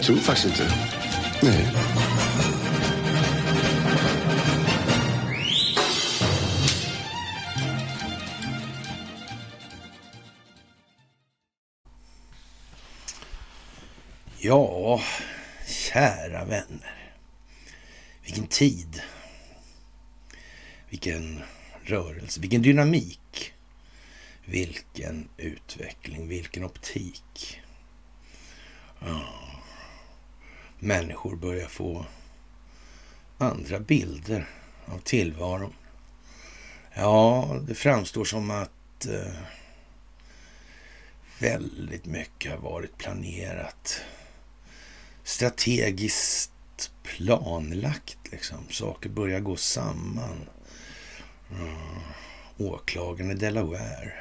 [0.00, 0.74] Jag tror faktiskt inte.
[1.42, 1.72] Nej.
[14.38, 15.00] Ja,
[15.66, 17.12] kära vänner.
[18.24, 19.02] Vilken tid.
[20.90, 21.42] Vilken
[21.84, 23.52] rörelse, vilken dynamik.
[24.44, 27.60] Vilken utveckling, vilken optik.
[29.00, 29.49] Ja.
[30.82, 32.06] Människor börjar få
[33.38, 34.46] andra bilder
[34.86, 35.72] av tillvaron.
[36.94, 39.32] Ja, det framstår som att eh,
[41.38, 44.00] väldigt mycket har varit planerat.
[45.24, 46.52] Strategiskt
[47.02, 48.58] planlagt liksom.
[48.70, 50.48] Saker börjar gå samman.
[51.50, 52.00] Mm.
[52.58, 54.12] Åklagaren i Delaware.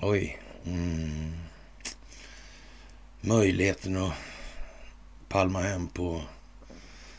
[0.00, 0.38] Oj.
[0.64, 1.36] Mm.
[3.20, 4.14] Möjligheten att
[5.28, 6.22] palma hem på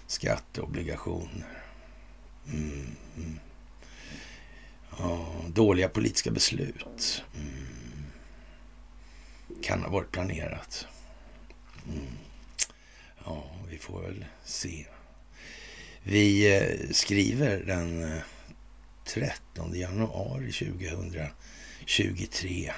[0.07, 1.63] skatteobligationer.
[2.47, 2.95] Mm.
[3.17, 3.39] Mm.
[4.99, 7.23] Ja, dåliga politiska beslut.
[7.35, 7.65] Mm.
[9.61, 10.87] Kan ha varit planerat.
[11.87, 12.07] Mm.
[13.25, 14.85] Ja, vi får väl se.
[16.03, 18.21] Vi eh, skriver den eh,
[19.05, 22.73] 13 januari 2023.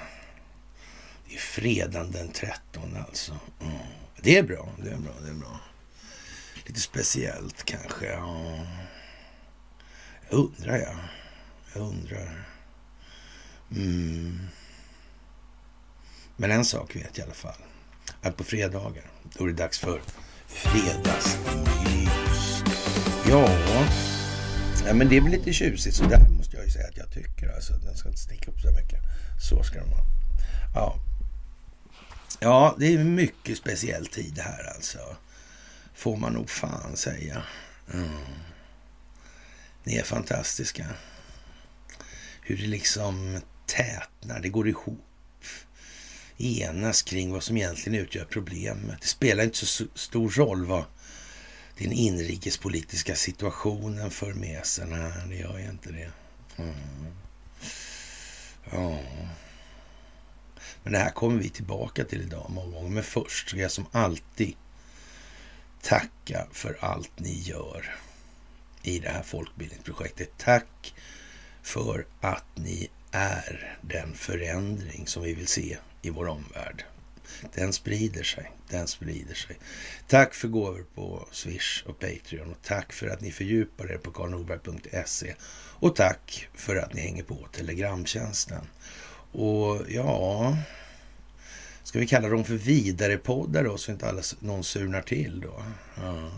[1.28, 3.40] Det är fredagen den 13 alltså.
[3.62, 3.78] Mm.
[4.22, 5.60] Det är bra, det är bra, det är bra.
[6.66, 8.06] Lite speciellt kanske.
[8.06, 8.66] Ja.
[10.30, 10.96] Jag undrar, ja.
[11.74, 12.48] Jag undrar.
[13.72, 14.40] Mm.
[16.38, 17.62] Men en sak vet jag i alla fall.
[18.22, 20.02] Att på fredagar, då är det dags för
[20.48, 21.84] fredagsmys.
[23.30, 23.50] Ja,
[24.86, 27.56] ja men det är väl lite tjusigt Sådär måste jag ju säga att jag tycker.
[27.56, 29.00] Alltså, den ska inte sticka upp så mycket.
[29.42, 30.06] Så ska den vara.
[30.76, 31.09] Ja
[32.40, 35.18] ja, det är en mycket speciell tid här alltså.
[35.96, 37.44] Får man nog fan säga.
[37.94, 38.26] Mm.
[39.84, 40.86] Ni är fantastiska.
[42.42, 45.06] Hur det liksom tätnar, det går ihop
[46.38, 49.02] enas kring vad som egentligen utgör problemet.
[49.02, 50.84] Det spelar inte så stor roll vad
[51.78, 54.88] den inrikespolitiska situationen för med sig.
[54.88, 56.12] Nej, det gör ju inte det.
[56.58, 56.76] Mm.
[58.72, 59.00] Ja.
[60.84, 62.90] Men det här kommer vi tillbaka till idag många gånger.
[62.90, 64.56] Men först ska jag som alltid
[65.82, 67.96] tacka för allt ni gör
[68.84, 70.32] i det här folkbildningsprojektet.
[70.38, 70.94] Tack
[71.62, 76.86] för att ni är den förändring som vi vill se i vår omvärld.
[77.54, 79.58] Den sprider sig, den sprider sig.
[80.08, 84.12] Tack för gåvor på Swish och Patreon och tack för att ni fördjupar er på
[84.12, 85.36] karlnorberg.se
[85.80, 88.68] och tack för att ni hänger på Telegramtjänsten.
[89.32, 90.58] Och ja,
[91.84, 95.64] ska vi kalla dem för vidarepoddar då så inte alla, någon surnar till då?
[95.96, 96.32] Ja.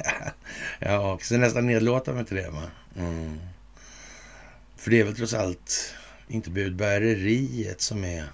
[0.78, 2.70] ja, också nästan nedlåtande till det va?
[2.96, 3.38] Mm.
[4.76, 5.94] För det är väl trots allt
[6.28, 8.24] inte budbäreriet som är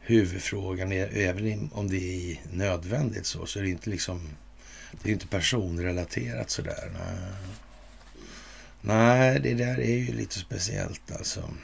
[0.00, 0.92] huvudfrågan.
[0.92, 4.28] Även om det är nödvändigt så, så är det inte liksom...
[5.02, 6.90] Det är inte personrelaterat sådär.
[6.92, 7.32] Nej.
[8.84, 11.54] Nej, det där är ju lite speciellt alltså.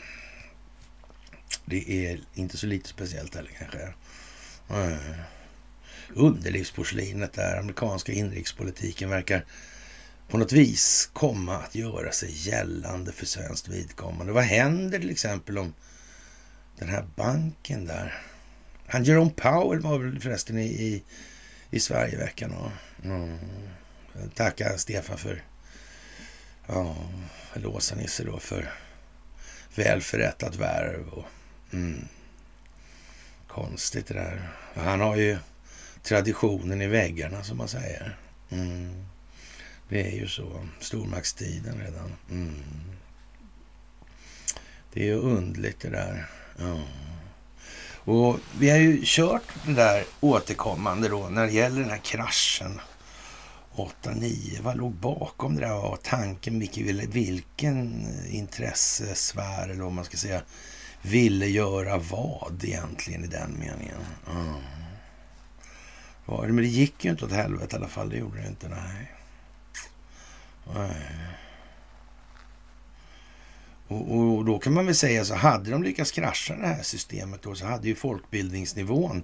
[1.65, 3.93] Det är inte så lite speciellt heller kanske.
[4.71, 5.17] Eh,
[6.15, 9.44] underlivsporslinet där, amerikanska inrikespolitiken verkar
[10.29, 14.32] på något vis komma att göra sig gällande för svenskt vidkommande.
[14.32, 15.75] Vad händer till exempel om
[16.79, 18.23] den här banken där?
[18.87, 21.03] Han Jerome Powell var väl förresten i, i,
[21.70, 22.70] i Sverigeveckan och
[23.05, 23.38] mm,
[24.35, 25.43] tacka Stefan för
[26.69, 26.97] ja,
[27.55, 28.73] Låsa-Nisse då för
[29.75, 31.26] väl förrättat värv och
[31.73, 32.09] mm,
[33.47, 34.50] konstigt det där.
[34.75, 35.38] Han har ju
[36.03, 38.17] traditionen i väggarna som man säger.
[38.50, 39.05] Mm.
[39.88, 40.67] Det är ju så.
[40.81, 42.17] Stormaktstiden redan.
[42.31, 42.62] Mm.
[44.93, 46.26] Det är ju undligt det där.
[46.59, 46.82] Ja.
[48.12, 52.81] Och vi har ju kört den där återkommande då när det gäller den här kraschen
[53.79, 54.63] 8-9.
[54.63, 55.97] Vad låg bakom det där?
[56.03, 56.59] Tanken?
[56.59, 60.43] Vilken, vilken intressesfär eller vad man ska säga
[61.03, 64.01] ville göra vad egentligen i den meningen.
[64.31, 64.55] Mm.
[66.27, 68.11] Men det gick ju inte åt helvete i alla fall.
[68.11, 68.69] Det gjorde det inte.
[68.69, 69.13] Nej.
[73.89, 77.43] Och, och, då kan man väl säga så, hade de lyckats krascha det här systemet
[77.43, 79.23] då så hade ju folkbildningsnivån eh,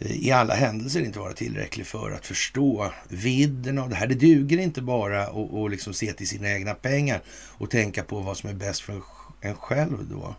[0.00, 4.06] i alla händelser inte vara tillräcklig för att förstå vidden av det här.
[4.06, 8.36] Det duger inte bara att liksom se till sina egna pengar och tänka på vad
[8.36, 9.02] som är bäst för
[9.40, 10.34] en själv då.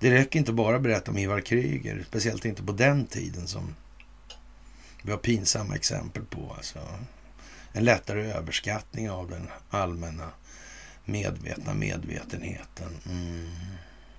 [0.00, 3.74] Det räcker inte bara att berätta om Ivar Kryger, speciellt inte på den tiden som
[5.02, 6.54] vi har pinsamma exempel på.
[6.56, 6.78] Alltså.
[7.72, 10.30] En lättare överskattning av den allmänna
[11.04, 12.88] medvetna medvetenheten.
[13.10, 13.50] Mm.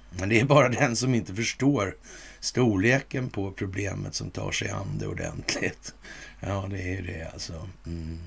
[0.10, 1.95] Men det är bara den som inte förstår
[2.39, 5.94] storleken på problemet som tar sig an det ordentligt.
[6.39, 7.69] Ja, det är ju det alltså.
[7.86, 8.19] Mm.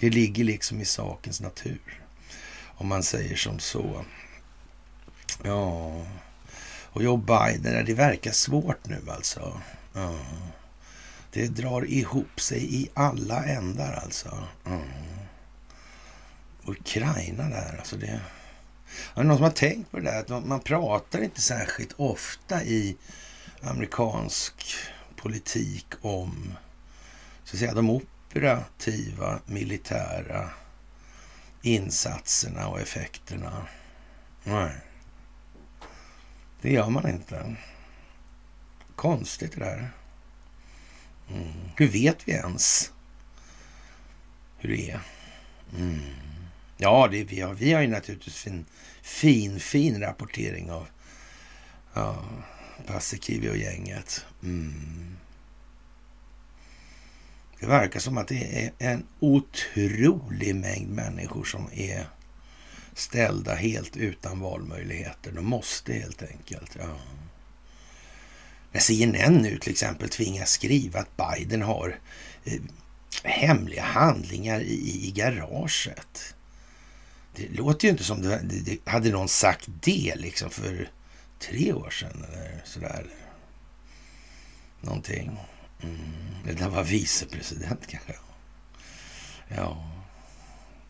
[0.00, 2.02] Det ligger liksom i sakens natur.
[2.76, 4.04] Om man säger som så.
[5.44, 6.06] Ja,
[6.94, 9.60] och Joe Biden, det verkar svårt nu alltså.
[9.92, 10.18] Ja.
[11.32, 14.48] Det drar ihop sig i alla ändar alltså.
[14.66, 14.82] Mm.
[16.64, 18.20] Ukraina där, alltså det...
[19.14, 20.36] Är det någon som har tänkt på det där?
[20.36, 22.96] Att man pratar inte särskilt ofta i
[23.60, 24.74] amerikansk
[25.16, 26.54] politik om
[27.44, 30.50] så att säga, de operativa militära
[31.62, 33.66] insatserna och effekterna.
[34.44, 34.72] Nej,
[36.60, 37.56] det gör man inte.
[38.96, 39.90] Konstigt det där.
[41.30, 41.52] Mm.
[41.76, 42.92] Hur vet vi ens
[44.58, 45.00] hur det är?
[45.76, 46.23] Mm.
[46.76, 48.64] Ja, det, vi, har, vi har ju naturligtvis en
[49.02, 50.86] fin, fin rapportering av
[51.94, 52.24] ja,
[52.86, 54.24] Paasikivi och gänget.
[54.42, 55.16] Mm.
[57.60, 62.06] Det verkar som att det är en otrolig mängd människor som är
[62.94, 65.32] ställda helt utan valmöjligheter.
[65.32, 66.76] De måste helt enkelt.
[66.78, 66.98] Ja.
[68.72, 71.98] När CNN nu till exempel tvingas skriva att Biden har
[72.44, 72.60] eh,
[73.22, 76.33] hemliga handlingar i, i garaget.
[77.36, 80.90] Det låter ju inte som det, det, det, hade någon sagt det liksom för
[81.38, 83.06] tre år sedan eller sådär.
[84.80, 85.38] Någonting.
[85.82, 85.98] Mm.
[86.48, 88.14] Eller var vicepresident kanske.
[89.48, 89.90] Ja,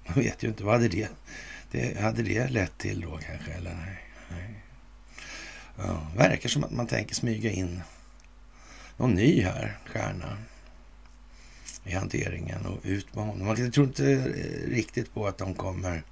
[0.07, 0.65] man vet ju inte.
[0.65, 1.09] Vad hade det,
[1.71, 3.53] det, hade det lett till då kanske?
[3.53, 4.05] Eller nej.
[4.31, 4.63] nej.
[5.77, 7.83] Ja, verkar som att man tänker smyga in
[8.97, 10.39] någon ny här, stjärna
[11.85, 13.47] i hanteringen och ut med honom.
[13.47, 14.17] Man tror inte
[14.67, 16.03] riktigt på att de kommer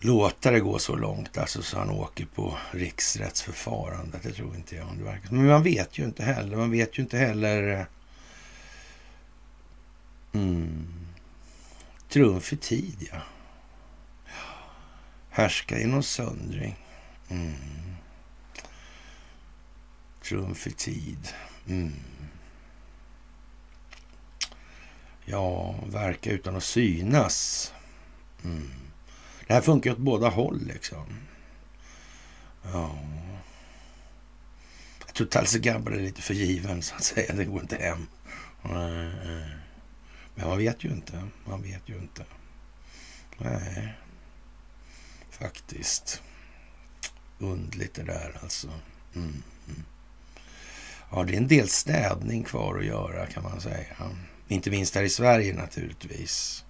[0.00, 4.22] låta det gå så långt, alltså så han åker på riksrättsförfarandet.
[4.22, 4.86] Det tror inte jag.
[4.98, 5.30] Det verkar.
[5.30, 6.56] Men man vet ju inte heller.
[6.56, 7.68] Man vet ju inte heller...
[7.68, 7.86] Eh,
[10.32, 10.86] mm,
[12.08, 13.22] trumf i tid, ja.
[15.30, 16.76] Härska genom söndring.
[17.28, 17.54] Mm.
[20.22, 21.28] Trumf i tid.
[21.68, 21.92] Mm.
[25.24, 27.72] Ja, verka utan att synas.
[28.44, 28.70] Mm.
[29.50, 31.06] Det här funkar åt båda håll liksom.
[32.62, 32.98] Ja.
[35.06, 37.34] Jag tror Talse Gabbar är lite för given så att säga.
[37.34, 38.06] Det går inte hem.
[40.34, 41.26] Men man vet ju inte.
[41.44, 42.24] Man vet ju inte.
[43.38, 43.94] Nej,
[45.30, 46.22] faktiskt.
[47.38, 48.68] Undligt det där alltså.
[49.14, 49.42] Mm.
[51.10, 53.96] Ja, det är en del städning kvar att göra kan man säga.
[54.48, 56.64] Inte minst här i Sverige naturligtvis.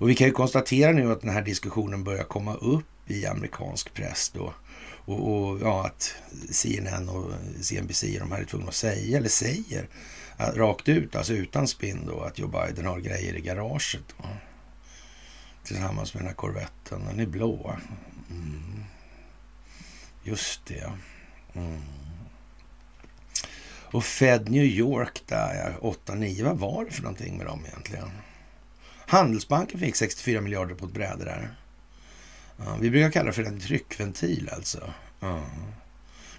[0.00, 3.94] Och vi kan ju konstatera nu att den här diskussionen börjar komma upp i amerikansk
[3.94, 4.54] press då.
[5.04, 6.14] Och, och ja, att
[6.50, 9.88] CNN och CNBC de här är tvungna att säga, eller säger,
[10.36, 14.02] att, rakt ut, alltså utan spinn då, att Joe Biden har grejer i garaget.
[14.18, 14.28] Då.
[15.64, 17.04] Tillsammans med den här korvetten.
[17.08, 17.76] Den är blå.
[18.30, 18.84] Mm.
[20.22, 20.92] Just det.
[21.54, 21.80] Mm.
[23.92, 28.10] Och Fed New York där, 8-9, vad var det för någonting med dem egentligen?
[29.10, 31.54] Handelsbanken fick 64 miljarder på ett bräde där.
[32.56, 34.92] Ja, vi brukar kalla det för en tryckventil alltså.
[35.20, 35.42] Ja.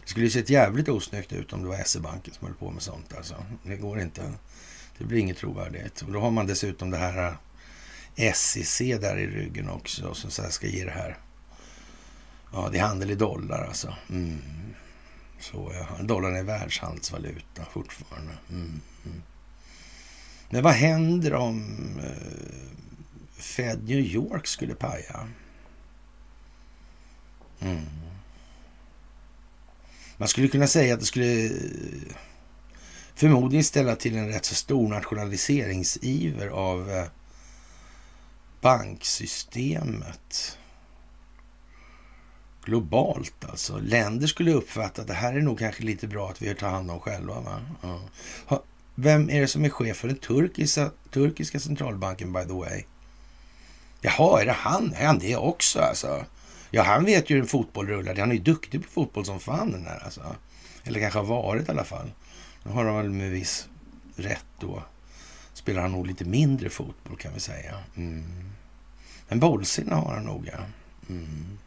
[0.02, 2.82] Det skulle ju sett jävligt osnyggt ut om det var SE-banken som höll på med
[2.82, 3.14] sånt.
[3.18, 3.36] Alltså.
[3.64, 4.34] Det går inte.
[4.98, 6.02] Det blir inget trovärdigt.
[6.02, 7.38] Och då har man dessutom det här
[8.16, 11.18] eh, SEC där i ryggen också som så ska ge det här.
[12.54, 13.96] Ja, det är handel i dollar alltså.
[14.10, 14.42] Mm.
[15.40, 18.34] Så ja, dollarn är världshandelsvaluta fortfarande.
[18.50, 18.82] Mm.
[20.54, 25.28] Men vad händer om eh, Fed New York skulle paja?
[27.60, 27.86] Mm.
[30.18, 31.52] Man skulle kunna säga att det skulle eh,
[33.16, 37.06] förmodligen ställa till en rätt så stor nationaliseringsiver av eh,
[38.62, 40.58] banksystemet.
[42.64, 43.80] Globalt alltså.
[43.80, 46.92] Länder skulle uppfatta att det här är nog kanske lite bra att vi tar hand
[46.92, 47.40] om själva.
[47.40, 47.62] Va?
[47.82, 48.64] Ja.
[48.96, 52.84] Vem är det som är chef för den turkiska, turkiska centralbanken by the way?
[54.02, 54.94] Jaha, är det han?
[54.94, 56.26] Är han det också alltså?
[56.72, 58.16] Ja, han vet ju hur en fotboll rullar.
[58.16, 60.36] Han är ju duktig på fotboll som fan den här alltså.
[60.84, 62.12] Eller kanske har varit i alla fall.
[62.64, 63.68] Nu har han väl med viss
[64.16, 64.84] rätt då.
[65.54, 67.76] Spelar han nog lite mindre fotboll kan vi säga.
[67.96, 68.24] Mm.
[69.28, 70.60] Men bollsinne har han nog ja.
[71.10, 71.58] Mm.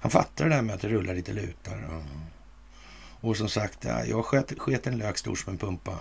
[0.00, 1.88] Han fattar det där med att det rullar lite lutar.
[1.90, 5.98] Och, Och som sagt, ja, jag sket, sket en lök stor som en pumpa.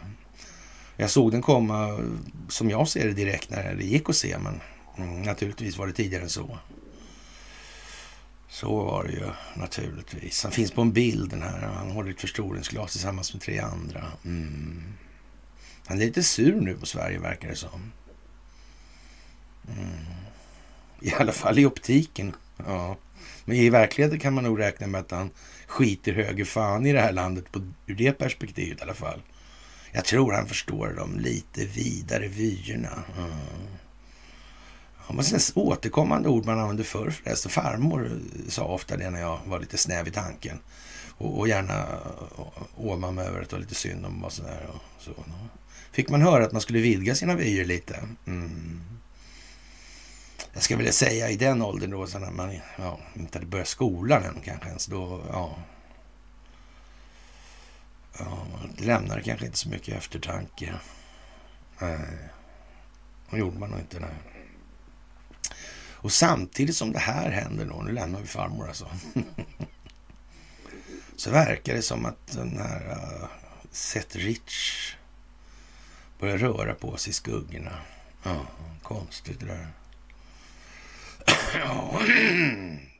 [0.98, 2.00] Jag såg den komma,
[2.50, 4.62] som jag ser det direkt när det gick att se, men
[4.98, 6.60] mm, naturligtvis var det tidigare än så.
[8.50, 10.44] Så var det ju naturligtvis.
[10.44, 11.62] Han finns på en bild den här.
[11.62, 14.04] Han håller ett förstoringsglas tillsammans med tre andra.
[14.26, 14.84] Mm.
[15.86, 17.92] Han är lite sur nu på Sverige verkar det som.
[19.68, 19.90] Mm.
[21.02, 22.34] I alla fall i optiken.
[22.58, 22.98] Ja.
[23.46, 25.30] Men i verkligheten kan man nog räkna med att han
[25.68, 29.22] skiter höger fan i det här landet på, ur det perspektivet i alla fall.
[29.96, 33.04] Jag tror han förstår de lite vidare vyerna.
[33.18, 33.30] Mm.
[35.08, 37.52] Det var ett återkommande ord man använde förr förresten.
[37.52, 40.60] Farmor eh, sa ofta det när jag var lite snäv i tanken.
[41.18, 44.70] Och, och gärna eh, åma mig över att det var lite synd om och sådär.
[44.74, 45.12] Och så.
[45.92, 48.00] Fick man höra att man skulle vidga sina vyer lite.
[48.28, 48.82] Mm.
[50.54, 53.68] Jag ska vilja säga i den åldern då, så när man ja, inte hade börjat
[53.68, 54.86] skolan än kanske ens.
[54.86, 55.58] Då, ja,
[58.20, 60.74] ja, man lämnade kanske inte så mycket eftertanke.
[61.80, 62.00] Nej,
[63.30, 64.00] det gjorde man nog inte.
[64.00, 64.36] Nej.
[66.06, 68.90] Och samtidigt som det här händer då, nu lämnar vi farmor alltså.
[71.16, 73.26] så verkar det som att den här uh,
[73.72, 74.96] Seth Rich
[76.20, 77.82] börjar röra på sig i skuggorna.
[78.24, 78.46] Ja,
[78.84, 79.68] konstigt det där.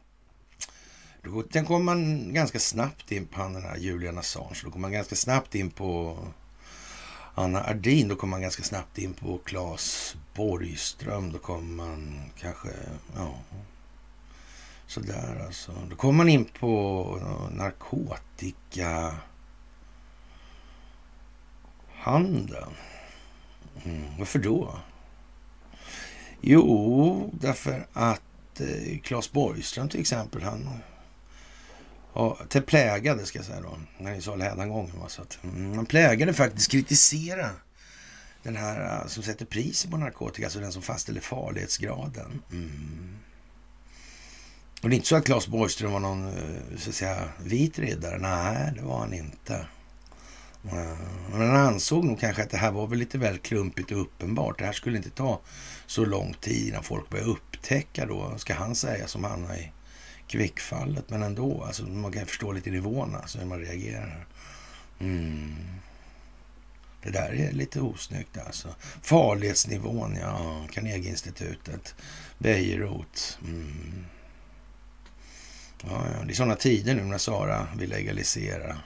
[1.26, 4.62] Då, kommer man ganska snabbt in på den här Julian Assange.
[4.64, 6.18] Då kommer man ganska snabbt in på
[7.36, 8.08] Anna Ardin.
[8.08, 11.32] Då kommer man ganska snabbt in på Claes Borgström.
[11.32, 12.70] Då kommer man kanske,
[13.16, 13.34] ja,
[14.88, 15.72] sådär alltså.
[15.90, 17.20] Då kommer man in på
[17.52, 19.16] narkotika
[21.96, 22.74] handeln.
[23.86, 24.80] Mm, varför då?
[26.42, 30.70] Jo, därför att eh, Claes Borgström till exempel, han
[32.16, 34.92] Ja, till plägade ska jag säga då, när ni sa hädangången.
[35.08, 37.50] Så att, mm, man plägade faktiskt kritisera
[38.44, 42.42] den här äh, som sätter priset på narkotika, alltså den som fastställer farlighetsgraden.
[42.52, 43.18] Mm.
[44.82, 47.80] Och det är inte så att Claes Borgström var någon äh, så att säga, vit
[47.80, 48.18] riddare.
[48.18, 49.56] Nej, det var han inte.
[50.64, 50.98] Äh,
[51.32, 54.60] men han ansåg nog kanske att det här var väl lite väl klumpigt och uppenbart.
[54.60, 55.42] Det här skulle inte ta
[55.86, 59.72] så lång tid innan folk började upptäcka då, ska han säga, som han i
[60.28, 61.10] kvickfallet.
[61.10, 64.26] Men ändå, alltså, man kan förstå lite nivåerna, alltså, hur man reagerar.
[65.00, 65.56] Mm.
[67.04, 68.76] Det där är lite osnyggt alltså.
[69.02, 70.68] Farlighetsnivån, ja.
[70.72, 71.96] Carnegieinstitutet.
[72.38, 73.40] Bejerot.
[73.44, 74.06] Mm.
[75.84, 76.24] Ja, ja.
[76.26, 78.78] Det är sådana tider nu när Sara vill legalisera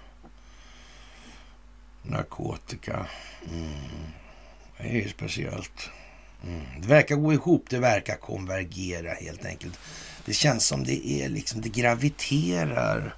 [2.03, 3.05] narkotika.
[3.51, 3.73] Mm.
[4.77, 5.89] Det är ju speciellt.
[6.43, 6.81] Mm.
[6.81, 9.79] Det verkar gå ihop, det verkar konvergera helt enkelt.
[10.25, 13.15] Det känns som det är liksom, det graviterar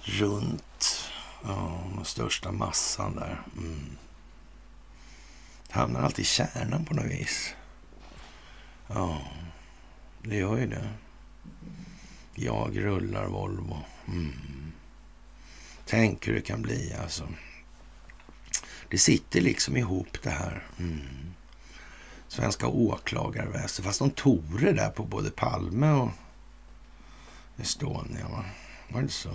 [0.00, 1.08] runt
[1.42, 3.42] oh, den största massan där.
[3.56, 3.96] Mm.
[5.68, 7.54] Det hamnar alltid i kärnan på något vis.
[8.86, 9.22] Ja,
[10.22, 10.88] det gör ju det.
[12.34, 13.78] Jag rullar Volvo.
[14.08, 14.72] Mm.
[15.86, 17.28] Tänk hur det kan bli alltså.
[18.90, 20.66] Det sitter liksom ihop det här.
[20.78, 21.31] Mm
[22.32, 23.84] svenska åklagarväsendet.
[23.84, 26.10] Fast de tog det där på både Palme och
[27.56, 28.28] Estonia.
[28.28, 28.44] Va?
[28.88, 29.28] Var det inte så?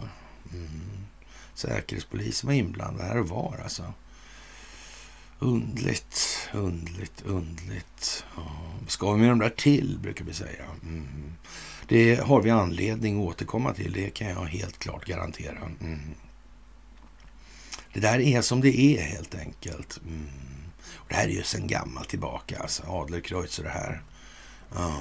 [0.54, 1.08] Mm.
[1.54, 3.94] Säkerhetspolisen var inblandad här och var alltså.
[5.40, 8.26] Undligt, undligt, undligt.
[8.36, 8.52] Ja.
[8.88, 10.66] Ska vi med de där till, brukar vi säga.
[10.84, 11.34] Mm.
[11.88, 15.60] Det har vi anledning att återkomma till, det kan jag helt klart garantera.
[15.82, 16.00] Mm.
[17.94, 20.00] Det där är som det är helt enkelt.
[20.06, 20.47] Mm.
[21.08, 24.04] Det här är ju sen gammalt tillbaka, alltså Adlercreutz och det här.
[24.72, 25.00] Oh.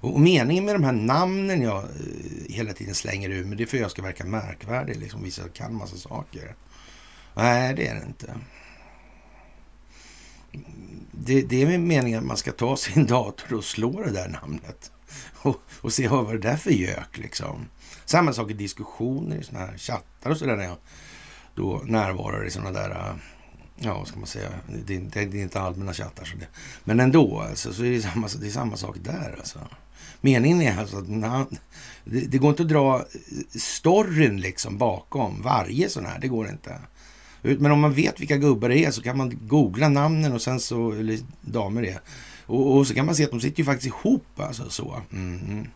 [0.00, 1.88] Och, meningen med de här namnen jag eh,
[2.48, 5.42] hela tiden slänger ur mig, det är för att jag ska verka märkvärdig, liksom visa
[5.42, 6.54] att jag kan massa saker.
[7.34, 8.34] Nej, det är det inte.
[11.12, 14.90] Det, det är meningen att man ska ta sin dator och slå det där namnet.
[15.34, 17.68] Och, och se vad det där för gök liksom.
[18.04, 20.76] Samma sak i diskussioner i sådana här chattar och sådär när jag
[21.54, 23.14] då närvarar i sådana där eh,
[23.76, 24.48] ja, vad ska man säga,
[24.86, 26.24] det, det, det är inte allmänna chattar.
[26.24, 26.46] Så det,
[26.84, 29.34] men ändå, alltså, så är det, samma, det är samma sak där.
[29.38, 29.58] Alltså.
[30.20, 31.46] Meningen är alltså att na,
[32.04, 33.04] det, det, går inte att dra eh,
[33.60, 36.18] storyn liksom bakom varje sån här.
[36.18, 36.78] Det går inte.
[37.42, 40.60] Men om man vet vilka gubbar det är så kan man googla namnen och sen
[40.60, 42.00] så, eller damer det.
[42.46, 45.02] Och, och så kan man se att de sitter ju faktiskt ihop alltså så.
[45.12, 45.40] Mm.
[45.48, 45.68] mm.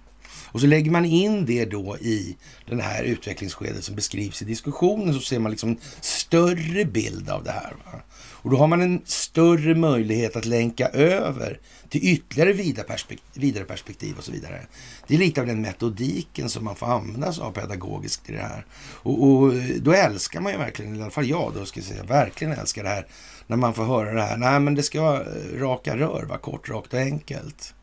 [0.52, 2.36] Och så lägger man in det då i
[2.66, 7.44] den här utvecklingsskedet som beskrivs i diskussionen så ser man liksom en större bild av
[7.44, 7.72] det här.
[7.84, 8.02] Va?
[8.42, 13.64] Och då har man en större möjlighet att länka över till ytterligare vidare perspektiv, vidare
[13.64, 14.66] perspektiv och så vidare.
[15.06, 18.42] Det är lite av den metodiken som man får använda sig av pedagogiskt i det
[18.42, 18.66] här.
[18.80, 21.86] Och, och, eh, då älskar man ju verkligen, i alla fall jag då ska jag
[21.86, 23.06] säga, verkligen älskar det här
[23.46, 24.36] när man får höra det här.
[24.36, 26.38] Nej, men det ska vara eh, raka rör, va?
[26.38, 27.74] kort, rakt och enkelt.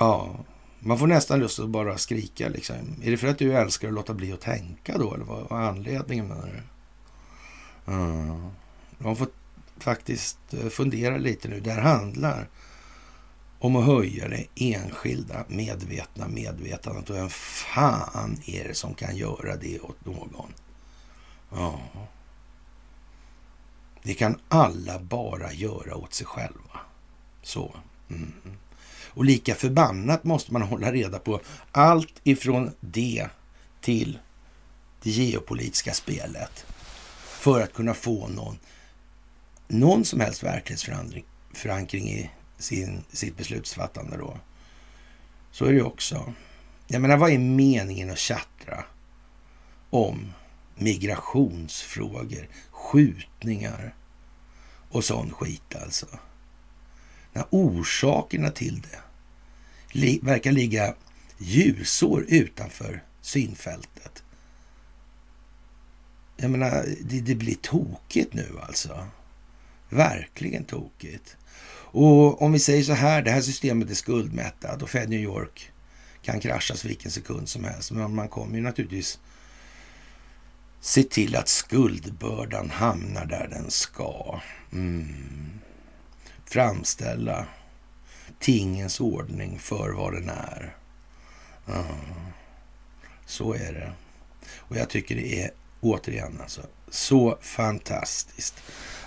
[0.00, 0.36] Ja,
[0.78, 2.76] man får nästan lust att bara skrika liksom.
[3.02, 5.14] Är det för att du älskar att låta bli att tänka då?
[5.14, 6.62] Eller vad, vad är anledningen menar du?
[7.92, 8.50] Mm.
[8.98, 9.28] Man får
[9.78, 11.60] faktiskt eh, fundera lite nu.
[11.60, 12.48] Det här handlar
[13.58, 17.10] om att höja det enskilda medvetna medvetandet.
[17.10, 20.52] Och vem fan är det som kan göra det åt någon?
[21.50, 21.80] Ja.
[24.02, 26.80] Det kan alla bara göra åt sig själva.
[27.42, 27.74] Så.
[28.08, 28.32] Mm.
[29.16, 31.40] Och lika förbannat måste man hålla reda på
[31.72, 33.28] allt ifrån det
[33.80, 34.18] till
[35.02, 36.66] det geopolitiska spelet
[37.18, 38.58] för att kunna få någon,
[39.68, 44.38] någon som helst verklighetsförankring i sin, sitt beslutsfattande då.
[45.50, 46.32] Så är det ju också.
[46.86, 48.84] Jag menar, vad är meningen att tjattra
[49.90, 50.32] om
[50.74, 53.94] migrationsfrågor, skjutningar
[54.90, 56.06] och sån skit alltså?
[57.32, 58.98] När orsakerna till det
[59.96, 60.94] li verkar ligga
[61.38, 64.22] ljusår utanför synfältet.
[66.36, 69.06] Jag menar, det, det, blir tokigt nu alltså.
[69.88, 71.36] Verkligen tokigt.
[71.98, 75.72] Och om vi säger så här, det här systemet är skuldmättat och Fed New York
[76.22, 77.90] kan kraschas vilken sekund som helst.
[77.90, 79.18] Men man kommer ju naturligtvis
[80.80, 84.40] se till att skuldbördan hamnar där den ska.
[84.72, 85.60] Mm.
[86.44, 87.46] Framställa
[88.38, 90.76] tingens ordning för vad den är.
[91.68, 91.84] Mm.
[93.26, 93.92] Så är det.
[94.58, 98.54] Och jag tycker det är återigen alltså så fantastiskt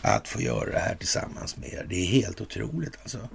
[0.02, 1.86] att få göra det här tillsammans med er.
[1.89, 3.30] Det är helt otroligt alltså.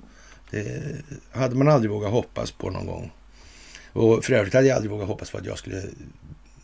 [0.51, 0.97] Det
[1.33, 3.13] hade man aldrig vågat hoppas på någon gång.
[3.93, 5.83] Och för övrigt hade jag aldrig vågat hoppas på att jag skulle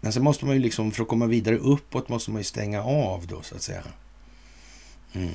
[0.00, 2.82] Men sen måste man ju liksom, för att komma vidare uppåt, måste man ju stänga
[2.82, 3.82] av då så att säga.
[5.12, 5.30] Mm.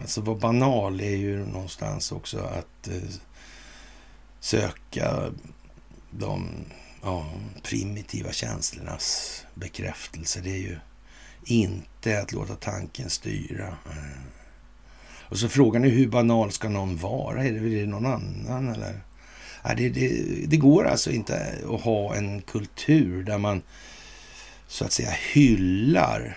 [0.00, 3.02] Alltså vad banal är ju någonstans också att eh,
[4.40, 5.32] söka
[6.10, 6.48] de
[7.02, 7.26] ja,
[7.62, 10.40] primitiva känslornas bekräftelse.
[10.40, 10.78] Det är ju
[11.46, 13.66] inte att låta tanken styra.
[13.66, 14.22] Eh.
[15.28, 17.44] Och så frågan är hur banal ska någon vara?
[17.44, 19.00] Är det, är det någon annan eller?
[19.76, 23.62] Det, det, det, går alltså inte att ha en kultur där man
[24.66, 26.36] så att säga hyllar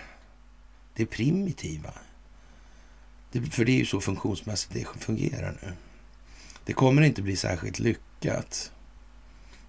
[0.94, 1.94] det primitiva.
[3.32, 5.74] Det, för det är ju så funktionsmässigt det fungerar nu.
[6.66, 8.72] Det kommer inte bli särskilt lyckat.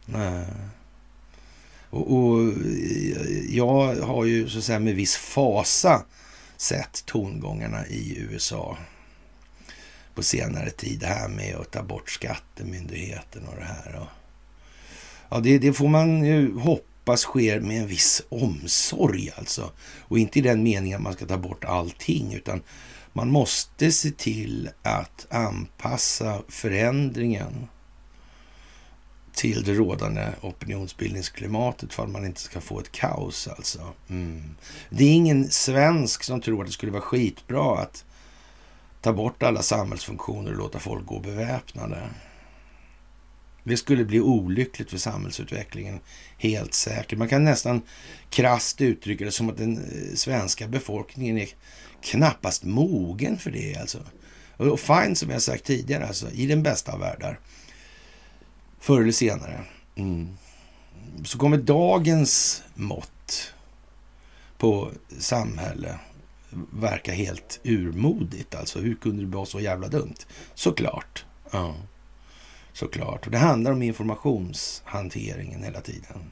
[0.06, 0.46] Nej.
[1.90, 2.52] Och, och,
[3.48, 6.04] jag har ju så att säga med viss fasa
[6.56, 8.76] sett tongångarna i USA
[10.14, 11.00] på senare tid.
[11.00, 14.00] Det här med att ta bort skattemyndigheten och det här.
[14.00, 14.08] Och,
[15.28, 19.70] ja, det, det, får man ju hoppas sker med en viss omsorg alltså.
[20.00, 22.62] Och inte i den meningen att man ska ta bort allting, utan
[23.12, 27.68] man måste se till att anpassa förändringen
[29.40, 33.92] till det rådande opinionsbildningsklimatet för att man inte ska få ett kaos alltså.
[34.08, 34.42] Mm.
[34.90, 38.04] Det är ingen svensk som tror att det skulle vara skitbra att
[39.00, 42.02] ta bort alla samhällsfunktioner och låta folk gå beväpnade.
[43.64, 46.00] Det skulle bli olyckligt för samhällsutvecklingen,
[46.38, 47.18] helt säkert.
[47.18, 47.82] Man kan nästan
[48.30, 51.48] krast uttrycka det som att den eh, svenska befolkningen är
[52.02, 53.76] knappast mogen för det.
[53.76, 53.98] Alltså.
[54.56, 57.40] Och fine, som jag sagt tidigare, alltså, i den bästa av världar,
[58.80, 59.64] förr eller senare,
[59.94, 60.36] mm.
[61.24, 63.52] så kommer dagens mått
[64.58, 65.98] på samhälle
[66.72, 68.54] verka helt urmodigt.
[68.54, 70.14] Alltså, hur kunde det vara så jävla dumt?
[70.54, 71.24] Såklart.
[71.50, 71.74] Ja.
[72.72, 73.26] Såklart.
[73.26, 76.30] Och det handlar om informationshanteringen hela tiden.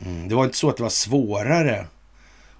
[0.00, 0.28] Mm.
[0.28, 1.86] Det var inte så att det var svårare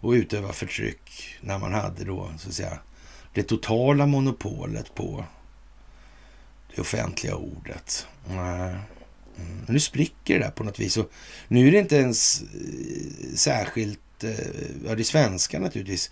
[0.00, 2.78] att utöva förtryck när man hade då, så att säga,
[3.34, 5.24] det totala monopolet på
[6.74, 8.06] det offentliga ordet.
[8.30, 8.78] Mm.
[9.66, 10.96] Nu spricker det där på något vis.
[10.96, 11.10] Och
[11.48, 14.30] nu är det inte ens eh, särskilt, eh,
[14.86, 16.10] ja det är svenska naturligtvis,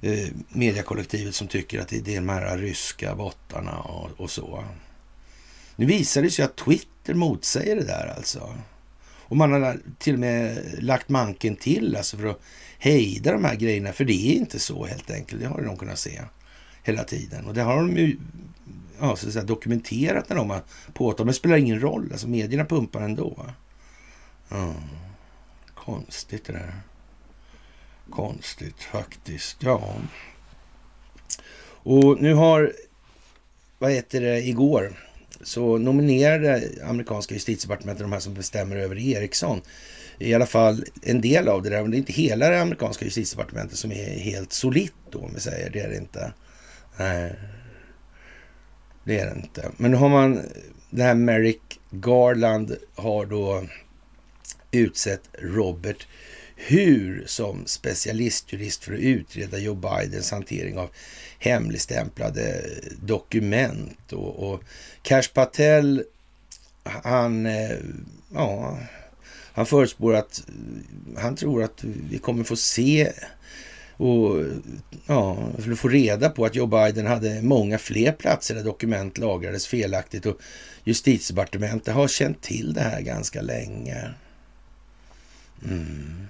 [0.00, 4.64] eh, mediekollektivet som tycker att det är de här ryska bottarna och, och så.
[5.76, 8.54] Nu visar det sig att Twitter motsäger det där alltså.
[9.26, 12.40] Och man har till och med lagt manken till alltså för att
[12.78, 13.92] hejda de här grejerna.
[13.92, 15.40] För det är inte så helt enkelt.
[15.40, 16.20] Det har de kunnat se
[16.82, 17.46] hela tiden.
[17.46, 18.16] Och det har de ju
[19.00, 21.18] ja, så att säga, dokumenterat när de har påtalat.
[21.18, 22.08] Men det spelar ingen roll.
[22.12, 23.46] Alltså medierna pumpar ändå.
[24.50, 24.74] Mm.
[25.74, 26.74] Konstigt det där.
[28.10, 29.56] Konstigt faktiskt.
[29.62, 29.94] Ja.
[31.66, 32.72] Och nu har,
[33.78, 34.98] vad heter det, igår
[35.42, 39.60] så nominerade amerikanska justitiedepartementet de här som bestämmer över Ericsson.
[40.18, 43.04] I alla fall en del av det där, men det är inte hela det amerikanska
[43.04, 45.70] justitiedepartementet som är helt solitt då, om vi säger.
[45.70, 46.32] Det är det inte.
[46.98, 47.34] Nej,
[49.04, 49.70] det är det inte.
[49.76, 50.42] Men nu har man,
[50.90, 53.64] det här Merrick Garland har då
[54.70, 56.06] utsett Robert
[56.56, 60.90] hur som specialistjurist för att utreda Joe Bidens hantering av
[61.38, 62.64] hemligstämplade
[63.02, 64.12] dokument.
[64.12, 64.62] Och, och
[65.02, 66.04] Cash Patel,
[66.82, 67.76] han, eh,
[68.34, 68.78] ja,
[69.52, 70.42] han förutspår att
[71.16, 73.12] han tror att vi kommer få se
[73.96, 74.44] och
[75.06, 79.18] ja, för att få reda på att Joe Biden hade många fler platser där dokument
[79.18, 80.38] lagrades felaktigt och
[80.84, 84.10] justitiedepartementet har känt till det här ganska länge.
[85.64, 86.26] Mm.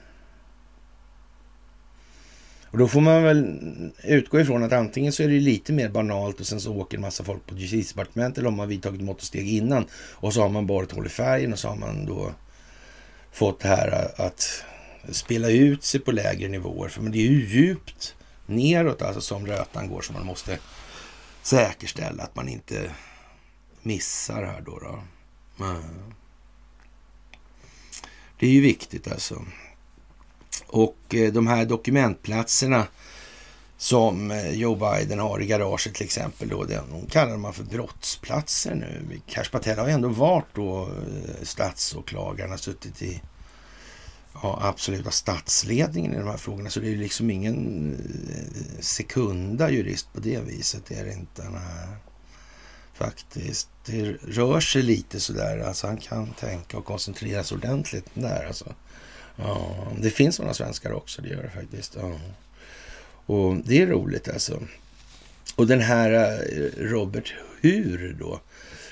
[2.74, 3.58] Och då får man väl
[4.02, 7.00] utgå ifrån att antingen så är det lite mer banalt och sen så åker en
[7.00, 10.48] massa folk på justitiedepartementet eller om man vidtagit mått och steg innan och så har
[10.48, 12.32] man bara hållit färgen och så har man då
[13.32, 14.64] fått det här att
[15.12, 16.88] spela ut sig på lägre nivåer.
[16.88, 18.14] För det är ju djupt
[18.46, 20.58] neråt alltså som rötan går så man måste
[21.42, 22.90] säkerställa att man inte
[23.82, 24.78] missar här då.
[24.78, 25.02] då.
[28.38, 29.44] Det är ju viktigt alltså.
[30.66, 32.86] Och eh, de här dokumentplatserna
[33.76, 38.74] som eh, Joe Biden har i garaget till exempel, då, de kallar man för brottsplatser
[38.74, 39.20] nu.
[39.26, 40.88] Cash Patel har ju ändå varit då eh,
[41.42, 43.22] statsåklagaren statsåklagaren, suttit i
[44.42, 46.70] ja, absoluta statsledningen i de här frågorna.
[46.70, 47.90] Så det är liksom ingen
[48.30, 50.82] eh, sekunda jurist på det viset.
[50.88, 51.42] Det är det inte.
[51.50, 51.96] Nej.
[52.94, 53.68] Faktiskt.
[53.86, 55.58] Det rör sig lite sådär.
[55.58, 58.46] Alltså han kan tänka och koncentrera sig ordentligt där.
[58.46, 58.74] Alltså.
[59.36, 61.96] Ja, det finns sådana svenskar också, det gör det faktiskt.
[62.00, 62.18] Ja.
[63.26, 64.62] Och det är roligt alltså.
[65.56, 68.40] Och den här eh, Robert Hur då?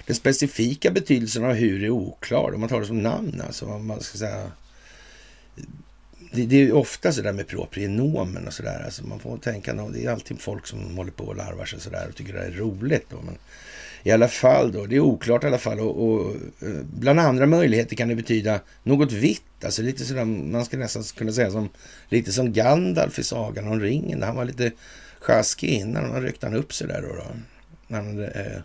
[0.06, 3.42] Den specifika betydelsen av hur är oklar om man tar det som namn.
[3.46, 4.50] Alltså, om man ska säga.
[6.32, 8.82] Det, det är ofta så där med proprienomen och sådär.
[8.84, 12.06] Alltså man får tänka, det är alltid folk som håller på och larvar sig sådär
[12.08, 13.06] och tycker det är roligt.
[13.10, 13.16] Då.
[13.24, 13.38] Men
[14.02, 15.80] i alla fall då, det är oklart i alla fall.
[15.80, 19.64] Och, och, eh, bland andra möjligheter kan det betyda något vitt.
[19.64, 21.68] Alltså lite sådär, man ska nästan kunna säga som,
[22.08, 24.22] lite som Gandalf i Sagan om ringen.
[24.22, 24.72] Han var lite
[25.20, 27.08] sjaskig innan han ryckte han upp sig där då.
[27.08, 27.24] då
[27.92, 28.60] när han hade eh,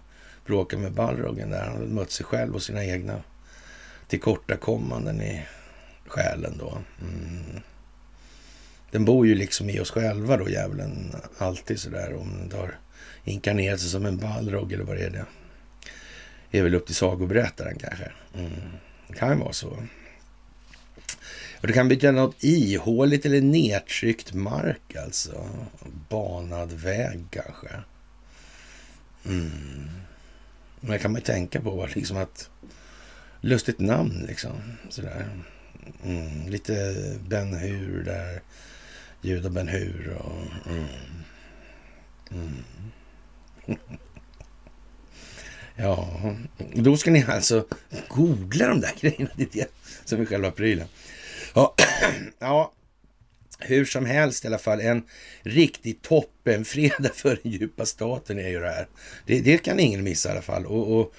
[0.46, 1.64] bråkat med Balrogen där.
[1.64, 3.24] Han hade mött sig själv och sina egna
[4.08, 5.46] tillkortakommanden i
[6.10, 6.78] själen då.
[7.02, 7.62] Mm.
[8.92, 11.16] Den bor ju liksom i oss själva då, djävulen.
[11.38, 12.14] Alltid sådär.
[12.14, 12.76] Om den har
[13.24, 15.26] inkarnerat sig som en balrog eller vad det är.
[16.52, 18.12] Det är väl upp till sagoberättaren kanske.
[18.36, 18.52] Mm.
[19.08, 19.84] Det kan vara så.
[21.62, 25.50] Och det kan betyda något ihåligt eller nedtryckt mark alltså.
[26.10, 27.70] Banad väg kanske.
[29.26, 29.90] Mm.
[30.80, 32.50] Men det kan man ju tänka på liksom att
[33.42, 34.52] lustigt namn liksom.
[34.90, 35.30] Sådär.
[36.04, 36.50] Mm.
[36.50, 36.96] Lite
[37.28, 38.42] Ben Hur där.
[39.22, 40.70] Juda Ben Hur och...
[40.72, 40.88] Mm.
[42.32, 42.64] Mm.
[45.80, 46.22] Ja,
[46.74, 47.66] då ska ni alltså
[48.08, 49.30] googla de där grejerna.
[49.36, 49.70] Det är det
[50.06, 50.88] som är själva prylen.
[51.56, 51.76] Ja,
[52.40, 52.74] ja,
[53.60, 54.82] hur som helst i alla fall.
[54.82, 55.04] En
[55.42, 58.88] riktig toppenfredag för den djupa staten är ju det här.
[59.26, 60.66] Det, det kan ingen missa i alla fall.
[60.66, 61.14] Och, och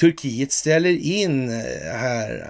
[0.00, 2.48] Turkiet ställer in eh, här,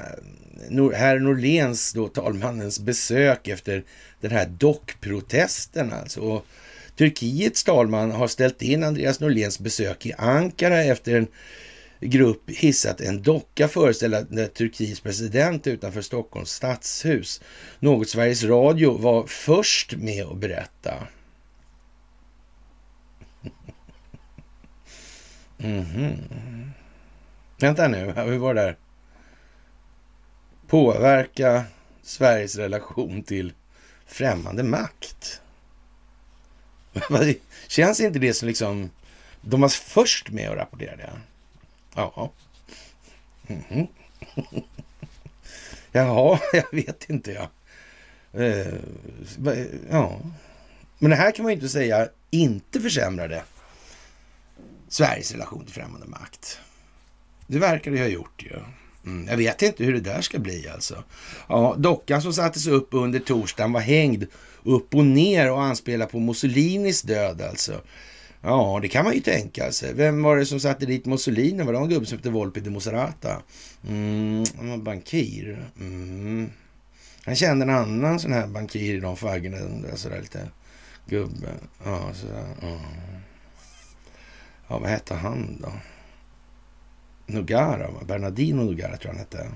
[0.94, 3.84] herr Norléns, då talmannens besök efter
[4.20, 6.20] den här dockprotesten alltså.
[6.20, 6.46] Och
[6.96, 11.26] Turkiets talman har ställt in Andreas Norléns besök i Ankara efter en
[12.00, 17.40] grupp hissat en docka föreställande Turkiets president utanför Stockholms stadshus.
[17.78, 20.94] Något Sveriges Radio var först med att berätta.
[25.60, 26.70] Mm -hmm.
[27.60, 28.76] Vänta nu, hur var det där?
[30.68, 31.64] Påverka
[32.02, 33.52] Sveriges relation till
[34.06, 35.40] främmande makt.
[37.68, 38.90] Känns inte det som liksom...
[39.40, 41.10] De var först med att rapportera det?
[41.94, 42.32] Ja.
[43.46, 43.88] Mm -hmm.
[45.92, 47.50] Jaha, jag vet inte ja.
[48.40, 48.74] Eh,
[49.90, 50.20] ja.
[50.98, 53.42] Men det här kan man ju inte säga inte försämrade
[54.88, 56.60] Sveriges relation till främmande makt.
[57.46, 58.60] Det verkar det ha gjort ju.
[59.08, 61.04] Mm, jag vet inte hur det där ska bli alltså.
[61.48, 64.26] Ja, dockan som sattes upp under torsdagen var hängd
[64.62, 67.80] upp och ner och anspelar på Mussolinis död alltså.
[68.40, 69.94] Ja, det kan man ju tänka sig.
[69.94, 71.62] Vem var det som satte dit Mussolini?
[71.62, 73.42] Var det en gubbe som hette Volpi de Moserata?
[73.88, 75.70] Mm, han var bankir.
[75.80, 76.50] Mm.
[77.24, 79.96] Han kände en annan sån här bankir i de faggorna.
[79.96, 80.48] Sådär lite
[81.06, 81.48] gubbe.
[81.84, 82.46] Ja, sådär.
[82.62, 82.80] Ja.
[84.68, 85.72] ja, vad hette han då?
[87.28, 89.50] Nogara, Bernardino Nogara tror jag han hette.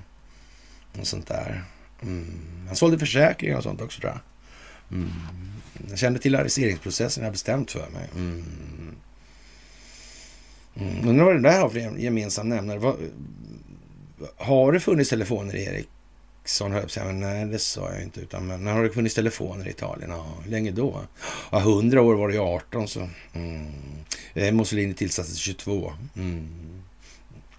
[0.93, 1.63] Något sånt där.
[2.01, 2.41] Mm.
[2.67, 4.19] Han sålde försäkringar och sånt också tror jag.
[4.97, 5.11] Mm.
[5.89, 8.09] Jag kände till arresteringsprocessen, jag bestämt för mig.
[8.15, 8.43] Mm.
[10.75, 11.09] Mm.
[11.09, 12.79] Undrar vad det där har för gemensam nämnare.
[12.79, 12.95] Vad,
[14.35, 17.19] har det funnits telefoner i Ericsson?
[17.19, 18.21] Nej, det sa jag inte.
[18.21, 20.09] Utan, men har det funnits telefoner i Italien?
[20.09, 21.01] Ja, länge då?
[21.51, 23.09] Ja, 100 år var det 18 så.
[23.33, 23.67] Mm.
[24.33, 25.93] Eh, Mussolini tillsattes 22.
[26.15, 26.47] Mm.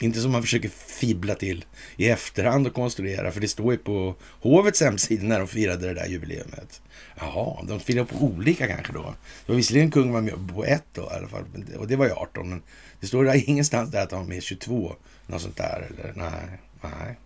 [0.04, 1.64] Inte som man försöker fibbla till
[1.96, 5.94] i efterhand och konstruera, för det står ju på hovets hemsida när de firade det
[5.94, 6.82] där jubileumet.
[7.16, 9.14] Jaha, de firade på olika kanske då.
[9.46, 11.44] Det var visserligen kung var med på ett då i alla fall,
[11.78, 12.62] och det var ju 18, men
[13.00, 14.92] det står där ingenstans där att han var med 22,
[15.26, 17.16] något sånt där, eller nej, nej.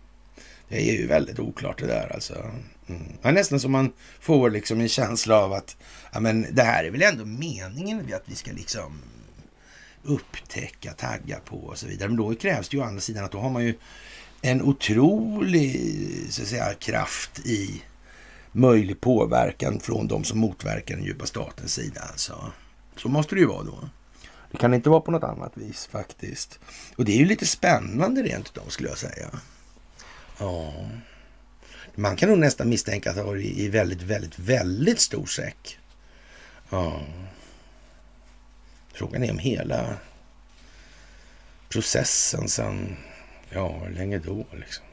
[0.69, 2.51] Det är ju väldigt oklart det där alltså.
[2.87, 3.01] Mm.
[3.21, 5.77] Ja, nästan som man får liksom en känsla av att
[6.13, 9.01] ja, men det här är väl ändå meningen att vi ska liksom
[10.03, 12.07] upptäcka, tagga på och så vidare.
[12.07, 13.75] Men då krävs det ju å andra sidan att då har man ju
[14.41, 15.81] en otrolig
[16.29, 17.83] så att säga, kraft i
[18.51, 22.01] möjlig påverkan från de som motverkar den djupa statens sida.
[22.01, 22.51] Alltså.
[22.97, 23.89] Så måste det ju vara då.
[24.51, 26.59] Det kan inte vara på något annat vis faktiskt.
[26.95, 29.29] Och det är ju lite spännande rent utav skulle jag säga.
[30.39, 30.73] Ja.
[31.95, 35.79] Man kan nog nästan misstänka att det har varit i väldigt, väldigt, väldigt stor säck.
[36.69, 37.01] Ja.
[38.99, 39.97] Frågan är om hela
[41.69, 42.97] processen sen,
[43.49, 44.85] ja, hur länge då liksom?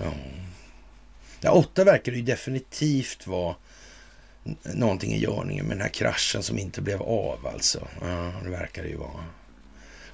[0.00, 0.12] Ja.
[1.40, 3.54] ja, åtta verkar det ju definitivt vara
[4.62, 7.88] någonting i görningen med den här kraschen som inte blev av alltså.
[8.00, 9.24] Ja, det verkar det ju vara.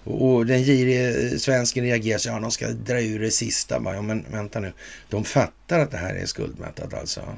[0.04, 3.82] Och, och den girige eh, svensken reagerar så ja, de ska dra ur det sista.
[3.84, 4.72] Ja, men vänta nu.
[5.08, 7.36] De fattar att det här är skuldmättat alltså.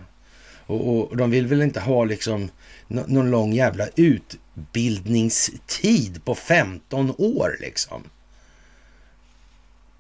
[0.67, 2.51] Och, och, de vill väl inte ha liksom
[2.89, 8.03] någon lång jävla utbildningstid på 15 år liksom.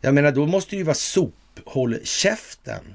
[0.00, 2.94] Jag menar, då måste det ju vara sophåll käften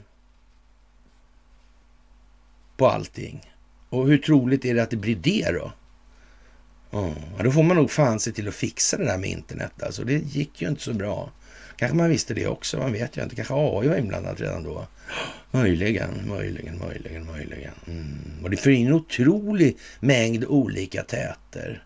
[2.78, 3.54] på allting.
[3.90, 5.72] Och hur troligt är det att det blir det då?
[6.92, 9.84] Ja, då får man nog fan se till att fixa det där med internet.
[9.84, 11.32] Alltså, det gick ju inte så bra.
[11.82, 13.36] Kanske man visste det också, man vet ju inte.
[13.36, 14.88] Kanske AI var inblandat redan då.
[15.52, 17.74] Möjligen, möjligen, möjligen, möjligen.
[17.88, 18.44] Mm.
[18.44, 21.84] Och det får in en otrolig mängd olika täter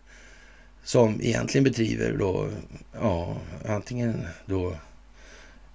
[0.84, 2.48] som egentligen bedriver då,
[2.92, 4.76] ja, antingen då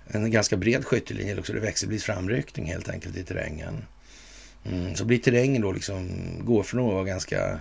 [0.08, 3.86] en ganska bred skyttelinje eller också det växelvis framryckning helt enkelt i terrängen.
[4.66, 4.96] Mm.
[4.96, 6.10] Så blir terrängen då liksom,
[6.44, 7.60] går från att vara ganska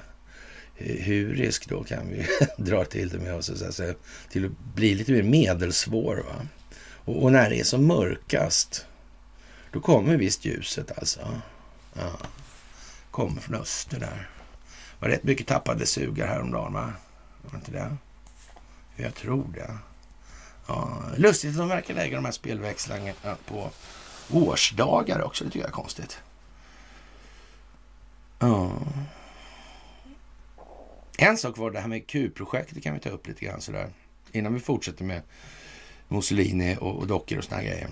[0.80, 2.26] hurisk då kan vi
[2.64, 3.94] dra till det med oss, så säga,
[4.30, 6.16] till att bli lite mer medelsvår.
[6.16, 6.46] Va?
[7.04, 8.86] Och, och, när det är som mörkast,
[9.72, 11.40] då kommer visst ljuset alltså.
[11.92, 12.12] Ja.
[13.10, 14.28] Kommer från öster där.
[14.98, 16.92] Det var rätt mycket tappade sugar häromdagen va?
[17.42, 17.96] Var inte det?
[18.96, 19.78] Jag tror det.
[20.66, 23.12] Ja, lustigt att de verkar lägga de här spelväxlarna
[23.46, 23.70] på
[24.30, 25.44] årsdagar också.
[25.44, 26.18] Det tycker jag är konstigt.
[28.38, 28.72] Ja.
[31.22, 33.92] En sak var det här med Q-projektet kan vi ta upp lite grann sådär.
[34.32, 35.22] Innan vi fortsätter med
[36.08, 37.88] Mussolini och, och dockor och sådana grejer.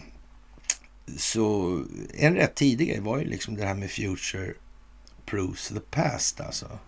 [1.17, 4.55] Så en rätt tidig grej var ju liksom det här med Future
[5.27, 6.79] Proves the Past alltså.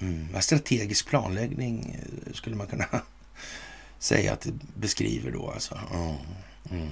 [0.00, 2.86] Mm, strategisk planläggning eh, skulle man kunna
[3.98, 5.78] säga att det beskriver då alltså.
[6.70, 6.88] Mm.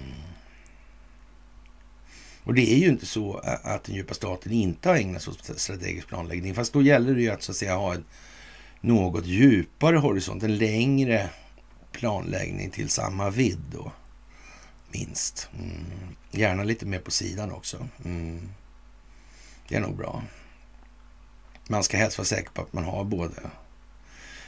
[2.44, 5.60] Och det är ju inte så att den djupa staten inte har ägnat sig åt
[5.60, 6.54] strategisk planläggning.
[6.54, 8.04] Fast då gäller det ju att så att säga ha en
[8.82, 11.30] något djupare horisont, en längre
[11.92, 13.92] planläggning till samma vidd då.
[14.92, 15.48] Minst.
[15.58, 16.16] Mm.
[16.30, 17.88] Gärna lite mer på sidan också.
[18.04, 18.48] Mm.
[19.68, 20.22] Det är nog bra.
[21.68, 23.50] Man ska helst vara säker på att man har både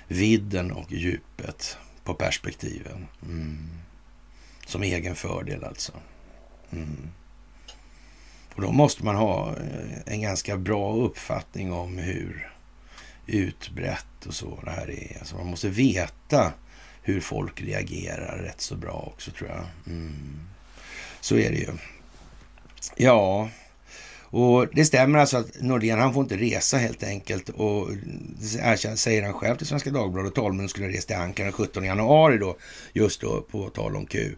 [0.08, 3.06] vidden och djupet på perspektiven.
[3.22, 3.68] Mm.
[4.66, 5.92] Som egen fördel alltså.
[6.70, 7.08] Mm.
[8.54, 12.53] Och då måste man ha eh, en ganska bra uppfattning om hur
[13.26, 15.18] utbrett och så det här är.
[15.18, 16.52] Alltså man måste veta
[17.02, 19.64] hur folk reagerar rätt så bra också tror jag.
[19.86, 20.40] Mm.
[21.20, 21.72] Så är det ju.
[22.96, 23.48] Ja,
[24.36, 27.48] och det stämmer alltså att Nordén, han får inte resa helt enkelt.
[27.48, 27.88] Och
[28.40, 30.34] det säger han själv till Svenska Dagbladet.
[30.34, 32.56] Talmannen skulle ha rest till Ankara den 17 januari då,
[32.92, 34.34] just då på tal om Q.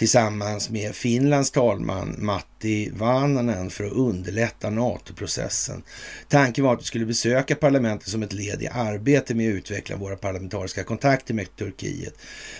[0.00, 5.82] Tillsammans med Finlands talman Matti Vananen för att underlätta NATO-processen.
[6.28, 9.96] Tanken var att vi skulle besöka parlamentet som ett led i arbetet med att utveckla
[9.96, 12.14] våra parlamentariska kontakter med Turkiet.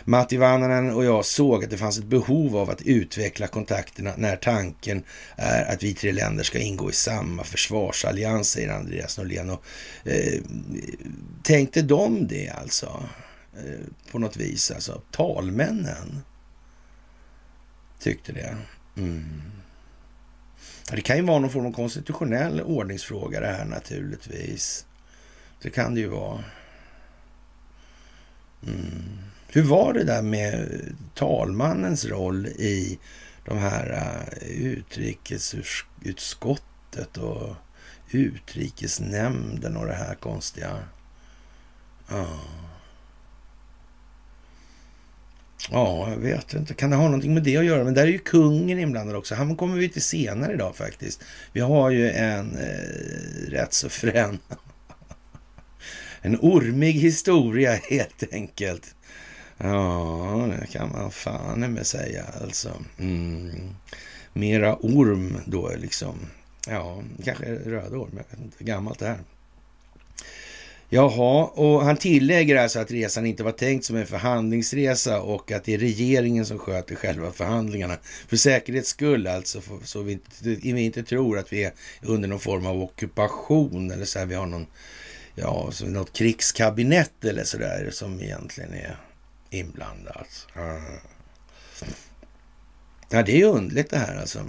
[0.05, 4.37] Matti Vananen och jag såg att det fanns ett behov av att utveckla kontakterna när
[4.37, 5.03] tanken
[5.37, 9.50] är att vi tre länder ska ingå ingå i samma försvarsallians, säger Andreas Norlén.
[9.50, 9.64] Och,
[10.05, 10.40] eh,
[11.42, 13.05] tänkte de det alltså?
[13.57, 16.22] Eh, på något vis, alltså talmännen
[18.01, 18.57] tyckte det.
[18.97, 19.43] Mm.
[20.91, 24.87] Det kan ju vara någon form av konstitutionell ordningsfråga det här naturligtvis.
[25.63, 26.45] Det kan det ju vara.
[28.67, 29.19] Mm.
[29.49, 30.81] Hur var det där med
[31.15, 32.99] talmannens roll i
[33.45, 37.57] de här eh, utrikesutskottet och
[38.11, 40.79] utrikesnämnden och det här konstiga.
[42.09, 42.41] Ja.
[45.70, 46.75] Ja, jag vet inte.
[46.75, 47.85] Kan det ha någonting med det att göra?
[47.85, 49.35] Men där är ju kungen inblandad också.
[49.35, 51.23] Han kommer vi till senare idag faktiskt.
[51.53, 54.38] Vi har ju en eh, rätt så frän...
[56.23, 58.94] en ormig historia helt enkelt.
[59.59, 62.70] Ja, det kan man fan med säga alltså.
[62.99, 63.75] Mm.
[64.33, 66.14] Mera orm då liksom.
[66.68, 68.11] Ja, kanske röda orm.
[68.12, 68.64] jag vet inte.
[68.64, 69.18] Gammalt det här.
[70.92, 75.64] Jaha, och han tillägger alltså att resan inte var tänkt som en förhandlingsresa och att
[75.64, 77.96] det är regeringen som sköter själva förhandlingarna.
[78.29, 81.72] För säkerhets skull alltså, så vi inte, vi inte tror att vi är
[82.03, 84.66] under någon form av ockupation eller så här, vi har någon,
[85.35, 88.96] ja, så något krigskabinett eller så där som egentligen är
[89.50, 90.46] inblandat.
[90.55, 90.79] Ah.
[93.09, 94.44] Ja, det är ju underligt det här alltså.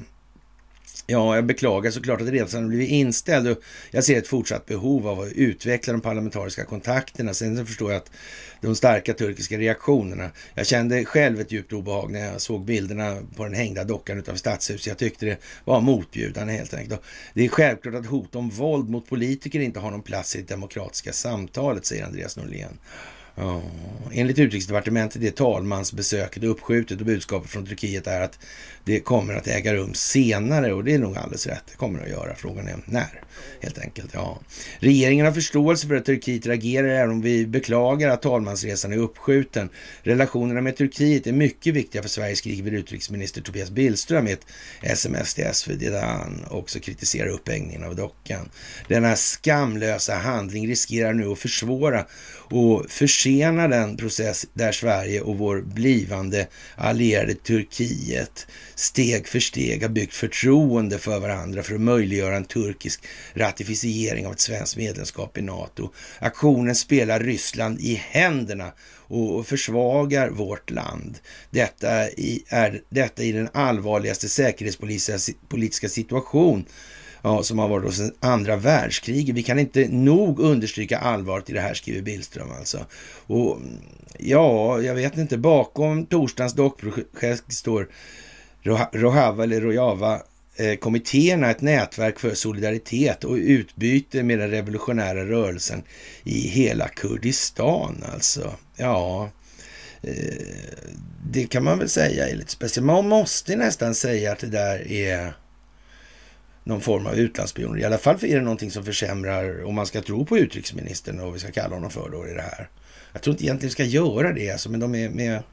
[1.08, 3.62] Ja, jag beklagar såklart att resan blivit inställd och
[3.92, 7.34] jag ser ett fortsatt behov av att utveckla de parlamentariska kontakterna.
[7.34, 8.12] Sen så förstår jag att
[8.62, 10.32] de starka turkiska reaktionerna.
[10.54, 14.40] Jag kände själv ett djupt obehag när jag såg bilderna på den hängda dockan utanför
[14.40, 14.88] stadshuset.
[14.88, 17.02] Jag tyckte det var motbjudande helt enkelt.
[17.34, 20.48] Det är självklart att hot om våld mot politiker inte har någon plats i det
[20.48, 22.78] demokratiska samtalet, säger Andreas Norlén.
[23.36, 23.62] Ja.
[24.12, 28.40] Enligt utrikesdepartementet är talmansbesöket uppskjutet och budskapet från Turkiet är att
[28.84, 31.64] det kommer att äga rum senare och det är nog alldeles rätt.
[31.72, 32.36] Det kommer att göra.
[32.36, 33.24] Frågan är när,
[33.62, 34.10] helt enkelt.
[34.14, 34.40] Ja.
[34.80, 39.70] Regeringen har förståelse för att Turkiet reagerar även om vi beklagar att talmansresan är uppskjuten.
[40.04, 44.46] Relationerna med Turkiet är mycket viktiga för Sverige, skriver utrikesminister Tobias Billström i ett
[44.82, 48.50] sms till SvD där han också kritiserar upphängningen av dockan.
[48.88, 52.06] Denna skamlösa handling riskerar nu att försvåra
[52.52, 58.48] och försena den process där Sverige och vår blivande allierade Turkiet
[58.82, 63.04] steg för steg har byggt förtroende för varandra för att möjliggöra en turkisk
[63.34, 65.90] ratificering av ett svenskt medlemskap i NATO.
[66.20, 68.72] Aktionen spelar Ryssland i händerna
[69.08, 71.20] och försvagar vårt land.
[71.50, 76.66] Detta i, är detta i den allvarligaste säkerhetspolitiska situation
[77.22, 79.36] ja, som har varit sedan andra världskriget.
[79.36, 82.86] Vi kan inte nog understryka allvaret i det här, skriver Billström alltså.
[83.28, 83.60] Och
[84.20, 87.88] ja, jag vet inte, bakom torsdagens dockprojekt står
[88.64, 95.84] Rojava eller Rojava-kommittéerna, eh, ett nätverk för solidaritet och utbyte med den revolutionära rörelsen
[96.24, 98.54] i hela Kurdistan alltså.
[98.76, 99.30] Ja,
[100.02, 100.14] eh,
[101.32, 102.86] det kan man väl säga är lite speciellt.
[102.86, 105.34] Man måste nästan säga att det där är
[106.64, 107.80] någon form av utlandsspioner.
[107.80, 111.26] I alla fall är det någonting som försämrar, om man ska tro på utrikesministern och
[111.26, 112.70] vad vi ska kalla honom för då i det här.
[113.14, 115.44] Jag tror inte egentligen vi ska göra det, alltså, men de är med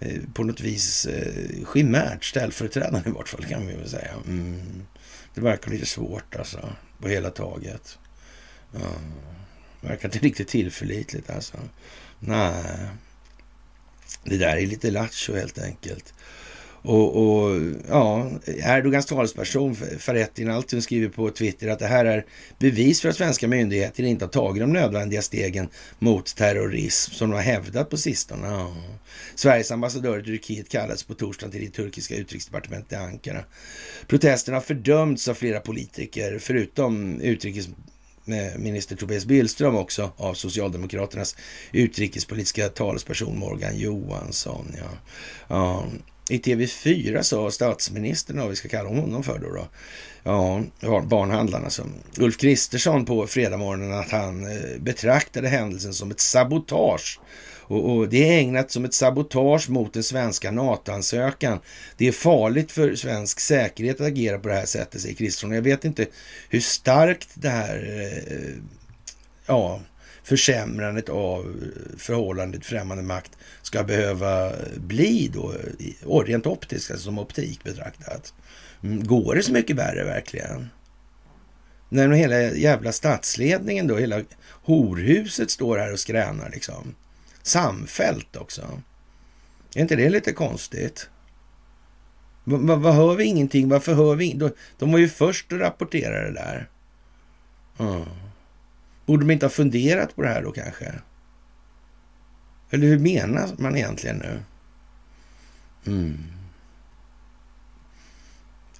[0.00, 4.14] Eh, på något vis eh, chimärt ställföreträdande i vart fall kan vi väl säga.
[4.26, 4.86] Mm.
[5.34, 7.98] Det verkar lite svårt alltså, på hela taget.
[8.74, 8.88] Mm.
[9.80, 11.56] Verkar inte riktigt tillförlitligt alltså.
[12.18, 12.88] Nej.
[14.24, 16.14] Det där är lite lattjo helt enkelt.
[16.84, 22.24] Och, och ja, Erdogans talesperson Farettin Altun skriver på Twitter att det här är
[22.58, 25.68] bevis för att svenska myndigheter inte har tagit de nödvändiga stegen
[25.98, 28.48] mot terrorism som de har hävdat på sistone.
[28.48, 28.76] Ja.
[29.34, 33.44] Sveriges ambassadör i Turkiet kallades på torsdagen till det turkiska utrikesdepartementet i Ankara.
[34.06, 41.36] Protesterna har fördömts av flera politiker, förutom utrikesminister Tobias Billström också av Socialdemokraternas
[41.72, 44.74] utrikespolitiska talesperson Morgan Johansson.
[44.78, 44.98] Ja.
[45.48, 45.84] ja.
[46.28, 49.66] I TV4 sa statsministern, vad vi ska kalla honom för då, då
[50.24, 57.20] ja, barnhandlarna som Ulf Kristersson på fredagmorgonen att han eh, betraktade händelsen som ett sabotage.
[57.66, 61.60] Och, och, det är ägnat som ett sabotage mot den svenska NATO-ansökan.
[61.96, 65.52] Det är farligt för svensk säkerhet att agera på det här sättet, säger Kristersson.
[65.52, 66.06] Jag vet inte
[66.48, 68.54] hur starkt det här eh,
[69.46, 69.80] ja,
[70.24, 73.30] försämrandet av eh, förhållandet främmande makt
[73.74, 75.54] ska behöva bli då,
[76.22, 78.34] rent optiskt, alltså som optik betraktat.
[78.82, 80.70] Mm, går det så mycket värre verkligen?
[81.88, 84.22] När hela jävla statsledningen då, hela
[84.62, 86.94] horhuset står här och skränar liksom.
[87.42, 88.82] Samfällt också.
[89.74, 91.08] Är inte det lite konstigt?
[92.44, 93.68] Vad va, hör vi ingenting?
[93.68, 96.68] Varför hör vi de, de var ju först att rapportera det där.
[97.78, 98.04] Mm.
[99.06, 100.92] Borde de inte ha funderat på det här då kanske?
[102.74, 104.42] Eller hur menar man egentligen nu?
[105.86, 106.18] Mm.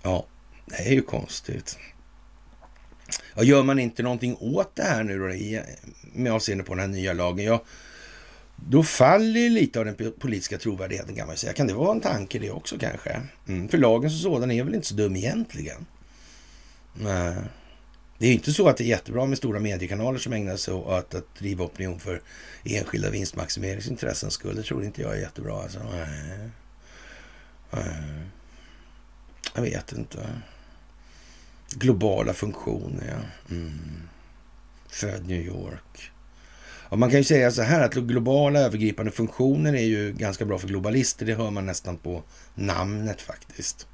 [0.03, 0.27] Ja,
[0.67, 1.79] det är ju konstigt.
[3.35, 5.35] Ja, gör man inte någonting åt det här nu då,
[6.13, 7.45] med avseende på den här nya lagen?
[7.45, 7.65] Ja,
[8.57, 11.53] då faller ju lite av den politiska trovärdigheten kan man säga.
[11.53, 13.21] Kan det vara en tanke det också kanske?
[13.49, 15.87] Mm, för lagen som sådan är väl inte så dum egentligen?
[16.95, 17.35] Nej.
[18.19, 21.15] Det är inte så att det är jättebra med stora mediekanaler som ägnar sig åt
[21.15, 22.23] att driva opinion för
[22.65, 24.57] enskilda vinstmaximeringsintressen skull.
[24.57, 25.63] Det tror inte jag är jättebra.
[25.63, 25.79] Alltså.
[25.93, 26.51] Nej.
[27.71, 27.95] Nej.
[29.55, 30.29] Jag vet inte.
[31.75, 33.55] Globala funktioner, ja.
[33.55, 34.03] Mm.
[34.89, 36.11] Född New York.
[36.89, 40.59] Och man kan ju säga så här att globala övergripande funktioner är ju ganska bra
[40.59, 41.27] för globalister.
[41.27, 42.23] Det hör man nästan på
[42.55, 43.87] namnet faktiskt.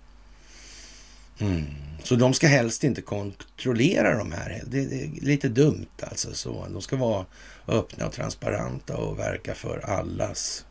[1.40, 1.64] Mm.
[2.02, 4.62] Så de ska helst inte kontrollera de här.
[4.66, 6.34] Det, är lite dumt alltså.
[6.34, 6.66] Så.
[6.70, 7.26] De ska vara
[7.66, 10.66] öppna och transparenta och verka för allas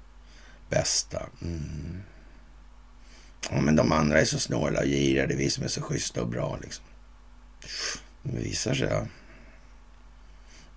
[0.70, 1.30] bästa.
[1.42, 2.02] Mm.
[3.52, 5.28] Ja, men de andra är så snåla och giriga.
[5.28, 6.86] Det är vi som är så schyssta och bra liksom.
[8.24, 8.88] Det visar sig.
[8.88, 9.06] Ja.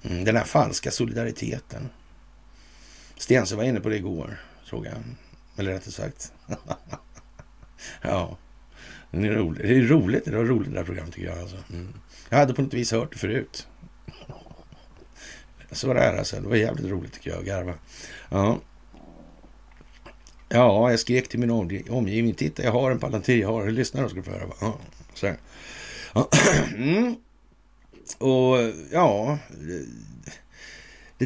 [0.03, 1.89] Mm, den här falska solidariteten.
[3.17, 4.95] Stensson var inne på det igår, såg jag.
[5.57, 6.33] Eller rättare sagt.
[8.03, 8.39] ja.
[9.13, 9.63] Det är roligt.
[9.63, 10.25] Det är roligt.
[10.25, 11.39] Det var roligt det där programmet tycker jag.
[11.39, 11.57] Alltså.
[11.73, 11.89] Mm.
[12.29, 13.67] Jag hade på något vis hört det förut.
[15.71, 16.41] Så var det här alltså.
[16.41, 17.75] Det var jävligt roligt tycker jag att garva.
[18.29, 18.61] Ja.
[20.49, 21.51] Ja, jag skrek till min
[21.91, 22.35] omgivning.
[22.35, 23.41] Titta, jag har en Palantir.
[23.41, 24.49] Jag har en lyssnare ska få höra.
[24.61, 24.79] Ja,
[25.15, 25.35] så ja.
[26.77, 27.15] Mm.
[28.19, 28.57] Och
[28.93, 29.39] ja,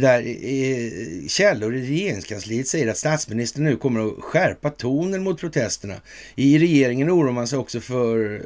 [0.00, 5.94] det där källor i regeringskansliet säger att statsministern nu kommer att skärpa tonen mot protesterna.
[6.34, 8.42] I regeringen oroar man sig också för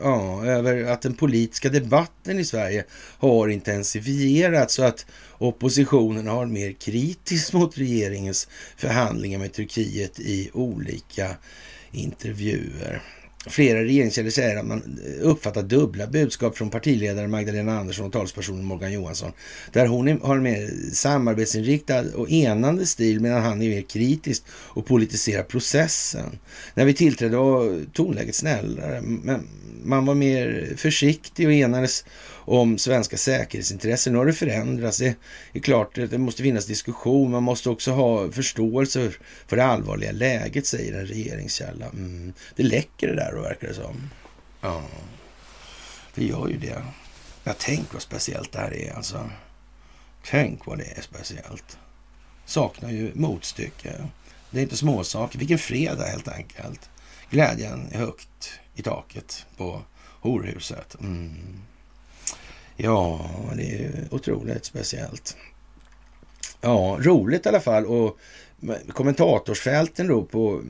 [0.00, 2.84] ja, över att den politiska debatten i Sverige
[3.18, 5.06] har intensifierats så att
[5.38, 11.36] oppositionen har mer kritiskt mot regeringens förhandlingar med Turkiet i olika
[11.92, 13.02] intervjuer.
[13.46, 18.92] Flera regeringskällor säger att man uppfattar dubbla budskap från partiledare Magdalena Andersson och talespersonen Morgan
[18.92, 19.32] Johansson.
[19.72, 24.86] Där hon har en mer samarbetsinriktad och enande stil medan han är mer kritisk och
[24.86, 26.38] politiserar processen.
[26.74, 29.48] När vi tillträdde var tonläget snällare, men
[29.84, 32.04] man var mer försiktig och enades
[32.46, 34.12] om svenska säkerhetsintressen.
[34.12, 34.98] Nu har det förändrats.
[34.98, 35.16] Det
[35.52, 37.30] är klart att det måste finnas diskussion.
[37.30, 39.10] Man måste också ha förståelse
[39.46, 41.86] för det allvarliga läget, säger en regeringskälla.
[41.86, 42.32] Mm.
[42.56, 44.10] Det läcker det där då, verkar det som.
[44.60, 44.82] Ja,
[46.14, 46.82] det gör ju det.
[47.44, 49.30] Jag tänk vad speciellt det här är alltså.
[50.24, 51.78] Tänk vad det är speciellt.
[52.46, 53.92] Saknar ju motstycke.
[54.50, 55.38] Det är inte småsaker.
[55.38, 56.90] Vilken fredag helt enkelt.
[57.30, 59.82] Glädjen är högt i taket på
[60.20, 60.96] horhuset.
[61.00, 61.62] Mm.
[62.76, 65.36] Ja, det är otroligt speciellt.
[66.60, 67.86] Ja, roligt i alla fall.
[67.86, 68.18] Och
[68.92, 70.62] kommentatorsfälten då på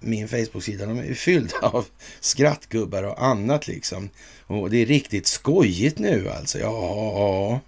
[0.00, 1.84] min Facebook-sida, de är fyllda av
[2.20, 4.08] skrattgubbar och annat liksom.
[4.46, 6.58] Och det är riktigt skojigt nu alltså.
[6.58, 7.60] Ja,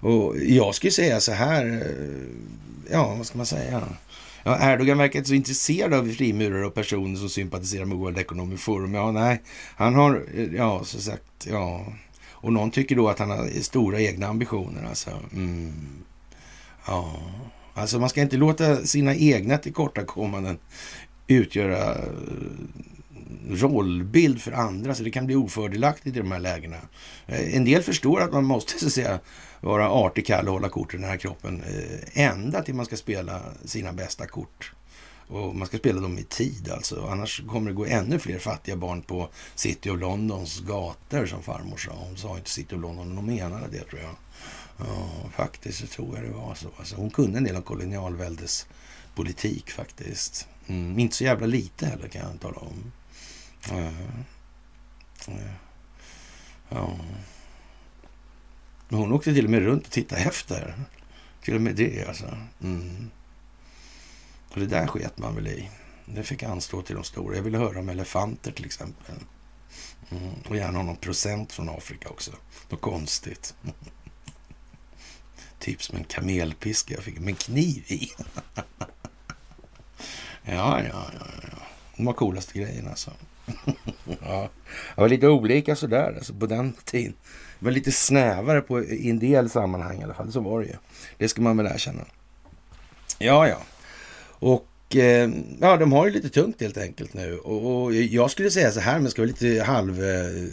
[0.00, 3.82] och jag skulle säga så här, eh, ja, vad ska man säga?
[4.44, 8.60] Ja, Erdogan verkar inte så intresserad av frimurare och personer som sympatiserar med World Economic
[8.60, 8.94] Forum.
[8.94, 9.42] Ja, nej,
[9.76, 11.86] han har, eh, ja, så sagt, ja,
[12.46, 15.10] och någon tycker då att han har stora egna ambitioner alltså.
[15.32, 15.72] Mm.
[16.86, 17.16] Ja,
[17.74, 20.58] Alltså man ska inte låta sina egna tillkortakommanden
[21.26, 22.02] utgöra eh,
[23.50, 26.76] rollbild för andra, så det kan bli ofördelaktigt i de här lägena.
[27.26, 29.18] Eh, en del förstår att man måste så att säga
[29.60, 32.96] vara artig, kall och hålla korten i den här kroppen eh, ända till man ska
[32.96, 34.72] spela sina bästa kort.
[35.28, 37.06] Och man ska spela dem i tid alltså.
[37.06, 41.76] Annars kommer det gå ännu fler fattiga barn på City of Londons gator som farmor
[41.76, 41.92] sa.
[41.92, 44.16] Hon sa inte City of London, men hon menade det tror jag.
[44.78, 46.68] Ja, faktiskt så tror jag det var så.
[46.76, 50.48] Alltså, hon kunde en del om kolonialväldespolitik faktiskt.
[50.66, 52.92] Mm, inte så jävla lite heller kan jag tala om.
[53.70, 53.92] Ja.
[56.68, 56.96] ja.
[58.88, 60.74] Hon åkte till och med runt och tittade efter.
[61.42, 62.38] Till och med det alltså.
[62.62, 63.10] Mm.
[64.56, 65.70] Och det där sket man väl i.
[66.04, 67.36] Det fick anstå till de stora.
[67.36, 69.14] Jag ville höra om elefanter till exempel.
[70.10, 70.34] Mm.
[70.48, 72.30] Och gärna någon procent från Afrika också.
[72.68, 73.54] Något konstigt.
[75.58, 78.10] typ som en kamelpiska jag fick med kniv i.
[80.44, 81.58] ja, ja, ja, ja.
[81.96, 83.10] De var coolaste grejerna alltså.
[84.20, 84.48] ja,
[84.94, 87.14] det var lite olika sådär alltså på den tiden.
[87.58, 90.32] Det var lite snävare på, i en del sammanhang i alla fall.
[90.32, 90.76] Så var det ju.
[91.18, 92.04] Det ska man väl erkänna.
[93.18, 93.58] Ja, ja.
[94.38, 95.30] Och eh,
[95.60, 97.38] ja, de har ju lite tungt helt enkelt nu.
[97.38, 100.48] Och, och jag skulle säga så här, men ska vara lite halv eh,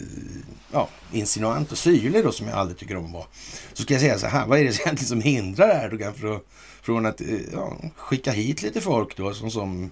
[0.72, 3.26] ja, insinuant och syrlig då, som jag aldrig tycker om att vara.
[3.72, 6.42] Så ska jag säga så här, vad är det egentligen som hindrar Erdogan för att,
[6.82, 9.90] från att eh, ja, skicka hit lite folk då, som, som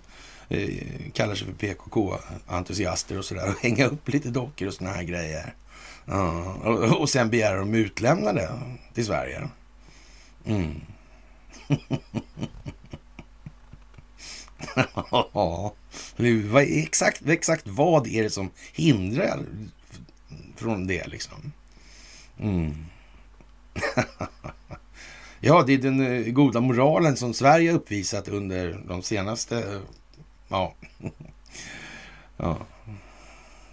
[0.48, 0.68] eh,
[1.12, 5.54] kallar sig för PKK-entusiaster och sådär, och hänga upp lite dockor och sådana här grejer.
[6.04, 8.48] Ja, och, och sen begära dem utlämnade
[8.94, 9.48] till Sverige.
[10.44, 10.80] Mm.
[15.10, 15.74] ja,
[16.44, 19.40] vad, exakt, exakt vad är det som hindrar
[20.56, 21.52] från det liksom?
[22.40, 22.74] Mm.
[25.40, 29.80] ja, det är den eh, goda moralen som Sverige uppvisat under de senaste
[30.48, 30.74] ja,
[32.36, 32.66] ja,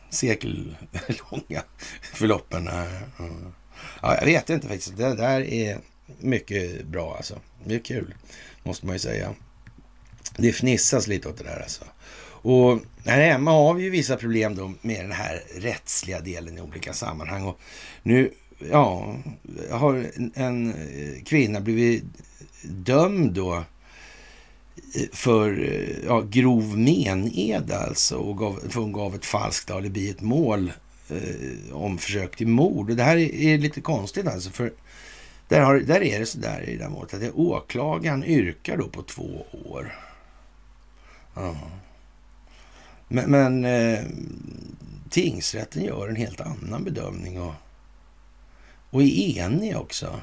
[0.09, 1.63] sekellånga
[2.01, 2.67] förloppen.
[2.67, 3.53] Eh, mm.
[4.01, 4.97] Ja, jag vet inte faktiskt.
[4.97, 5.77] Det där är
[6.19, 7.39] mycket bra alltså.
[7.63, 8.13] Det är kul,
[8.63, 9.35] måste man ju säga.
[10.37, 11.83] Det fnissas lite åt det där alltså.
[12.41, 16.61] Och här hemma har vi ju vissa problem då med den här rättsliga delen i
[16.61, 17.43] olika sammanhang.
[17.43, 17.59] Och
[18.03, 18.33] nu,
[18.71, 19.15] ja,
[19.71, 20.05] har
[20.35, 22.03] en eh, kvinna blivit
[22.63, 29.25] dömd då eh, för eh, ja, grov mened alltså och gav, för hon gav ett
[29.25, 30.71] falskt alibi, ett mål
[31.09, 32.89] eh, om försök till mord.
[32.89, 34.73] Och det här är, är, lite konstigt alltså, för
[35.47, 38.77] där, har, där är det så där i det här målet att det, åklagaren yrkar
[38.77, 40.08] då på två år.
[41.39, 41.55] Ja.
[43.07, 44.05] Men, men eh,
[45.09, 47.53] tingsrätten gör en helt annan bedömning och,
[48.89, 50.21] och är enig också.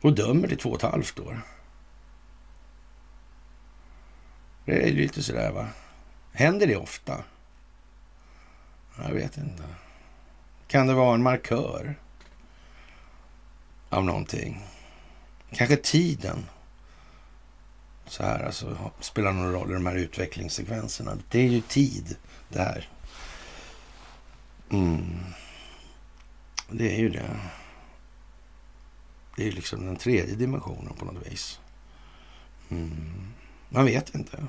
[0.00, 1.40] Och dömer till två och ett halvt år.
[4.64, 5.68] Det är lite sådär va.
[6.32, 7.24] Händer det ofta?
[8.98, 9.62] Jag vet inte.
[10.66, 11.94] Kan det vara en markör
[13.88, 14.62] av någonting?
[15.52, 16.46] Kanske tiden
[18.14, 21.18] så här, alltså, spelar någon roll i de här utvecklingssekvenserna.
[21.28, 22.16] Det är ju tid
[22.48, 22.88] det här.
[24.70, 25.18] Mm.
[26.70, 27.40] Det är ju det.
[29.36, 31.60] Det är ju liksom den tredje dimensionen på något vis.
[32.70, 33.32] Mm.
[33.68, 34.46] Man vet inte.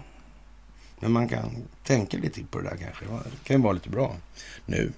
[1.00, 3.06] Men man kan tänka lite på det där kanske.
[3.06, 4.16] Det kan ju vara lite bra
[4.66, 4.92] nu.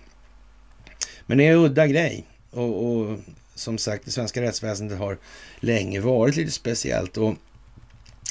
[1.26, 2.28] Men det är en udda grej.
[2.52, 3.20] Och, och
[3.56, 5.18] som sagt, det svenska rättsväsendet har
[5.60, 7.18] länge varit lite speciellt.
[7.18, 7.36] Och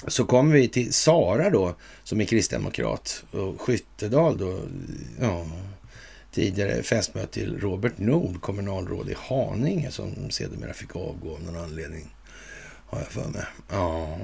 [0.06, 1.74] så kommer vi till Sara då,
[2.04, 3.24] som är kristdemokrat.
[3.30, 4.60] Och Skyttedal då,
[5.20, 5.46] ja,
[6.32, 12.14] tidigare fästmö till Robert Nord, kommunalråd i Haninge, som sedermera fick avgå av någon anledning.
[12.86, 13.44] Har jag för mig.
[13.70, 14.18] Ja.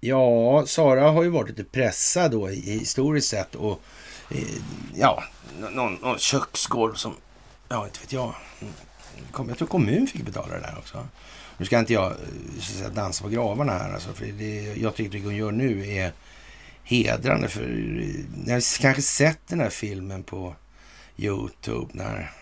[0.00, 3.80] Ja, Sara har ju varit lite pressad då historiskt sett och
[4.30, 4.38] eh,
[4.94, 5.24] ja,
[5.58, 7.14] någon, någon köksgård som,
[7.68, 8.34] ja, inte vet jag.
[8.60, 9.48] Mm.
[9.48, 11.08] Jag tror kommun fick betala det där också.
[11.58, 15.18] Nu ska inte jag eh, säga, dansa på gravarna här, alltså, för det jag tycker
[15.18, 16.12] det hon gör nu är
[16.84, 17.48] hedrande.
[17.48, 17.66] För
[18.44, 20.54] ni har kanske sett den här filmen på
[21.16, 22.32] Youtube när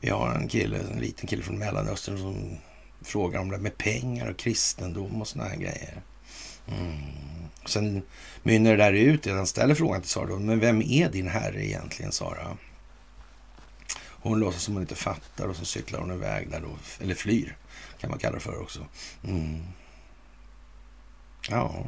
[0.00, 2.58] vi har en kille, en liten kille från Mellanöstern som
[3.02, 6.02] frågar om det med pengar och kristendom och såna här grejer.
[6.68, 6.96] Mm.
[7.66, 8.02] Sen
[8.42, 12.12] mynnar det där ut, han ställer frågan till Sara, men vem är din herre egentligen,
[12.12, 12.56] Sara?
[14.00, 16.70] Hon låtsas som hon inte fattar och så cyklar hon iväg där då,
[17.00, 17.56] eller flyr
[18.00, 18.86] kan man kalla det för också.
[19.24, 19.60] Mm.
[21.50, 21.86] Ja,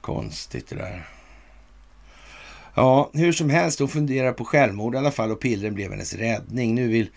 [0.00, 1.08] konstigt det där.
[2.74, 6.14] Ja, hur som helst, hon funderar på självmord i alla fall och pillren blev hennes
[6.14, 6.74] räddning.
[6.74, 7.08] Nu vill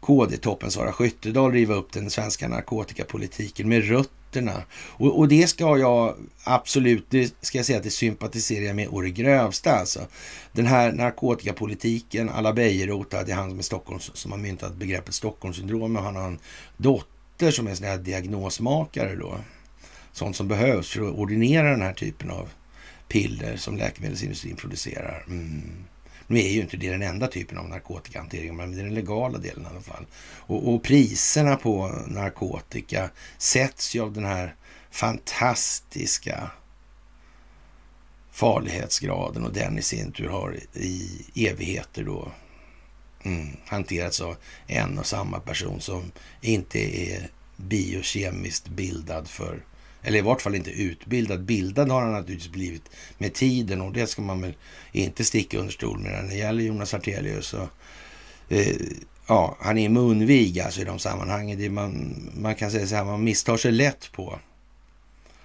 [0.00, 4.62] KD-toppen Sara Skyttedal riva upp den svenska narkotikapolitiken med rötterna.
[4.72, 8.88] Och, och, det ska jag absolut, det ska jag säga att det sympatiserar jag med
[8.88, 10.00] å det grövsta alltså.
[10.52, 15.96] Den här narkotikapolitiken, alla Bejerot, det är han med Stockholm som har myntat begreppet Stockholmssyndrom
[15.96, 16.38] och han har en
[16.76, 19.38] dotter som är sådana här diagnosmakare då.
[20.12, 22.48] Sånt som behövs för att ordinera den här typen av
[23.08, 25.24] piller som läkemedelsindustrin producerar.
[25.26, 25.84] Mm.
[26.26, 29.38] Nu är ju inte det den enda typen av narkotikahantering, men det är den legala
[29.38, 30.06] delen i alla fall.
[30.22, 34.54] Och, och priserna på narkotika sätts ju av den här
[34.90, 36.50] fantastiska
[38.30, 42.32] farlighetsgraden och den i sin tur har i evigheter då
[43.26, 46.78] mm, hanterats av en och samma person som inte
[47.10, 49.60] är biokemiskt bildad för
[50.06, 51.44] eller i vart fall inte utbildad.
[51.44, 54.54] Bildad har han naturligtvis blivit med tiden och det ska man väl
[54.92, 57.54] inte sticka under stol med när det gäller Jonas Artelius.
[57.54, 57.68] Och,
[58.48, 58.76] eh,
[59.26, 61.58] ja, han är munvig alltså i de sammanhangen.
[61.58, 64.38] Det man, man kan säga så här, man misstar sig lätt på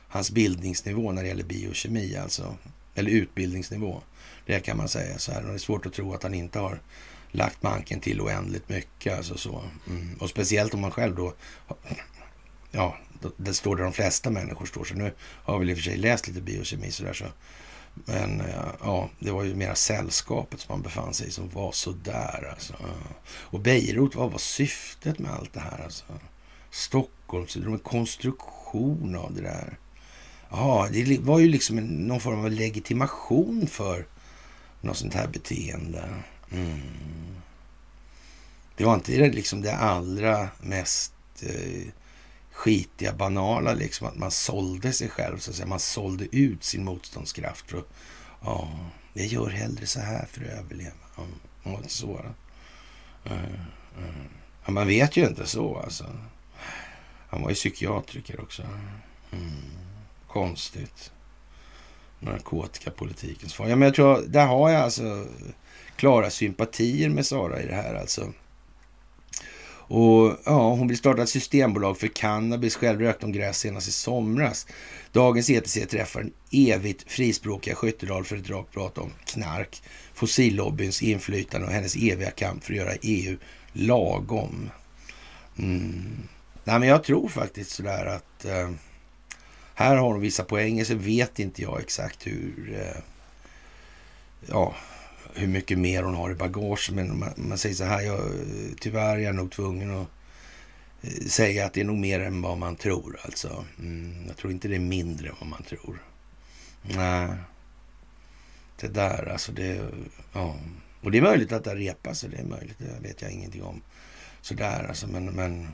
[0.07, 2.55] hans bildningsnivå när det gäller biokemi alltså.
[2.95, 4.01] Eller utbildningsnivå.
[4.45, 5.41] Det kan man säga så här.
[5.41, 6.79] Och det är svårt att tro att han inte har
[7.31, 9.17] lagt manken till oändligt mycket.
[9.17, 9.63] Alltså så.
[9.87, 10.17] Mm.
[10.19, 11.33] Och speciellt om man själv då
[12.71, 12.97] ja,
[13.37, 14.83] det står där de flesta människor står.
[14.83, 17.25] Så nu har vi i och för sig läst lite biokemi sådär så.
[17.93, 21.71] Men eh, ja, det var ju mera sällskapet som man befann sig i som var
[21.71, 22.73] sådär alltså.
[23.25, 26.03] Och Beirut, vad var syftet med allt det här alltså?
[26.71, 29.77] Stockholmssyndrom, en konstruktion av det där.
[30.49, 34.05] Ja, det var ju liksom en, någon form av legitimation för
[34.81, 36.09] något sånt här beteende.
[36.51, 37.11] Mm.
[38.77, 41.87] Det var inte liksom det allra mest eh,
[42.51, 45.67] skitiga, banala, liksom att man sålde sig själv, så att säga.
[45.67, 47.71] Man sålde ut sin motståndskraft.
[47.71, 47.87] För att,
[48.41, 48.69] ja,
[49.13, 50.93] jag gör hellre så här för att överleva.
[51.63, 52.25] Ja, så.
[53.25, 53.39] Mm.
[53.97, 54.29] Mm.
[54.65, 56.05] Ja, man vet ju inte så alltså.
[57.29, 58.63] Han var ju psykiatriker också.
[59.31, 59.51] Mm.
[60.27, 61.11] Konstigt.
[62.19, 63.67] Narkotikapolitikens far.
[63.67, 65.27] Ja, men jag tror, där har jag alltså
[66.01, 68.33] klara sympatier med Sara i det här alltså.
[69.73, 72.75] Och ja, hon vill starta ett systembolag för cannabis.
[72.75, 74.67] Själv rökte hon gräs senast i somras.
[75.11, 79.81] Dagens ETC träffar den evigt frispråkiga Skyttedal för ett rakt prat om knark,
[80.13, 83.37] fossillobbyns inflytande och hennes eviga kamp för att göra EU
[83.73, 84.69] lagom.
[85.57, 86.27] Mm.
[86.63, 88.69] Nej, men jag tror faktiskt sådär att eh,
[89.75, 90.85] här har hon vissa poänger.
[90.85, 93.01] Så vet inte jag exakt hur eh,
[94.47, 94.75] ja,
[95.35, 96.91] hur mycket mer hon har i bagage.
[96.93, 98.19] Men man, man säger så här, jag,
[98.79, 100.07] tyvärr är jag nog tvungen att
[101.01, 103.19] eh, säga att det är nog mer än vad man tror.
[103.21, 103.65] Alltså.
[103.79, 106.03] Mm, jag tror inte det är mindre än vad man tror.
[106.81, 107.27] Nej,
[108.79, 109.51] det där alltså.
[109.51, 109.89] Det,
[110.33, 110.55] ja.
[111.01, 112.21] Och det är möjligt att det repas.
[112.21, 113.81] Det är möjligt, det vet jag ingenting om.
[114.41, 115.07] Sådär alltså.
[115.07, 115.67] Men, men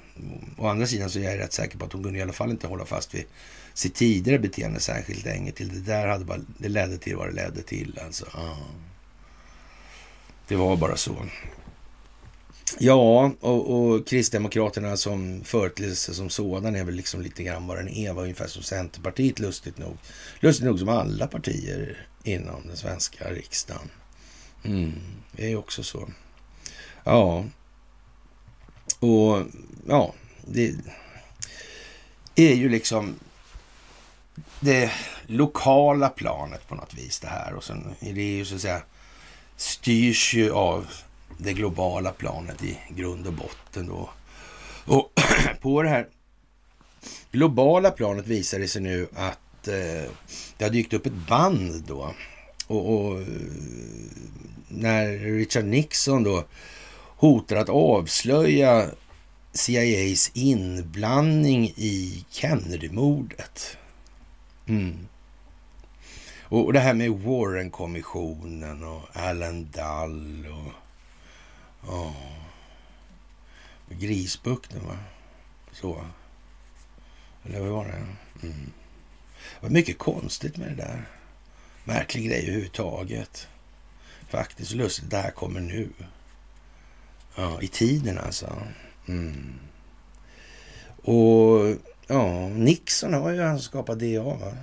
[0.57, 2.51] å andra sidan så är jag rätt säker på att hon kunde i alla fall
[2.51, 3.25] inte hålla fast vid
[3.73, 5.69] sitt tidigare beteende särskilt länge till.
[5.69, 7.99] Det där hade bara, det ledde till vad det ledde till.
[8.05, 8.27] Alltså.
[8.33, 8.57] Ja.
[10.47, 11.15] Det var bara så.
[12.79, 17.89] Ja, och, och Kristdemokraterna som företeelse som sådan är väl liksom lite grann vad den
[17.89, 19.97] är, ungefär som Centerpartiet lustigt nog.
[20.39, 23.89] Lustigt nog som alla partier inom den svenska riksdagen.
[24.63, 24.93] Mm,
[25.31, 26.09] det är ju också så.
[27.03, 27.45] Ja,
[28.99, 29.45] och
[29.87, 30.75] ja, det
[32.35, 33.15] är ju liksom
[34.59, 34.91] det
[35.27, 37.53] lokala planet på något vis det här.
[37.53, 38.81] Och sen är det ju så att säga
[39.57, 40.87] styrs ju av
[41.37, 43.87] det globala planet i grund och botten.
[43.87, 44.09] Då.
[44.85, 45.11] Och
[45.61, 46.07] på det här
[47.31, 50.11] globala planet visar det sig nu att eh,
[50.57, 52.13] det har dykt upp ett band då.
[52.67, 53.27] Och, och, eh,
[54.67, 56.43] när Richard Nixon då
[57.17, 58.89] hotar att avslöja
[59.53, 63.77] CIAs inblandning i Kennedy-mordet.
[64.67, 65.07] Mm.
[66.49, 70.73] Och det här med Warren-kommissionen och Allen Dull och...
[71.87, 72.13] Ja...
[73.89, 74.97] Grisbukten, va?
[75.71, 76.05] Så.
[77.45, 77.91] Eller vad var det?
[78.47, 78.71] Mm.
[79.59, 81.05] Det var mycket konstigt med det där.
[81.83, 83.47] Märklig grej överhuvudtaget.
[84.27, 85.09] Faktiskt lustigt.
[85.09, 85.89] Det här kommer nu.
[87.35, 88.61] Ja, i tiden alltså.
[89.07, 89.59] Mm.
[91.03, 91.75] Och
[92.07, 94.57] ja, Nixon har ju han skapat DA, va?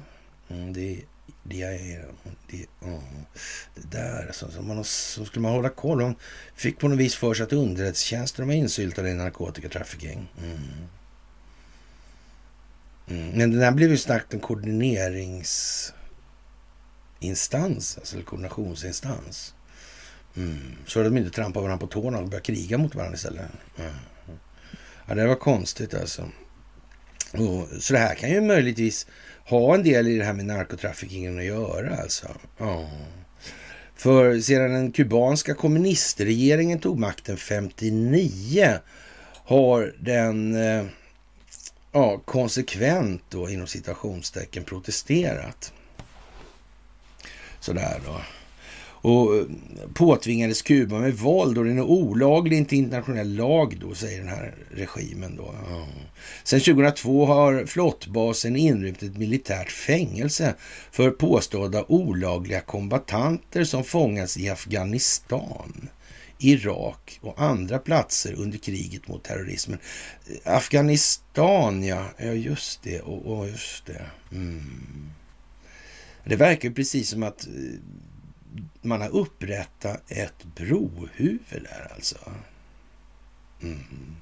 [0.48, 0.72] Mm,
[1.46, 2.04] det är,
[2.50, 3.02] det, oh,
[3.74, 5.98] det där alltså, så, man, så skulle man hålla koll.
[5.98, 6.14] De
[6.54, 10.28] fick på något vis för sig att underrättelsetjänsten var insyltade i narkotikatrafficking.
[10.38, 10.58] Mm.
[13.08, 13.28] Mm.
[13.30, 15.94] Men den där blev ju snabbt en koordineringsinstans,
[17.20, 19.54] alltså alltså koordinationsinstans.
[20.36, 20.76] Mm.
[20.86, 23.46] Så att de inte trampar varandra på tårna och börjar kriga mot varandra istället.
[23.78, 23.92] Mm.
[25.06, 26.30] Ja, det var konstigt alltså.
[27.32, 29.06] Och, så det här kan ju möjligtvis
[29.44, 32.28] ha en del i det här med narkotraffickingen att göra alltså.
[32.58, 32.90] Ja.
[33.94, 38.78] För sedan den kubanska kommunistregeringen tog makten 59
[39.32, 40.84] har den eh,
[41.92, 45.72] ja, konsekvent då inom citationstecken protesterat.
[47.60, 48.20] Sådär då
[49.04, 49.44] och eh,
[49.94, 54.54] påtvingades Kuba med våld och det är olaglig inte internationell lag då, säger den här
[54.70, 55.54] regimen då.
[55.70, 55.86] Ja.
[56.44, 60.54] Sen 2002 har flottbasen inrymt ett militärt fängelse
[60.90, 65.88] för påstådda olagliga kombatanter som fångats i Afghanistan.
[66.38, 69.78] Irak och andra platser under kriget mot terrorismen.
[70.44, 74.06] Afghanistan, ja, ja just det, och, och just det.
[74.32, 75.10] Mm.
[76.24, 77.52] Det verkar precis som att eh,
[78.82, 82.18] man har upprättat ett brohuvud där alltså.
[83.62, 84.16] Mm.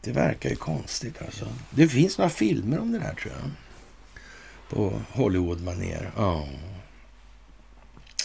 [0.00, 1.48] Det verkar ju konstigt alltså.
[1.70, 3.50] Det finns några filmer om det där tror jag.
[4.70, 6.10] På Hollywood-manér.
[6.16, 6.48] Ja.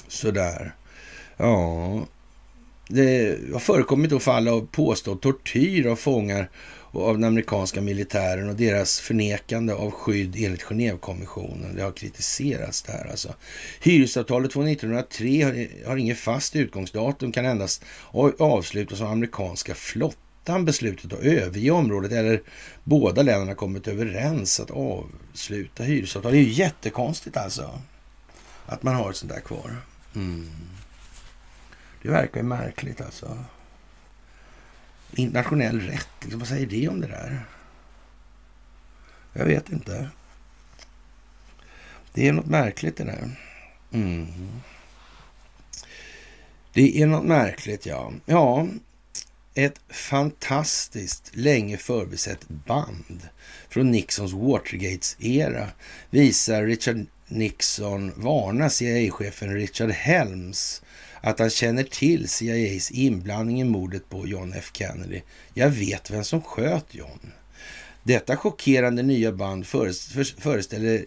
[0.08, 0.76] Sådär.
[1.38, 2.06] Ja.
[2.88, 6.50] Det har förekommit fall av påstådd tortyr av fångar
[6.98, 11.76] och av den amerikanska militären och deras förnekande av skydd enligt Genèvekonventionen.
[11.76, 13.34] Det har kritiserats där alltså.
[13.82, 17.84] Hyresavtalet från 1903 har, har inget fast utgångsdatum, kan endast
[18.40, 22.42] avslutas av amerikanska flottan beslutet att överge området eller
[22.84, 26.34] båda länderna kommit överens att avsluta hyresavtalet.
[26.34, 27.82] Det är ju jättekonstigt alltså
[28.66, 29.76] att man har ett sånt där kvar.
[30.16, 30.50] Mm.
[32.02, 33.38] Det verkar ju märkligt alltså
[35.12, 36.10] internationell rätt.
[36.22, 37.46] Liksom, vad säger det om det där?
[39.34, 40.10] Jag vet inte.
[42.14, 43.30] Det är något märkligt det där.
[43.92, 44.28] Mm.
[46.74, 48.14] Det är något märkligt, ja.
[48.26, 48.68] Ja,
[49.54, 53.28] ett fantastiskt länge förbisett band
[53.70, 55.68] från Nixons Watergates-era
[56.10, 60.82] visar Richard Nixon varna CIA-chefen Richard Helms
[61.22, 65.22] att han känner till CIAs inblandning i mordet på John F Kennedy.
[65.54, 67.32] Jag vet vem som sköt John.
[68.04, 71.06] Detta chockerande nya band föreställer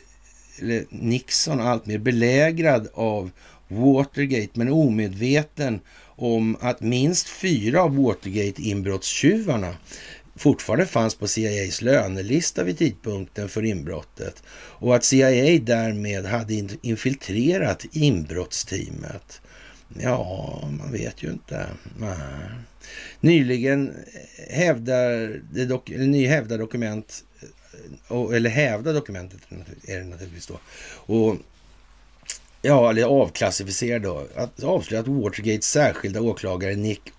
[0.91, 3.31] Nixon alltmer belägrad av
[3.69, 5.81] Watergate men omedveten
[6.17, 9.75] om att minst fyra av Watergate-inbrottstjuvarna
[10.37, 17.87] fortfarande fanns på CIAs lönelista vid tidpunkten för inbrottet och att CIA därmed hade infiltrerat
[17.93, 19.41] inbrottsteamet.
[19.99, 21.67] Ja, man vet ju inte.
[21.99, 22.17] Nej.
[23.21, 23.95] Nyligen
[24.51, 27.25] hävdar, det dock, eller ny hävdar dokument,
[28.35, 29.41] eller hävda dokumentet
[29.87, 30.61] är det naturligtvis då.
[31.15, 31.37] Och
[32.63, 37.13] ja, eller avklassificerar då, att avslöja att Watergates särskilda åklagare Nick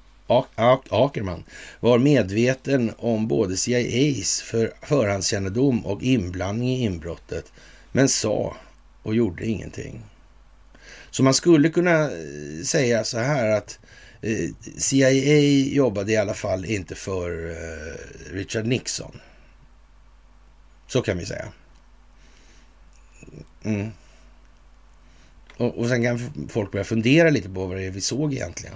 [0.90, 1.44] Ackerman
[1.80, 7.52] var medveten om både CIAs för förhandskännedom och inblandning i inbrottet,
[7.92, 8.56] men sa
[9.04, 10.02] och gjorde ingenting.
[11.12, 13.80] Så man skulle kunna eh, säga så här att
[14.22, 15.40] eh, CIA
[15.74, 19.20] jobbade i alla fall inte för eh, Richard Nixon.
[20.88, 21.46] Så kan vi säga.
[23.64, 23.92] Mm.
[25.62, 28.76] Och, och sen kan folk börja fundera lite på vad det är vi såg egentligen.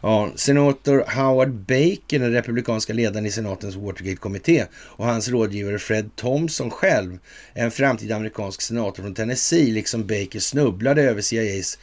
[0.00, 6.70] Ja, senator Howard Baker, den republikanska ledaren i senatens Watergate-kommitté och hans rådgivare Fred Thompson
[6.70, 7.18] själv,
[7.52, 11.78] en framtida amerikansk senator från Tennessee, liksom Baker snubblade över CIAs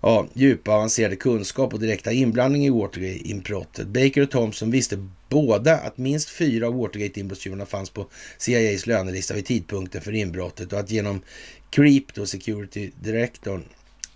[0.00, 3.86] ja, djupa avancerade kunskap och direkta inblandning i Watergate-inbrottet.
[3.86, 8.06] Baker och Thompson visste båda att minst fyra av Watergate-inbrottstjuvarna fanns på
[8.38, 11.20] CIAs lönelista vid tidpunkten för inbrottet och att genom
[11.70, 13.64] Creep, då security-direktorn,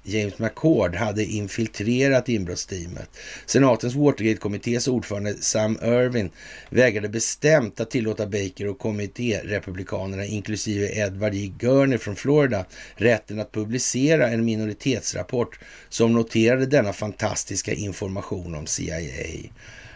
[0.02, 3.10] James McCord hade infiltrerat inbrottsteamet.
[3.46, 6.30] Senatens Watergate-kommittés ordförande Sam Irwin
[6.70, 11.52] vägrade bestämt att tillåta Baker och kommittérepublikanerna, inklusive Edward J.
[11.58, 19.00] Gurney från Florida, rätten att publicera en minoritetsrapport som noterade denna fantastiska information om CIA.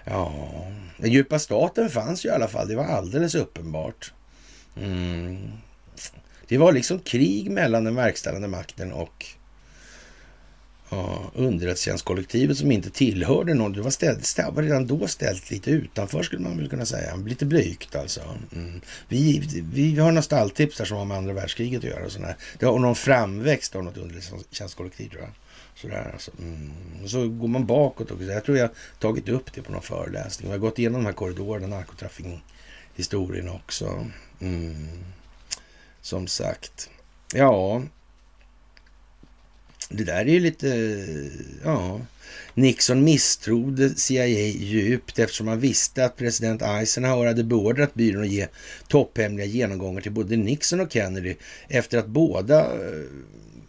[0.04, 0.32] Ja,
[0.96, 4.12] den djupa staten fanns ju i alla fall, det var alldeles uppenbart.
[4.76, 5.52] Mm.
[6.48, 9.26] Det var liksom krig mellan den verkställande makten och
[10.92, 13.72] ja, underrättelsetjänstkollektivet som inte tillhörde någon.
[13.72, 17.16] Det var, ställt, det var redan då ställt lite utanför skulle man väl kunna säga.
[17.16, 18.20] Lite blygt alltså.
[18.52, 18.80] Mm.
[19.08, 22.04] Vi, vi har några stalltips där som har med andra världskriget att göra.
[22.04, 22.36] Och sådär.
[22.58, 25.30] Det har någon framväxt av något underrättelsetjänstkollektiv tror jag.
[25.74, 26.30] Sådär, alltså.
[26.38, 26.72] mm.
[27.02, 28.24] Och så går man bakåt också.
[28.24, 30.48] Jag tror jag tagit upp det på någon föreläsning.
[30.48, 34.06] Vi har gått igenom de här korridorerna, narkotrafikhistorien också.
[34.40, 34.88] Mm.
[36.00, 36.90] Som sagt.
[37.34, 37.82] Ja,
[39.94, 40.98] det där är ju lite,
[41.64, 42.00] ja.
[42.54, 48.46] Nixon misstrodde CIA djupt eftersom han visste att president Eisenhower hade beordrat byrån att ge
[48.88, 51.34] topphemliga genomgångar till både Nixon och Kennedy
[51.68, 53.02] efter att båda eh,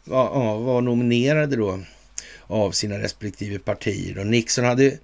[0.05, 1.79] ja, var nominerade då
[2.47, 4.19] av sina respektive partier.
[4.19, 4.97] Och Nixon hade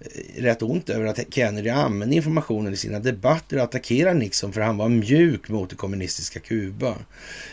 [0.00, 4.60] Eh, rätt ont över att Kennedy använde informationen i sina debatter och attackerade Nixon för
[4.60, 6.94] han var mjuk mot det kommunistiska Kuba.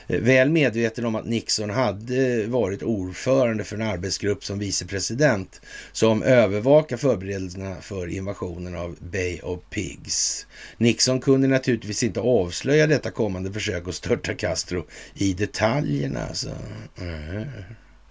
[0.08, 6.24] Eh, väl medveten om att Nixon hade varit ordförande för en arbetsgrupp som vicepresident som
[6.24, 10.48] övervakar förberedelserna för invasionen av Bay of Pigs.
[10.78, 16.26] Nixon kunde naturligtvis inte avslöja detta kommande försök att störta Castro i detaljerna.
[16.28, 16.50] Alltså.
[16.98, 17.45] Mm.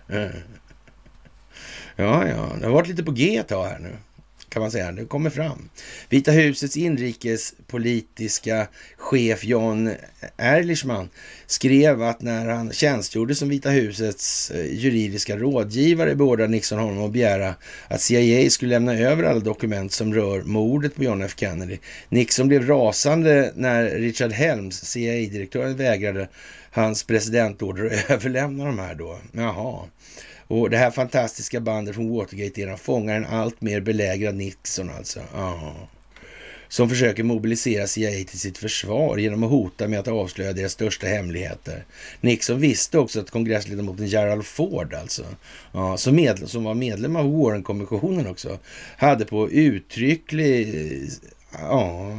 [0.08, 0.30] Mm.
[1.96, 3.96] Ja, ja, det har varit lite på G ett tag här nu
[4.56, 4.92] kan man säga.
[4.92, 5.68] Det kommer fram.
[6.08, 9.90] Vita husets inrikespolitiska chef John
[10.36, 11.08] Erlichman
[11.46, 17.12] skrev att när han tjänstgjorde som Vita husets eh, juridiska rådgivare beordrade Nixon honom att
[17.12, 17.54] begära
[17.88, 21.78] att CIA skulle lämna över alla dokument som rör mordet på John F Kennedy.
[22.08, 26.28] Nixon blev rasande när Richard Helms, CIA-direktören, vägrade
[26.70, 29.18] hans presidentorder att överlämna de här då.
[29.32, 29.84] Jaha.
[30.48, 35.20] Och det här fantastiska bandet från Watergate-eran fångar en allt mer belägrad Nixon alltså.
[35.34, 35.88] Aha.
[36.68, 41.06] Som försöker mobilisera CIA till sitt försvar genom att hota med att avslöja deras största
[41.06, 41.84] hemligheter.
[42.20, 45.22] Nixon visste också att kongressledamoten Gerald Ford, alltså,
[45.72, 48.58] ja, som, medlem, som var medlem av Warren-kommissionen också,
[48.96, 50.74] hade på uttrycklig
[51.52, 52.16] ja,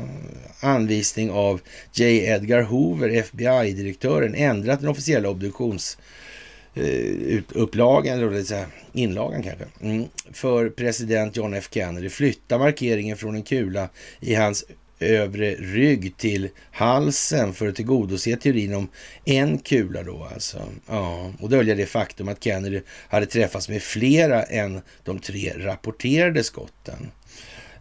[0.59, 1.61] anvisning av
[1.93, 2.25] J.
[2.25, 6.36] Edgar Hoover, FBI-direktören, ändrat den officiella obduktions Eh,
[6.79, 10.05] Eh, upplagan, eller säga, inlagan kanske, mm.
[10.31, 14.65] för president John F Kennedy flytta markeringen från en kula i hans
[14.99, 18.87] övre rygg till halsen för att tillgodose teorin om
[19.25, 20.61] en kula då alltså.
[20.87, 26.43] Ja, och dölja det faktum att Kennedy hade träffats med flera än de tre rapporterade
[26.43, 27.11] skotten.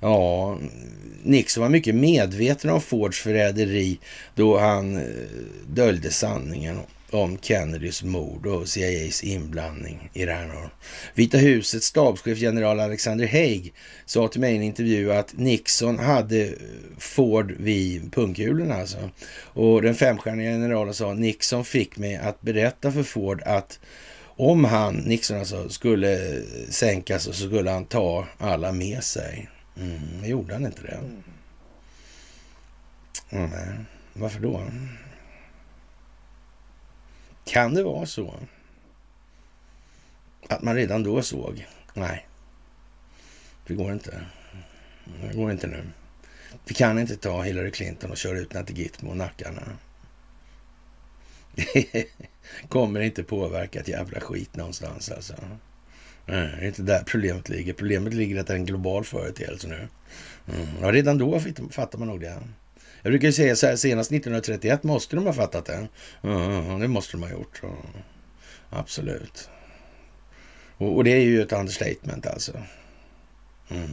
[0.01, 0.59] Ja,
[1.23, 3.99] Nixon var mycket medveten om Fords förräderi
[4.35, 5.03] då han eh,
[5.67, 6.79] döljde sanningen
[7.11, 10.71] om Kennedys mord och CIAs inblandning i här.
[11.15, 13.75] Vita husets stabschef general Alexander Haig
[14.07, 16.55] sa till mig i en intervju att Nixon hade
[16.99, 19.11] Ford vid pungkulorna alltså.
[19.43, 23.79] Och den femstjärniga generalen sa Nixon fick mig att berätta för Ford att
[24.39, 29.49] om han, Nixon alltså, skulle sänkas så skulle han ta alla med sig.
[29.77, 31.01] Mm, gjorde han inte det?
[33.31, 33.51] Mm,
[34.13, 34.63] varför då?
[37.47, 38.35] Kan det vara så
[40.49, 42.27] att man redan då såg, nej,
[43.67, 44.21] det går inte.
[45.23, 45.85] Det går inte nu.
[46.65, 49.63] Vi kan inte ta Hillary Clinton och köra ut henne till Gitmo och nackarna.
[51.55, 52.07] Det
[52.69, 55.35] kommer inte påverka ett jävla skit någonstans alltså.
[56.27, 57.73] Nej, det är inte där problemet ligger.
[57.73, 59.89] Problemet ligger att det är en global företeelse nu.
[60.55, 60.67] Mm.
[60.81, 61.41] Ja, redan då
[61.71, 62.43] fattar man nog det.
[63.07, 65.89] Jag brukar säga så här, senast 1931 måste de ha fattat det.
[66.23, 67.63] Mm, det måste de ha gjort.
[67.63, 67.77] Mm.
[68.71, 69.51] Absolut.
[70.77, 72.53] Och, och, det är ju ett understatement alltså.
[73.69, 73.91] Mm.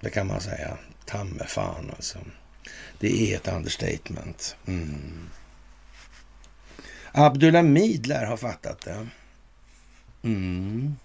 [0.00, 0.78] Det kan man säga.
[1.04, 2.18] Tamme fan alltså.
[2.98, 4.56] Det är ett understatement.
[4.66, 5.30] Mm.
[7.12, 9.06] Abdulhamid lär ha fattat det.
[10.22, 10.96] Mm.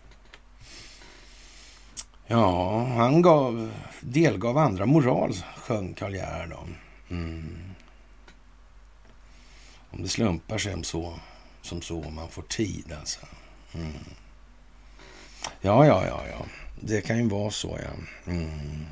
[2.32, 6.76] Ja, han gav, delgav andra moral, sjöng Karl Gerhard om.
[7.10, 7.60] Mm.
[9.90, 11.20] Om det slumpar sig så,
[11.62, 13.20] som så, om man får tid alltså.
[13.74, 13.94] Mm.
[15.62, 16.46] Ja, ja, ja, ja.
[16.80, 18.32] Det kan ju vara så, ja.
[18.32, 18.86] Mm.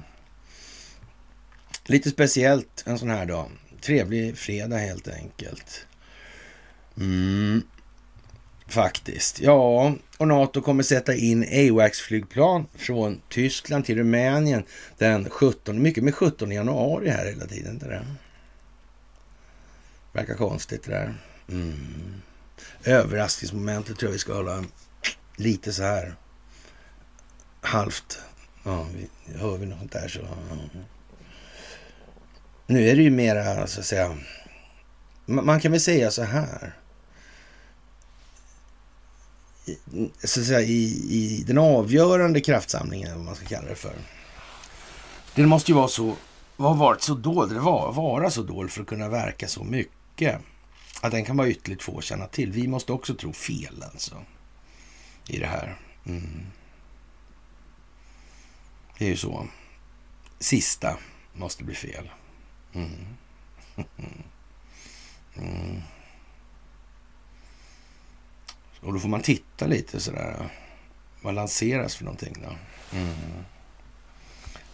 [1.86, 3.52] Lite speciellt en sån här dag.
[3.82, 5.88] Trevlig fredag helt enkelt.
[6.98, 7.64] Mm.
[8.70, 9.40] Faktiskt.
[9.40, 14.64] Ja, och NATO kommer sätta in AWACS-flygplan från Tyskland till Rumänien
[14.98, 17.74] den 17, mycket med 17 januari här hela tiden.
[17.74, 18.06] Inte det?
[20.14, 21.14] Verkar konstigt det där.
[21.50, 22.22] Mm.
[22.84, 24.64] Överraskningsmomentet tror jag vi ska hålla
[25.36, 26.16] lite så här
[27.62, 28.20] halvt.
[28.64, 30.20] Ja, vi, hör vi något där så...
[30.20, 30.80] Ja.
[32.68, 34.18] Nu är det ju mera, så att säga...
[35.26, 36.74] Man kan väl säga så här
[40.24, 43.96] så att säga, i, i den avgörande kraftsamlingen, vad man ska kalla det för.
[45.36, 46.16] Den måste ju vara så,
[46.58, 50.42] har varit så dold, eller var, vara så dold för att kunna verka så mycket.
[51.02, 52.52] Att den kan vara ytterligt få att känna till.
[52.52, 54.16] Vi måste också tro fel alltså.
[55.28, 55.78] I det här.
[56.06, 56.46] Mm.
[58.98, 59.48] Det är ju så.
[60.40, 60.98] Sista
[61.34, 62.10] måste bli fel.
[62.74, 62.90] Mm.
[65.36, 65.82] mm.
[68.82, 70.50] Och då får man titta lite sådär.
[71.22, 72.56] Vad lanseras för någonting då?
[72.98, 73.14] Mm.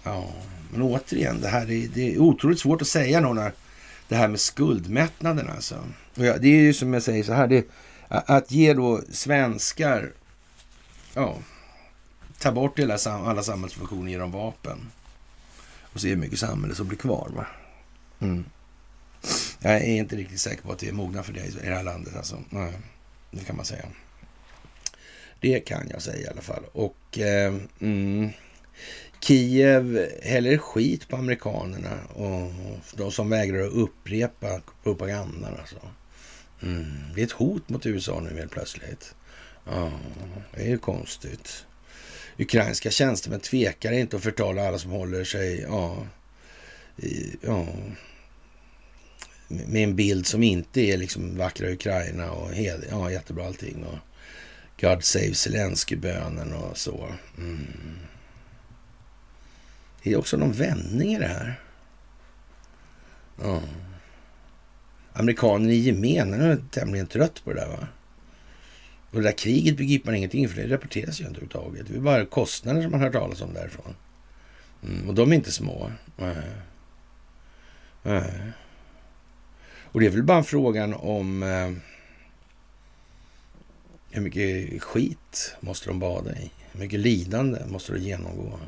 [0.03, 0.33] Ja,
[0.71, 3.51] men återigen, det här är, det är otroligt svårt att säga nog när
[4.07, 5.83] det här med skuldmättnaden alltså.
[6.13, 7.67] Ja, det är ju som jag säger så här, det,
[8.07, 10.11] att ge då svenskar,
[11.13, 11.37] ja,
[12.39, 14.91] ta bort hela, alla samhällsfunktioner genom vapen
[15.93, 17.31] och se hur mycket samhälle som blir kvar.
[17.35, 17.47] Va?
[18.19, 18.45] Mm.
[19.59, 21.83] Jag är inte riktigt säker på att vi är mogna för det i det här
[21.83, 22.15] landet.
[22.15, 22.43] Alltså.
[22.49, 22.73] Nej,
[23.39, 23.85] det kan man säga.
[25.39, 26.63] Det kan jag säga i alla fall.
[26.71, 28.29] Och eh, mm,
[29.19, 32.51] Kiev häller skit på amerikanerna och
[32.95, 35.55] de som vägrar att upprepa propagandan.
[35.59, 35.79] Alltså.
[36.61, 39.15] Mm, det är ett hot mot USA nu helt plötsligt.
[39.65, 39.91] Ja,
[40.53, 41.65] det är ju konstigt.
[42.37, 46.07] Ukrainska tjänstemän tvekar inte att förtala alla som håller sig ja,
[46.97, 47.67] i, ja,
[49.47, 53.83] med en bild som inte är liksom vackra Ukraina och hed, ja, jättebra allting.
[53.83, 53.97] Och
[54.81, 57.09] God save Zelenskyj-bönen och så.
[57.37, 57.67] Mm.
[60.03, 61.59] Det är också någon vändning i det här.
[63.41, 63.61] Ja.
[65.13, 67.87] Amerikaner i gemen är tämligen trött på det där va.
[69.11, 71.87] Och det där kriget begriper man ingenting för det rapporteras ju inte överhuvudtaget.
[71.87, 73.95] Det är bara kostnader som man hör talas om därifrån.
[74.83, 75.91] Mm, och de är inte små.
[76.17, 76.35] Nej.
[78.03, 78.51] Nej.
[79.95, 81.71] Och det är väl bara frågan om eh,
[84.11, 86.51] hur mycket skit måste de bada i?
[86.71, 88.59] Hur mycket lidande måste de genomgå?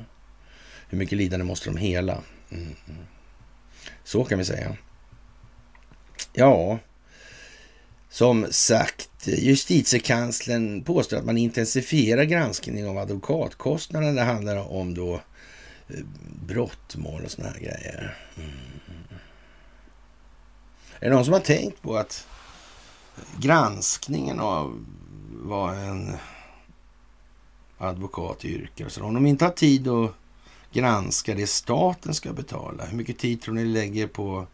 [0.90, 2.22] Hur mycket lidande måste de hela?
[2.52, 2.76] Mm.
[4.04, 4.78] Så kan vi säga.
[6.34, 6.80] Ja,
[8.10, 14.14] som sagt, justitiekanslern påstår att man intensifierar granskningen av advokatkostnaderna.
[14.14, 15.14] Det handlar om då
[15.88, 16.06] eh,
[16.48, 18.18] brottmål och sådana här grejer.
[18.38, 18.77] Mm.
[21.00, 22.28] Är det någon som har tänkt på att
[23.38, 24.86] granskningen av
[25.30, 26.16] vad en
[27.78, 30.12] advokat yrkar, så om de inte har tid att
[30.72, 34.48] granska det staten ska betala, hur mycket tid tror ni lägger på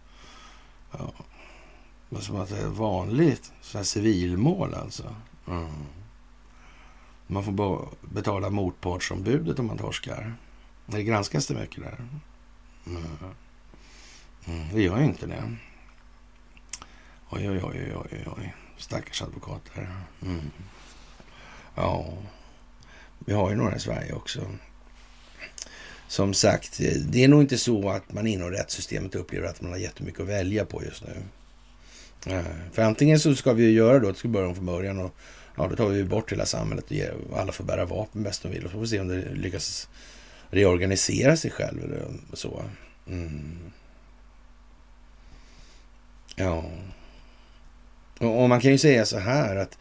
[0.92, 1.12] ja,
[2.10, 5.16] vad som att säga, vanligt så här civilmål alltså?
[5.48, 5.72] Mm.
[7.28, 10.36] Man får betala motpartsombudet om man torskar.
[10.86, 11.98] Det granskas det mycket där.
[12.88, 13.04] Mm.
[14.46, 15.56] Mm, det gör ju inte det.
[17.36, 18.54] Oj, oj, oj, oj, oj.
[18.78, 19.90] Stackars advokater.
[20.22, 20.52] Mm.
[21.76, 22.14] Ja,
[23.20, 24.42] vi har ju några i Sverige också.
[26.08, 26.80] Som sagt,
[27.10, 30.28] det är nog inte så att man inom rättssystemet upplever att man har jättemycket att
[30.28, 31.24] välja på just nu.
[32.34, 35.00] Eh, för antingen så ska vi göra då, att vi ska börja om från början
[35.00, 35.16] och
[35.56, 38.52] ja, då tar vi bort hela samhället och ger, alla får bära vapen bäst de
[38.52, 39.90] vill och så får vi se om det lyckas
[40.50, 42.64] reorganisera sig själv eller så.
[43.08, 43.58] Mm.
[46.36, 46.64] Ja.
[48.20, 49.78] Och, man kan ju säga så här att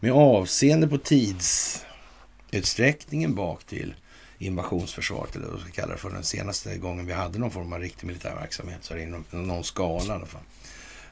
[0.00, 3.94] med avseende på tidsutsträckningen bak till
[4.38, 7.72] invasionsförsvaret, eller vad vi ska kalla det för, den senaste gången vi hade någon form
[7.72, 10.42] av riktig militär verksamhet, så är det inom någon skala i alla fall.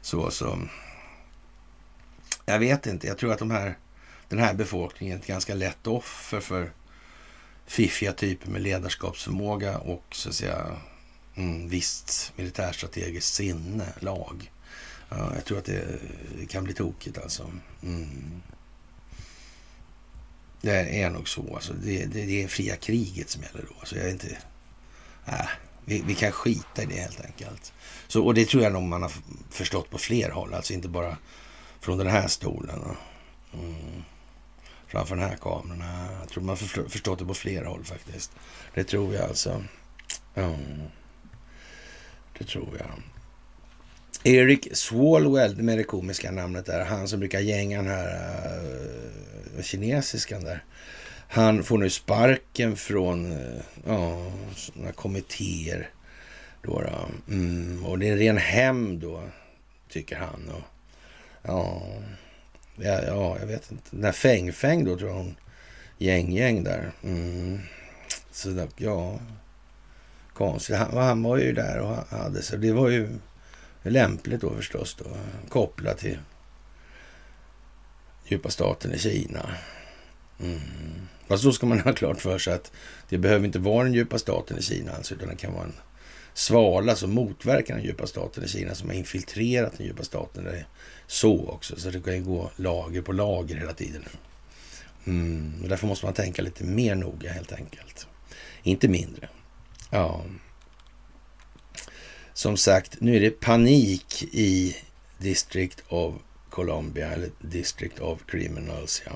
[0.01, 0.59] Så, så.
[2.47, 3.79] Jag vet inte, jag tror att de här,
[4.29, 6.73] den här befolkningen är ett ganska lätt offer för
[7.66, 10.77] fiffiga typer med ledarskapsförmåga och så att säga
[11.35, 14.51] mm, visst militärstrategiskt sinne, lag.
[15.17, 17.51] Ja, jag tror att det kan bli tokigt alltså.
[17.83, 18.43] Mm.
[20.61, 21.55] Det är nog så.
[21.55, 21.73] Alltså.
[21.73, 23.87] Det, det, det är fria kriget som gäller då.
[23.87, 24.39] Så jag är inte...
[25.27, 25.49] Äh,
[25.85, 27.73] vi, vi, kan skita i det helt enkelt.
[28.09, 29.13] Så, och det tror jag nog man har
[29.51, 30.55] förstått på fler håll.
[30.55, 31.17] Alltså inte bara
[31.81, 32.97] från den här stolen.
[33.55, 34.03] Mm.
[34.87, 35.81] Framför den här kameran.
[35.81, 38.33] Äh, jag tror man har förstått det på fler håll faktiskt.
[38.75, 39.65] Det tror jag alltså.
[40.35, 40.83] Mm.
[42.39, 43.03] Det tror jag.
[44.25, 48.61] Eric Swalwell med det komiska namnet där, han som brukar gänga den här
[49.57, 50.64] uh, kinesiskan där.
[51.29, 55.91] Han får nu sparken från uh, ja, sådana kommittéer.
[56.62, 57.33] Då, då.
[57.35, 59.23] Mm, och det är en ren hämnd då,
[59.89, 60.51] tycker han.
[60.55, 60.62] Och,
[61.43, 61.83] ja,
[62.77, 63.85] ja, ja, jag vet inte.
[63.91, 65.37] Den här Feng Feng då, tror jag hon
[65.99, 66.93] gäng-gäng där.
[67.03, 67.61] Mm.
[68.33, 69.20] Så ja,
[70.35, 70.77] konstigt.
[70.77, 72.59] Han, han var ju där och hade sig.
[72.59, 73.09] det var ju
[73.91, 75.05] lämpligt då förstås då,
[75.49, 76.18] kopplat till
[78.26, 79.51] djupa staten i Kina.
[80.41, 80.61] Mm.
[81.26, 82.72] Fast då ska man ha klart för sig att
[83.09, 85.74] det behöver inte vara den djupa staten i Kina alltså, utan det kan vara en
[86.35, 90.45] svala som motverkar den djupa staten i Kina som har infiltrerat den djupa staten.
[90.45, 90.66] Det är
[91.07, 94.05] så också, så det kan ju gå lager på lager hela tiden.
[95.05, 95.53] Mm.
[95.62, 98.07] Och därför måste man tänka lite mer noga helt enkelt.
[98.62, 99.28] Inte mindre.
[99.91, 100.24] Ja.
[102.35, 104.76] Som sagt, nu är det panik i
[105.18, 106.14] District of
[106.51, 109.12] Columbia, eller District of Criminals, ja.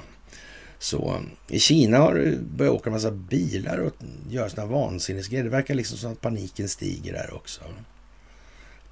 [0.79, 3.93] Så um, i Kina har det börjat åka en massa bilar och
[4.31, 5.45] göra sådana vansinnesgrejer.
[5.45, 7.61] Det verkar liksom som att paniken stiger där också.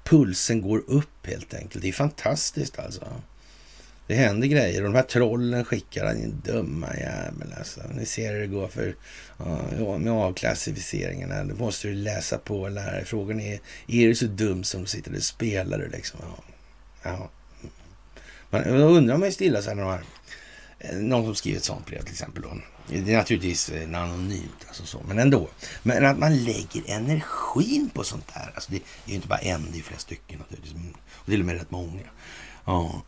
[0.03, 1.81] Pulsen går upp helt enkelt.
[1.81, 3.05] Det är fantastiskt alltså.
[4.07, 7.81] Det händer grejer och de här trollen skickar en dumma jävel alltså.
[7.93, 8.95] Ni ser hur det går för
[9.79, 11.43] ja, med avklassificeringarna.
[11.43, 13.05] Då måste du läsa på och lära dig.
[13.05, 16.19] Frågan är, är du så dum som du sitter och spelar du liksom?
[16.23, 16.43] Ja.
[17.03, 17.29] ja.
[18.49, 20.03] Man, då undrar man ju stilla så här när de här
[20.79, 22.43] eh, någon som skriver ett sånt brev till exempel.
[22.43, 22.57] Då.
[22.87, 25.49] Det är naturligtvis eh, anonymt, alltså så, men ändå.
[25.83, 28.51] Men att man lägger energin på sånt där.
[28.55, 30.73] Alltså det är ju inte bara en, det är flera stycken naturligtvis.
[31.11, 32.01] Och till och med rätt många.
[32.65, 33.03] Ja.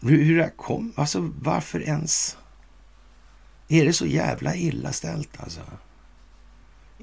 [0.00, 2.36] Hur, hur det kom, alltså varför ens?
[3.68, 5.60] Är det så jävla illa ställt alltså?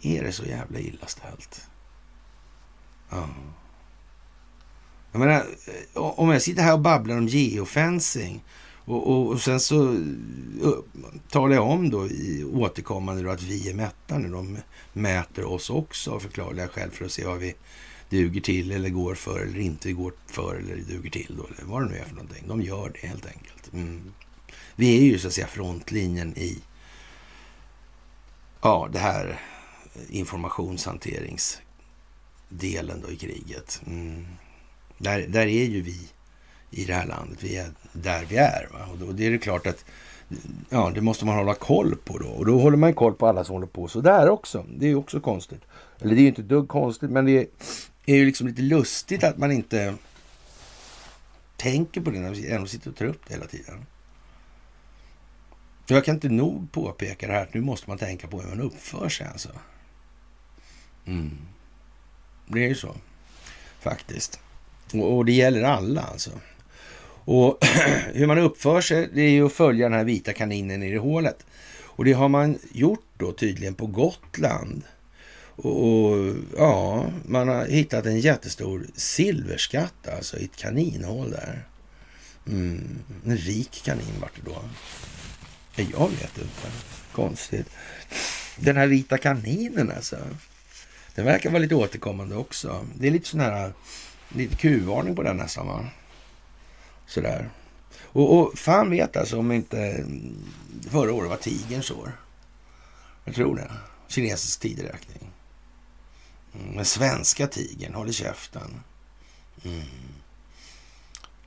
[0.02, 1.62] Är det så jävla illa ställt?
[3.10, 3.30] Ja.
[5.12, 8.44] Jag menar, eh, om jag sitter här och babblar om geofencing
[8.86, 10.00] och, och, och, sen så eh,
[10.68, 10.80] uh,
[11.30, 14.28] talar jag om då i återkommande då att vi är mätta nu.
[14.30, 14.58] de
[14.94, 17.56] mäter oss också av förklarliga skäl för att se vad vi
[18.10, 21.82] duger till eller går för eller inte går för eller duger till då, eller vad
[21.82, 22.44] det nu är för någonting.
[22.48, 23.74] De gör det helt enkelt.
[23.74, 24.14] Mm.
[24.76, 26.62] Vi är ju så att säga frontlinjen i
[28.62, 29.40] ja, det här
[30.10, 33.82] informationshanteringsdelen då i kriget.
[33.88, 34.26] Mm.
[34.98, 36.10] Där, där är ju vi
[36.72, 37.44] i det här landet.
[37.44, 38.70] Vi är där vi är.
[38.74, 38.88] Va?
[38.92, 39.86] Och då, det är det klart att
[40.70, 42.28] ja, det måste man hålla koll på då.
[42.28, 44.66] Och då håller man koll på alla som håller på så där också.
[44.78, 45.62] Det är ju också konstigt.
[46.00, 47.48] Eller det är ju inte dugg konstigt, men det är
[48.08, 49.96] är ju liksom lite lustigt att man inte
[51.58, 53.86] tänker på det när man ändå sitter och tar upp det hela tiden.
[55.86, 58.50] För jag kan inte nog påpeka det här att nu måste man tänka på hur
[58.50, 59.50] man uppför sig alltså.
[61.06, 61.38] Mm.
[62.48, 62.96] Det är ju så,
[63.80, 64.40] faktiskt.
[64.94, 66.32] Och, och det gäller alla alltså.
[67.26, 67.58] Och
[68.14, 71.00] hur man uppför sig, det är ju att följa den här vita kaninen i det
[71.00, 71.46] hålet.
[71.80, 74.84] Och det har man gjort då tydligen på Gotland.
[75.58, 81.68] Och, och, ja, man har hittat en jättestor silverskatt alltså i ett kaninhål där.
[82.48, 84.64] Mm, en rik kanin vart det då.
[85.76, 86.72] Jag vet inte.
[87.12, 87.70] Konstigt.
[88.56, 90.18] Den här vita kaninen alltså.
[91.16, 92.86] Den verkar vara lite återkommande också.
[92.96, 93.74] Det är lite sån här,
[94.30, 95.86] lite kuvarning på den nästan va?
[97.08, 97.50] Sådär.
[98.00, 100.06] Och, och fan vet alltså om inte
[100.90, 102.12] förra året var tigerns år.
[103.26, 103.72] Jag tror det.
[104.08, 105.32] Kinesisk tideräkning.
[106.60, 108.84] Mm, den svenska tigern håller käften.
[109.66, 109.86] Mm.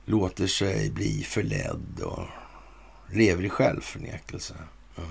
[0.05, 2.27] Låter sig bli förledd och
[3.11, 4.55] lever i självförnekelse.
[4.97, 5.09] Mm.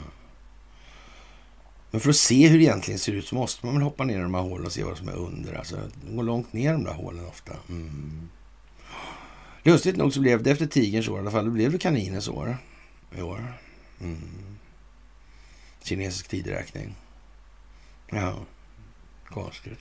[1.91, 4.19] Men för att se hur det egentligen ser ut så måste man väl hoppa ner
[4.19, 5.55] i de här hålen och se vad som är under.
[5.55, 7.53] Alltså, de går långt ner de där hålen ofta.
[7.69, 8.29] Mm.
[9.63, 11.45] Lustigt nog så blev det efter tigerns år i alla fall.
[11.45, 12.57] Det blev det kaninens år
[13.19, 13.55] i år.
[14.01, 14.21] Mm.
[15.83, 16.95] Kinesisk tideräkning.
[18.11, 18.35] Ja,
[19.31, 19.79] konstigt.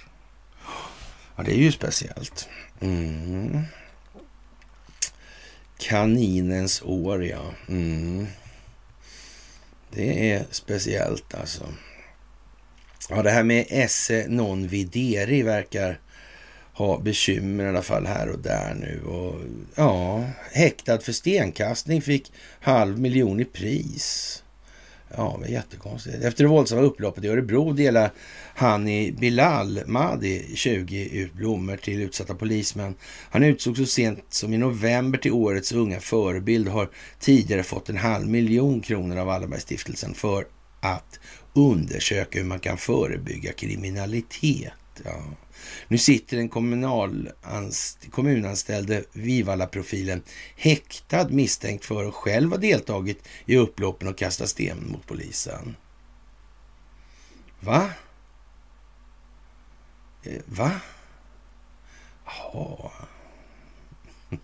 [1.36, 2.50] Ja, det är ju speciellt.
[2.80, 3.62] Mm.
[5.78, 7.54] Kaninens år, ja.
[7.68, 8.28] Mm.
[9.92, 11.64] Det är speciellt alltså.
[13.10, 16.00] Ja, det här med esse non videri verkar
[16.74, 19.02] ha bekymmer i alla fall här och där nu.
[19.04, 19.42] Och,
[19.76, 24.44] ja, häktad för stenkastning fick halv miljon i pris.
[25.18, 26.24] Ja, men jättekonstigt.
[26.24, 28.12] Efter det våldsamma upploppet i Örebro delar
[28.56, 32.96] Hani Bilal Madi 20 ut blommor till utsatta polismän.
[33.30, 37.90] Han utsågs så sent som i november till årets unga förebild och har tidigare fått
[37.90, 40.46] en halv miljon kronor av Wallenbergstiftelsen för
[40.80, 41.20] att
[41.54, 44.74] undersöka hur man kan förebygga kriminalitet.
[45.06, 45.24] Ja.
[45.88, 46.50] Nu sitter den
[48.12, 50.24] kommunanställde Vivalla-profilen
[50.56, 55.76] häktad misstänkt för att själv ha deltagit i upploppen och kastat sten mot polisen.
[57.60, 57.90] Va?
[60.24, 60.72] Eh, va?
[62.26, 62.92] Jaha.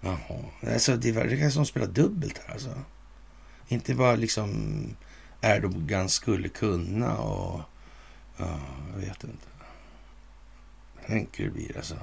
[0.00, 0.44] Jaha.
[0.66, 2.74] Alltså, det verkar som spelar dubbelt här alltså.
[3.68, 4.96] Inte vad liksom
[5.40, 7.60] Erdogan skulle kunna och...
[8.36, 8.58] Ja,
[8.92, 9.46] jag vet inte.
[11.06, 11.96] Tänk hur det blir alltså.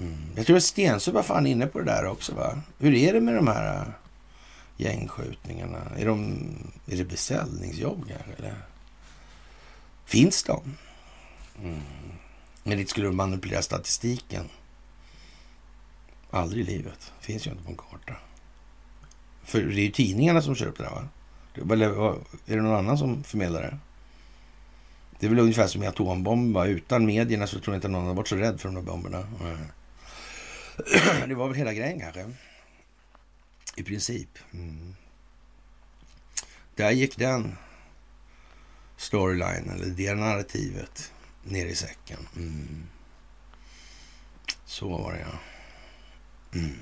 [0.00, 0.18] Mm.
[0.36, 2.34] Jag tror att Stensö var fan inne på det där också.
[2.34, 2.60] va?
[2.78, 3.92] Hur är det med de här äh,
[4.76, 5.78] gängskjutningarna?
[5.96, 6.46] Är, de,
[6.86, 8.32] är det beställningsjobb kanske?
[8.32, 8.54] Eller?
[10.04, 10.76] Finns de?
[11.62, 11.80] Mm.
[12.62, 14.48] Men det skulle de manipulera statistiken.
[16.30, 17.12] Aldrig i livet.
[17.20, 18.16] Finns ju inte på en karta.
[19.42, 22.16] För det är ju tidningarna som kör upp det där va?
[22.46, 23.78] Är det någon annan som förmedlar det?
[25.20, 26.66] Det är väl ungefär som med atombomba.
[26.66, 29.18] Utan medierna så tror jag inte någon har varit så rädd för de där bomberna.
[29.18, 29.58] Eh,
[31.28, 32.30] det var väl hela grejen kanske.
[33.76, 34.38] I princip.
[34.52, 34.94] Mm.
[36.74, 37.56] Där gick den
[38.96, 41.12] storyline, eller det narrativet,
[41.44, 42.28] ner i säcken.
[42.36, 42.82] Mm.
[44.64, 45.38] Så var det ja.
[46.58, 46.76] Mm.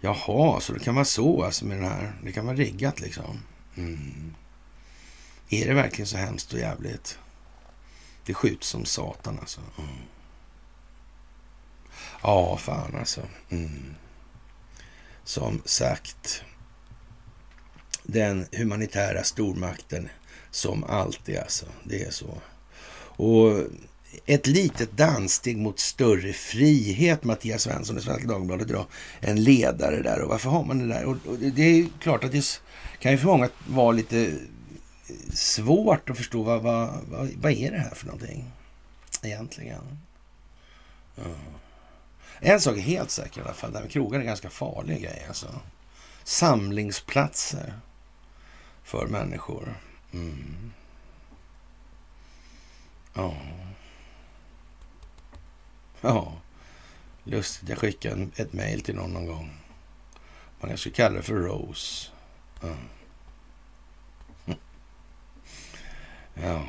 [0.00, 2.12] Jaha, så det kan vara så alltså med den här.
[2.24, 3.42] Det kan vara riggat liksom.
[3.76, 4.34] Mm.
[5.50, 7.18] Är det verkligen så hemskt och jävligt?
[8.26, 9.60] Det skjuts som satan alltså.
[9.78, 9.90] Mm.
[12.22, 13.20] Ja, fan alltså.
[13.50, 13.94] Mm.
[15.24, 16.42] Som sagt,
[18.02, 20.08] den humanitära stormakten
[20.50, 21.66] som alltid alltså.
[21.84, 22.38] Det är så.
[23.18, 23.60] Och
[24.26, 28.86] ett litet danssteg mot större frihet, Mattias Svensson i Svenska Dagbladet idag.
[29.20, 30.20] En ledare där.
[30.20, 31.04] Och varför har man det där?
[31.04, 32.60] Och, det är klart att det
[32.98, 34.32] kan ju för många vara lite
[35.32, 38.52] svårt att förstå vad, vad, vad, vad är det här för någonting
[39.22, 39.98] egentligen.
[41.16, 41.36] Mm.
[42.38, 43.72] En sak är helt säker i alla fall.
[43.72, 45.24] Det här med krogar är en ganska farlig grej.
[45.28, 45.60] Alltså.
[46.24, 47.80] Samlingsplatser
[48.82, 49.74] för människor.
[50.12, 50.72] Mm.
[53.14, 53.36] Ja.
[56.00, 56.32] Ja,
[57.24, 57.68] lustigt.
[57.68, 59.50] Jag skickade ett mejl till någon någon gång.
[60.60, 62.10] Man kanske kallar det för Rose.
[62.62, 62.76] Mm.
[66.42, 66.66] Ja.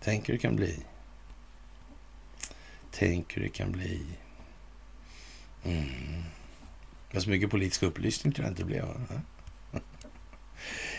[0.00, 0.78] Tänk hur det kan bli.
[2.90, 4.02] Tänk hur det kan bli.
[5.64, 6.22] Mm.
[7.12, 8.84] Så mycket politisk upplysning tror jag inte det blev.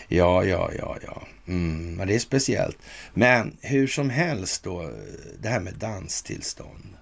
[0.08, 1.22] Ja, ja, ja, ja.
[1.46, 2.78] Mm, men det är speciellt.
[3.14, 4.90] Men hur som helst då,
[5.40, 6.96] det här med danstillstånd.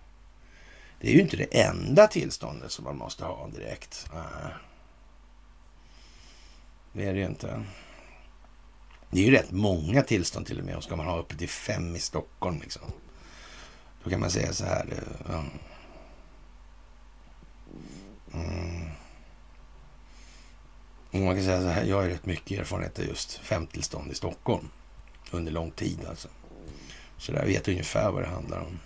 [1.00, 4.10] Det är ju inte det enda tillståndet som man måste ha direkt.
[4.14, 4.52] Nej.
[6.92, 7.64] Det är det ju inte.
[9.14, 10.76] Det är ju rätt många tillstånd till och med.
[10.76, 12.82] Och ska man ha uppe till fem i Stockholm liksom.
[14.04, 14.86] Då kan man säga så här.
[14.92, 15.44] Eh, ja.
[18.32, 18.90] Mm.
[21.12, 24.68] Man kan säga så här, jag har rätt mycket erfarenhet av just femtillstånd i Stockholm
[25.30, 26.28] under lång tid alltså.
[27.18, 28.78] Så jag vet ungefär vad det handlar om.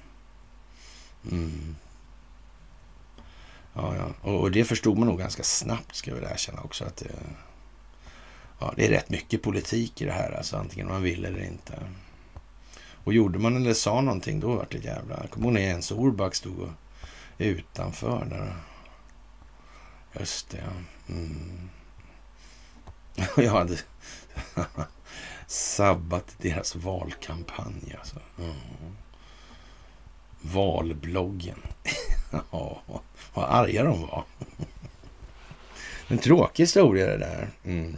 [1.30, 1.76] Mm.
[3.74, 4.30] Ja, ja.
[4.30, 7.12] Och, det förstod man nog ganska snabbt ska jag väl erkänna också att det,
[8.58, 11.78] ja, det är rätt mycket politik i det här alltså antingen man vill eller inte.
[13.04, 15.18] Och gjorde man eller sa någonting då var det jävla...
[15.20, 16.72] Jag kommer ihåg när Jens Orback stod
[17.38, 18.56] utanför där.
[20.18, 21.14] Just det, ja.
[21.14, 21.68] Mm.
[23.36, 23.78] Jag hade
[25.46, 27.96] sabbat deras valkampanj.
[27.98, 28.16] Alltså.
[28.38, 28.96] Mm.
[30.40, 31.62] Valbloggen.
[32.50, 32.82] ja,
[33.34, 34.24] vad arga de var.
[36.08, 37.48] En tråkig historia det där.
[37.64, 37.96] Mm.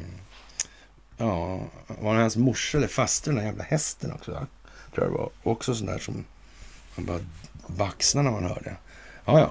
[1.20, 4.32] Ja, var det hans morsa eller faster, den där jävla hästen också?
[4.32, 4.46] Va?
[4.94, 5.30] Tror jag det var.
[5.42, 6.24] Också sån där som
[6.96, 7.20] man bara
[7.66, 8.76] baxnade när man hör det.
[9.24, 9.50] Ja, ja.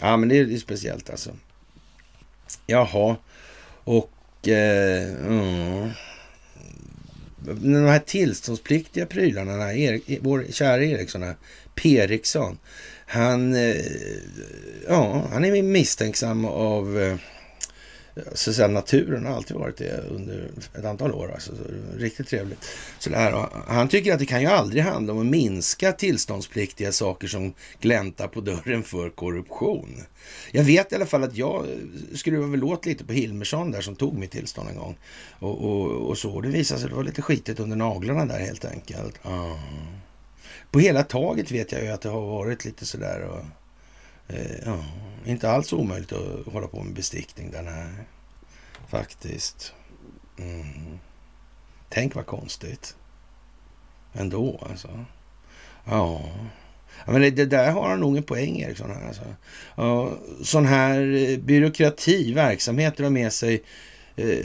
[0.00, 1.30] Ja, men det är, det är speciellt alltså.
[2.66, 3.16] Jaha,
[3.84, 5.90] och eh, mm,
[7.44, 11.36] de här tillståndspliktiga prylarna, Erik, eh, vår kära Eriksson, här,
[11.82, 12.58] Eriksson,
[13.06, 13.76] han, eh,
[14.88, 17.16] ja, han är misstänksam av eh,
[18.32, 21.30] så att säga, naturen har alltid varit det under ett antal år.
[21.34, 21.52] Alltså,
[21.96, 22.68] riktigt trevligt.
[22.98, 27.28] Så här, han tycker att det kan ju aldrig handla om att minska tillståndspliktiga saker
[27.28, 30.02] som gläntar på dörren för korruption.
[30.52, 31.66] Jag vet i alla fall att jag
[32.14, 34.96] skruvade väl åt lite på Hilmersson där som tog mitt tillstånd en gång.
[35.38, 36.40] Och, och, och så.
[36.40, 39.18] Det visade sig att det var lite skitigt under naglarna där helt enkelt.
[39.22, 39.58] Ah.
[40.70, 43.22] På hela taget vet jag ju att det har varit lite sådär.
[43.22, 43.63] Och,
[44.28, 44.84] Eh, ja,
[45.24, 48.04] inte alls omöjligt att hålla på med bestickning där, nej.
[48.88, 49.74] Faktiskt.
[50.38, 50.98] Mm.
[51.88, 52.96] Tänk vad konstigt.
[54.12, 55.04] Ändå alltså.
[55.84, 56.22] Ja.
[57.06, 58.90] ja men det, det, där har han nog en poäng Eriksson.
[58.90, 59.22] Här, alltså.
[59.76, 63.62] ja, sån här eh, byråkrati, verksamhet drar med sig
[64.16, 64.38] eh,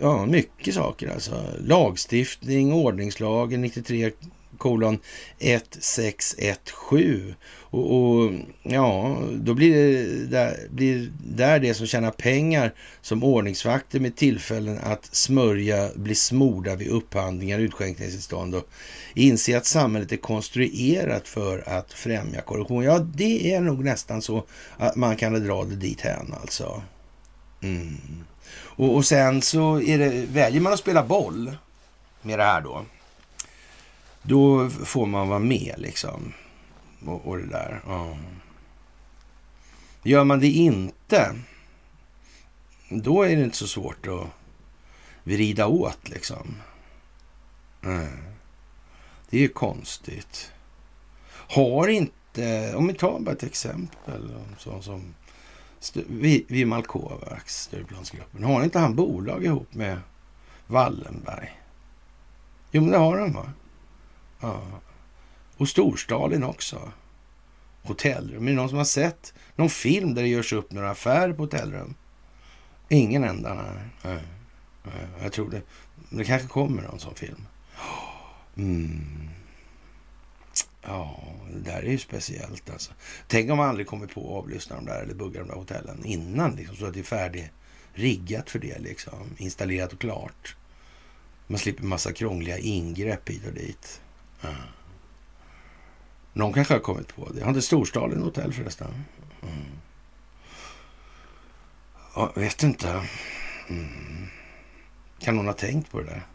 [0.00, 1.08] ja, mycket saker.
[1.08, 1.44] Alltså.
[1.58, 4.10] Lagstiftning, ordningslagen 93
[4.58, 4.98] kolon
[5.38, 7.34] 1617.
[7.70, 8.32] Och, och,
[8.62, 14.78] ja, då blir det där, blir där det som tjänar pengar som ordningsvakter med tillfällen
[14.82, 18.68] att smörja, bli smorda vid upphandlingar, utskänkningstillstånd och
[19.14, 22.84] inse att samhället är konstruerat för att främja korruption.
[22.84, 24.44] Ja, det är nog nästan så
[24.76, 26.82] att man kan dra det dit hän alltså.
[27.62, 27.96] Mm.
[28.50, 31.56] Och, och sen så är det, väljer man att spela boll
[32.22, 32.84] med det här då
[34.28, 36.32] då får man vara med liksom.
[37.06, 37.82] Och, och det där.
[37.86, 38.16] Ja.
[40.02, 41.34] Gör man det inte,
[42.88, 44.26] då är det inte så svårt att
[45.22, 46.56] vrida åt liksom.
[47.84, 48.18] Mm.
[49.30, 50.52] Det är ju konstigt.
[51.30, 55.14] Har inte, om vi tar bara ett exempel så, som
[56.08, 56.64] Vi, vi
[57.46, 58.44] Stureplansgruppen.
[58.44, 60.00] Har inte han bolag ihop med
[60.66, 61.60] Wallenberg?
[62.70, 63.52] Jo, men det har han va?
[64.40, 64.62] Ja.
[65.58, 66.92] Och Storstalin också.
[67.82, 68.46] Hotellrum.
[68.46, 71.42] Är det någon som har sett någon film där det görs upp några affärer på
[71.42, 71.94] hotellrum?
[72.88, 73.88] Ingen enda, nej.
[74.02, 74.22] nej.
[75.22, 75.62] Jag tror det.
[76.10, 77.46] Det kanske kommer någon sån film.
[78.56, 79.28] Mm.
[80.82, 81.22] Ja,
[81.52, 82.92] det där är ju speciellt alltså.
[83.26, 86.04] Tänk om man aldrig kommer på att avlyssna de där eller bugga de där hotellen
[86.04, 87.50] innan liksom, så att det är färdigt
[87.92, 89.34] riggat för det liksom.
[89.36, 90.56] Installerat och klart.
[91.46, 94.00] Man slipper massa krångliga ingrepp hit och dit.
[94.40, 94.54] Ja.
[96.38, 97.40] Någon kanske har kommit på det.
[97.40, 99.04] Har inte Storstaden hotell förresten?
[99.42, 99.64] Mm.
[102.14, 103.08] Jag vet inte.
[103.68, 104.26] Mm.
[105.18, 106.26] Kan någon ha tänkt på det där?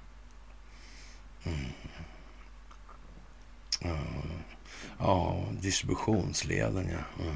[1.43, 1.65] Mm.
[3.81, 3.97] Ja.
[4.99, 7.23] ja, distributionsleden ja.
[7.23, 7.35] Mm.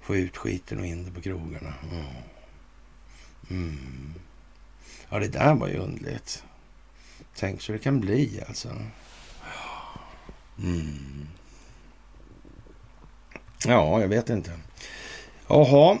[0.00, 1.74] Få ut skiten och in det på krogarna.
[1.92, 2.04] Mm.
[3.50, 4.14] Mm.
[5.08, 6.44] Ja, det där var ju underligt.
[7.34, 8.76] Tänk så det kan bli alltså.
[10.62, 11.26] Mm.
[13.66, 14.50] Ja, jag vet inte.
[15.48, 15.98] Jaha.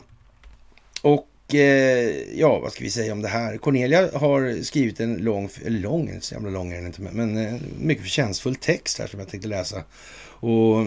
[1.02, 3.56] Och eh, ja, vad ska vi säga om det här?
[3.56, 7.54] Cornelia har skrivit en lång, eller lång, så jävla lång är den inte, men eh,
[7.80, 9.82] mycket förtjänstfull text här som jag tänkte läsa.
[10.40, 10.86] Och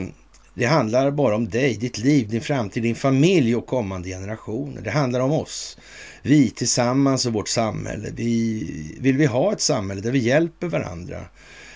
[0.53, 4.81] det handlar bara om dig, ditt liv, din framtid, din familj och kommande generationer.
[4.81, 5.77] Det handlar om oss.
[6.21, 8.09] Vi tillsammans och vårt samhälle.
[8.15, 11.19] Vi, vill vi ha ett samhälle där vi hjälper varandra?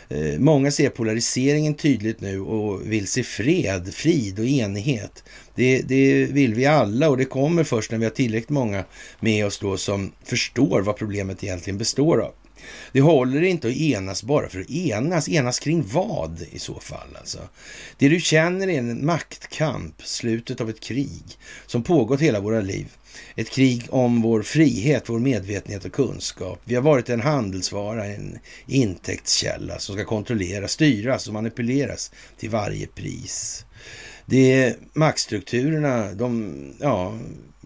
[0.10, 5.24] Eh, många ser polariseringen tydligt nu och vill se fred, frid och enighet.
[5.56, 8.84] Det, det, vill vi alla och det kommer först när vi har tillräckligt många
[9.20, 12.32] med oss då som förstår vad problemet egentligen består av.
[12.92, 15.30] Det håller inte att enas bara för att enas.
[15.30, 17.16] Enas kring vad i så fall?
[17.20, 17.40] Alltså?
[17.98, 21.24] Det du känner är en maktkamp, slutet av ett krig
[21.66, 22.88] som pågått hela våra liv.
[23.36, 26.62] Ett krig om vår frihet, vår medvetenhet och kunskap.
[26.64, 32.88] Vi har varit en handelsvara, en intäktskälla som ska kontrolleras, styras och manipuleras till varje
[32.88, 33.66] pris.
[34.26, 37.18] Det är maktstrukturerna, de, ja,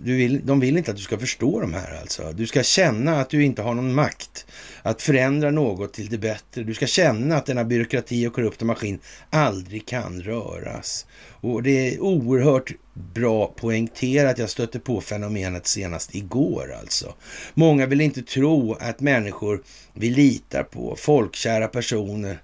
[0.04, 2.32] du vill, de vill inte att du ska förstå de här alltså.
[2.34, 4.46] Du ska känna att du inte har någon makt
[4.82, 6.64] att förändra något till det bättre.
[6.64, 9.00] Du ska känna att denna byråkrati och korrupta maskin
[9.30, 11.06] aldrig kan röras.
[11.42, 14.38] Och det är oerhört bra poängterat.
[14.38, 17.14] Jag stötte på fenomenet senast igår alltså.
[17.54, 19.64] Många vill inte tro att människor
[19.94, 22.42] vi litar på, folkkära personer,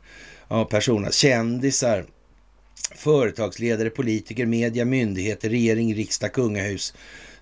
[0.47, 2.05] ja, personer, kändisar,
[2.95, 6.93] företagsledare, politiker, media, myndigheter, regering, riksdag, kungahus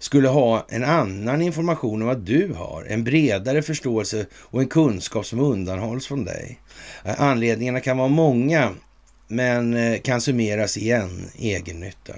[0.04, 5.26] skulle ha en annan information än vad du har, en bredare förståelse och en kunskap
[5.26, 6.60] som undanhålls från dig.
[7.04, 8.70] Anledningarna kan vara många
[9.28, 12.14] men eh, kan summeras i en egennytta.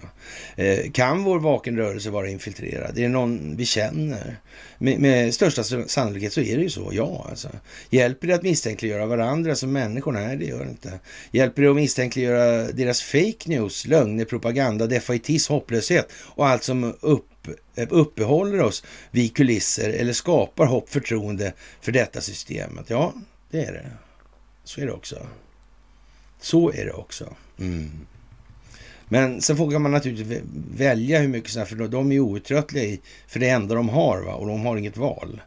[0.55, 2.97] Eh, kan vår vakenrörelse vara infiltrerad?
[2.97, 4.39] Är det någon vi känner?
[4.77, 7.25] Med, med, största sannolikhet så är det ju så, ja.
[7.29, 7.49] Alltså.
[7.89, 10.11] Hjälper det att misstänkliggöra varandra som människor?
[10.11, 10.99] Nej, det gör det inte.
[11.31, 17.25] Hjälper det att misstänkliggöra deras fake news, lögner, propaganda, defaitism, hopplöshet och allt som upp
[17.75, 22.89] Eh, uppehåller oss vid kulisser eller skapar hopp, förtroende för detta systemet?
[22.89, 23.13] Ja,
[23.51, 23.91] det är det.
[24.63, 25.27] Så är det också.
[26.39, 27.35] Så är det också.
[27.59, 27.91] Mm.
[29.09, 30.41] Men sen får man naturligtvis
[30.75, 32.97] välja hur mycket för de är outtröttliga
[33.27, 34.33] för det enda de har va?
[34.33, 35.41] och de har inget val.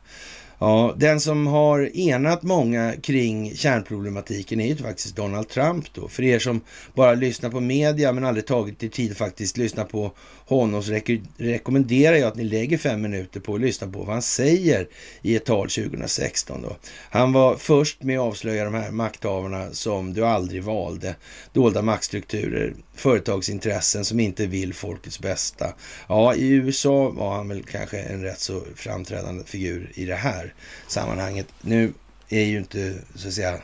[0.60, 6.09] Ja, den som har enat många kring kärnproblematiken är ju faktiskt Donald Trump då.
[6.09, 6.60] För er som
[6.94, 10.12] bara lyssnar på media men aldrig tagit er tid att faktiskt lyssna på
[10.47, 11.01] honom så
[11.36, 14.89] rekommenderar jag att ni lägger fem minuter på att lyssna på vad han säger
[15.22, 16.62] i ett tal 2016.
[16.62, 16.76] Då.
[17.10, 21.14] Han var först med att avslöja de här makthavarna som du aldrig valde.
[21.52, 25.74] Dolda maktstrukturer, företagsintressen som inte vill folkets bästa.
[26.08, 30.54] Ja, i USA var han väl kanske en rätt så framträdande figur i det här
[30.88, 31.46] sammanhanget.
[31.60, 31.92] Nu
[32.28, 33.58] är ju inte, så att säga,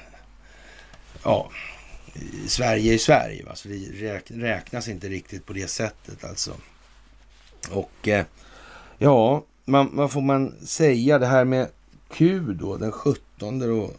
[1.23, 1.51] ja,
[2.47, 3.55] Sverige är Sverige, va?
[3.55, 6.55] så det räknas inte riktigt på det sättet alltså.
[7.71, 8.25] Och eh,
[8.99, 11.19] ja, man, vad får man säga?
[11.19, 11.69] Det här med
[12.11, 13.97] Q då, den 17 och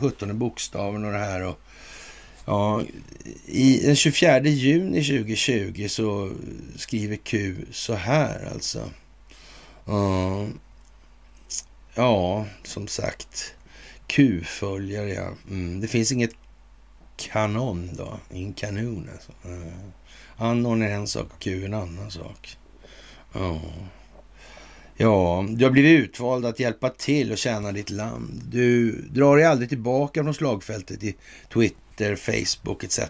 [0.00, 1.42] 17 bokstaven och det här.
[1.42, 1.60] Och,
[2.44, 2.82] ja,
[3.46, 6.32] i, den 24 juni 2020 så
[6.76, 8.90] skriver Q så här alltså.
[9.88, 10.48] Uh,
[11.94, 13.54] ja, som sagt.
[14.06, 15.28] Q-följare, ja.
[15.50, 16.34] Mm, det finns inget
[17.16, 18.18] kanon då.
[18.30, 19.32] Ingen kanon alltså.
[19.44, 19.72] Eh, uh,
[20.36, 22.56] anon är en sak och Q en annan sak.
[23.32, 23.60] Ja.
[24.96, 28.42] Ja, du har blivit utvald att hjälpa till och tjäna ditt land.
[28.48, 31.16] Du drar dig aldrig tillbaka från slagfältet i
[31.52, 31.81] Twitter,
[32.16, 33.00] Facebook etc.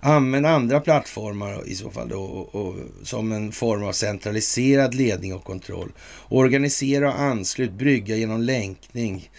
[0.00, 5.34] Använd andra plattformar i så fall då, och, och, som en form av centraliserad ledning
[5.34, 5.92] och kontroll.
[6.28, 9.30] Organisera och anslut, brygga genom länkning.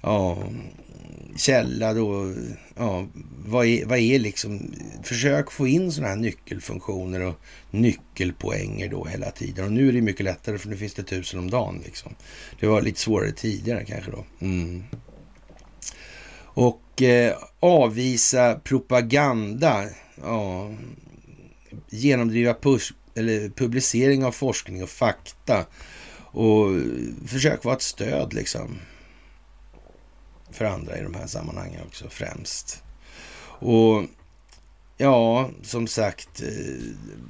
[0.00, 0.38] Ja,
[1.36, 2.34] källa då,
[2.76, 3.06] ja,
[3.46, 7.40] vad är, vad är liksom, försök få in sådana här nyckelfunktioner och
[7.70, 9.64] nyckelpoänger då hela tiden.
[9.64, 12.14] Och nu är det mycket lättare för nu finns det tusen om dagen liksom.
[12.60, 14.24] Det var lite svårare tidigare kanske då.
[14.40, 14.84] Mm.
[16.56, 19.84] Och eh, avvisa propaganda,
[20.22, 20.70] ja,
[21.90, 25.66] genomdriva push, eller publicering av forskning och fakta.
[26.18, 26.66] Och
[27.26, 28.78] försök vara ett stöd liksom.
[30.50, 32.82] För andra i de här sammanhangen också främst.
[33.58, 34.02] Och
[34.96, 36.48] ja, som sagt, eh,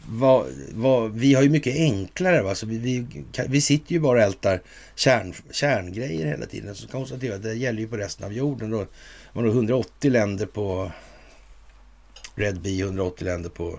[0.08, 2.42] vad, vad, vi har ju mycket enklare.
[2.42, 2.54] Va?
[2.54, 4.62] Så vi, vi, vi sitter ju bara och ältar
[4.94, 6.74] kärn, kärngrejer hela tiden.
[6.74, 8.70] Så konstatera att det gäller ju på resten av jorden.
[8.70, 8.86] Då,
[9.32, 10.92] man har 180 länder på
[12.34, 13.78] Red Bee, 180 länder på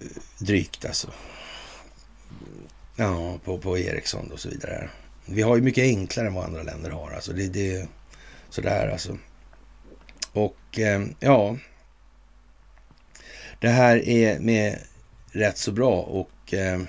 [0.00, 1.08] eh, drygt alltså.
[2.96, 4.90] Ja, på, på Ericsson och så vidare.
[5.26, 7.10] Vi har ju mycket enklare än vad andra länder har.
[7.10, 7.88] Alltså det, det
[8.50, 9.18] sådär alltså.
[10.32, 11.56] Och eh, ja,
[13.66, 14.78] det här är med
[15.32, 16.80] rätt så bra och eh,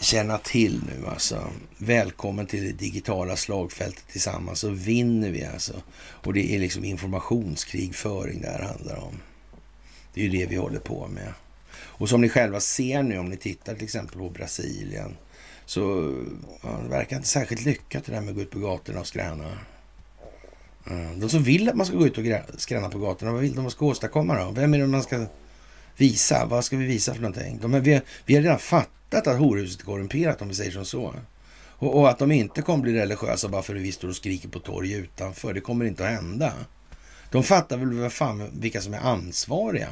[0.00, 1.50] känna till nu alltså.
[1.78, 5.82] Välkommen till det digitala slagfältet tillsammans så vinner vi alltså.
[5.98, 9.20] Och det är liksom informationskrigföring det här handlar om.
[10.14, 11.32] Det är ju det vi håller på med.
[11.72, 15.16] Och som ni själva ser nu om ni tittar till exempel på Brasilien
[15.66, 16.14] så
[16.62, 19.06] ja, det verkar inte särskilt lyckat det där med att gå ut på gatorna och
[19.06, 19.58] skräna.
[21.16, 22.24] De som vill att man ska gå ut och
[22.60, 24.50] skräna på gatorna, vad vill de att man ska åstadkomma då?
[24.50, 25.26] Vem är det man ska
[25.96, 26.46] visa?
[26.46, 27.58] Vad ska vi visa för någonting?
[27.62, 31.14] De, vi, vi har redan fattat att horhuset är korrumperat om vi säger som så.
[31.82, 34.48] Och, och, att de inte kommer bli religiösa bara för att vi står och skriker
[34.48, 35.54] på torg utanför.
[35.54, 36.52] Det kommer inte att hända.
[37.30, 39.88] De fattar väl vad fan vilka som är ansvariga.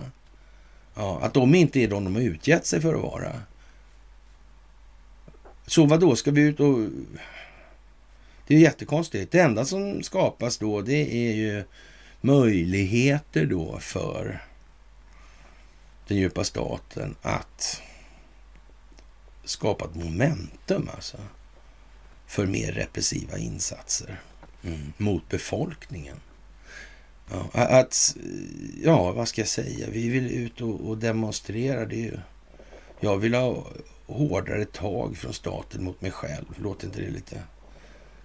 [0.94, 3.32] Ja, att de inte är de de har utgett sig för att vara.
[5.66, 6.78] Så vad då ska vi ut och...
[8.50, 9.32] Det är jättekonstigt.
[9.32, 11.64] Det enda som skapas då det är ju
[12.20, 14.42] möjligheter då för
[16.06, 17.82] den djupa staten att
[19.44, 21.16] skapa ett momentum alltså
[22.26, 24.20] för mer repressiva insatser
[24.62, 24.92] mm.
[24.96, 26.16] mot befolkningen.
[27.30, 28.16] Ja, att,
[28.84, 29.86] ja, vad ska jag säga?
[29.90, 31.86] Vi vill ut och, och demonstrera.
[31.86, 32.18] Det är ju,
[33.00, 33.66] jag vill ha
[34.06, 36.46] hårdare tag från staten mot mig själv.
[36.56, 37.42] Låter inte det lite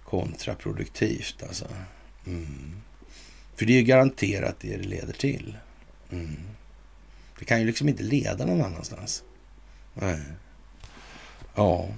[0.06, 1.66] kontraproduktivt alltså?
[2.26, 2.82] Mm.
[3.56, 5.56] För det är ju garanterat det det leder till.
[6.10, 6.36] Mm.
[7.38, 9.22] Det kan ju liksom inte leda någon annanstans.
[9.94, 10.20] Nej.
[11.54, 11.88] Ja.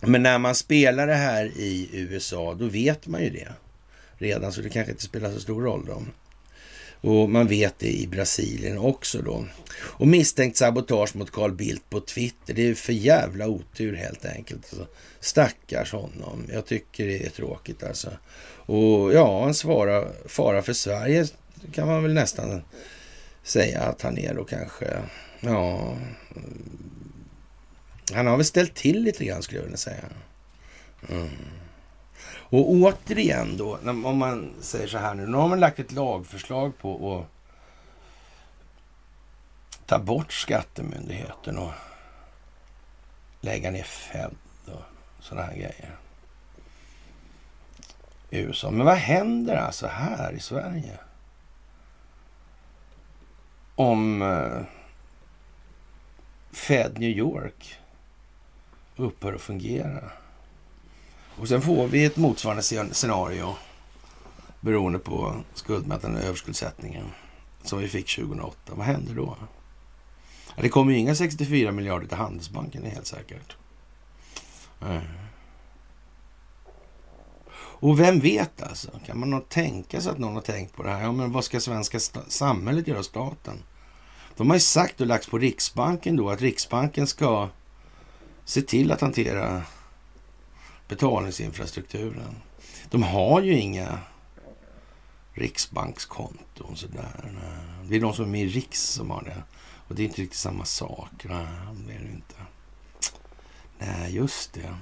[0.00, 3.52] Men när man spelar det här i USA, då vet man ju det
[4.18, 6.02] redan, så det kanske inte spelar så stor roll då.
[7.00, 9.44] Och man vet det i Brasilien också då.
[9.78, 12.54] Och misstänkt sabotage mot Carl Bildt på Twitter.
[12.54, 14.64] Det är för jävla otur helt enkelt.
[14.70, 14.86] Alltså,
[15.20, 16.46] stackars honom.
[16.52, 18.10] Jag tycker det är tråkigt alltså.
[18.66, 21.26] Och ja, en svara, fara för Sverige
[21.72, 22.62] kan man väl nästan
[23.42, 24.86] säga att han är då kanske.
[25.40, 25.96] Ja,
[28.12, 30.04] han har väl ställt till lite grann skulle jag vilja säga.
[31.08, 31.28] Mm.
[32.48, 35.26] Och återigen då, om man säger så här nu.
[35.26, 37.26] Nu har man lagt ett lagförslag på att
[39.86, 41.72] ta bort skattemyndigheten och
[43.40, 44.34] lägga ner Fed
[44.66, 44.82] och
[45.20, 45.96] sådana här grejer.
[48.30, 48.70] I USA.
[48.70, 50.98] Men vad händer alltså här i Sverige?
[53.74, 54.62] Om eh,
[56.52, 57.80] Fed New York
[58.96, 60.10] upphör att fungera?
[61.38, 62.62] Och sen får vi ett motsvarande
[62.94, 63.54] scenario
[64.60, 67.04] beroende på skuldmätaren och överskuldsättningen
[67.62, 68.72] som vi fick 2008.
[68.74, 69.36] Vad händer då?
[70.56, 73.56] Det kommer ju inga 64 miljarder till Handelsbanken, det är helt säkert.
[77.78, 78.90] Och vem vet alltså?
[79.06, 81.02] Kan man tänka sig att någon har tänkt på det här?
[81.02, 81.98] Ja, men vad ska svenska
[82.28, 83.62] samhället göra, staten?
[84.36, 87.48] De har ju sagt och lagt på Riksbanken då att Riksbanken ska
[88.44, 89.62] se till att hantera
[90.88, 92.36] betalningsinfrastrukturen.
[92.90, 93.98] De har ju inga
[95.32, 97.32] riksbankskonton sådär.
[97.84, 99.42] Det är de som är med i Riks som har det.
[99.88, 101.10] Och det är inte riktigt samma sak.
[101.24, 101.46] Nej,
[101.86, 102.34] det är det inte.
[103.78, 104.76] Nej, just det.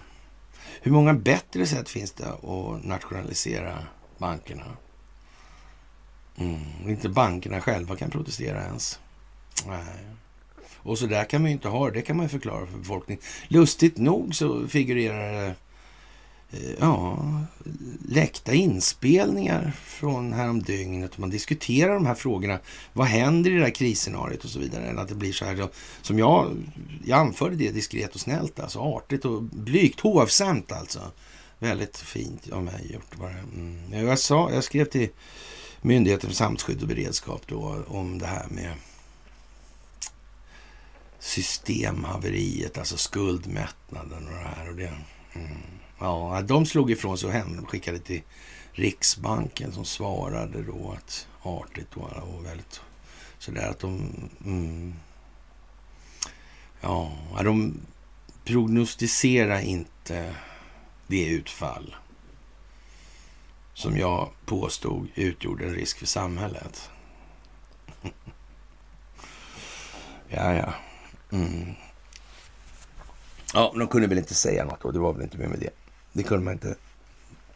[0.83, 3.79] Hur många bättre sätt finns det att nationalisera
[4.19, 4.77] bankerna?
[6.37, 9.01] Mm, inte bankerna själva kan protestera ens.
[9.67, 10.05] Nej.
[10.77, 11.93] Och så där kan man ju inte ha det.
[11.93, 13.23] Det kan man ju förklara för befolkningen.
[13.49, 15.55] Lustigt nog så figurerar det
[16.55, 17.19] Eh, ja,
[18.09, 21.19] läckta inspelningar från häromdygnet.
[21.19, 22.59] Man diskuterar de här frågorna.
[22.93, 24.87] Vad händer i det här krisscenariot och så vidare.
[24.87, 25.69] Eller att det blir så här
[26.03, 26.57] som jag,
[27.05, 31.01] jag anförde det diskret och snällt, alltså artigt och blygt, hovsamt alltså.
[31.59, 33.17] Väldigt fint av mig gjort.
[33.17, 33.31] Bara.
[33.31, 34.07] Mm.
[34.07, 35.09] Jag, sa, jag skrev till
[35.87, 38.75] Myndigheten för samhällsskydd och beredskap då om det här med
[41.19, 44.69] systemhaveriet, alltså skuldmättnaden och det här.
[44.69, 44.93] Och det,
[45.33, 45.57] mm.
[45.99, 48.23] Ja, de slog ifrån sig och hem, skickade till
[48.73, 52.81] Riksbanken som svarade då att artigt och väldigt
[53.39, 54.12] sådär att de...
[54.45, 54.95] Mm,
[56.81, 57.12] ja,
[57.45, 57.81] de
[58.45, 60.35] prognostiserar inte
[61.07, 61.97] det utfall
[63.75, 66.91] som jag påstod utgjorde en risk för samhället.
[70.29, 70.75] ja, ja.
[71.33, 71.75] Mm.
[73.55, 75.84] Ja, de kunde väl inte säga något och Det var väl inte mer med det.
[76.15, 76.74] Det kunde man inte.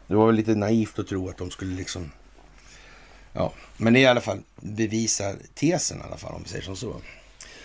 [0.07, 2.11] Det var väl lite naivt att tro att de skulle liksom...
[3.33, 6.63] Ja, men det är i alla fall bevisar tesen i alla fall om vi säger
[6.63, 7.01] som så.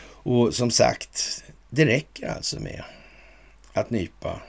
[0.06, 2.84] Och som sagt, det räcker alltså med
[3.72, 4.40] att nypa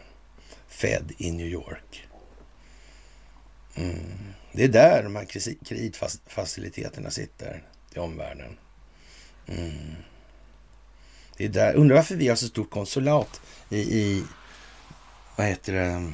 [0.67, 2.07] Fed i New York.
[3.75, 4.33] Mm.
[4.51, 5.25] Det är där de här
[5.65, 7.63] kreditfaciliteterna sitter
[7.93, 8.57] i omvärlden.
[9.47, 9.95] Mm.
[11.37, 11.73] Det är där.
[11.73, 14.23] Undrar varför vi har så stort konsulat i, i
[15.35, 16.13] vad heter det,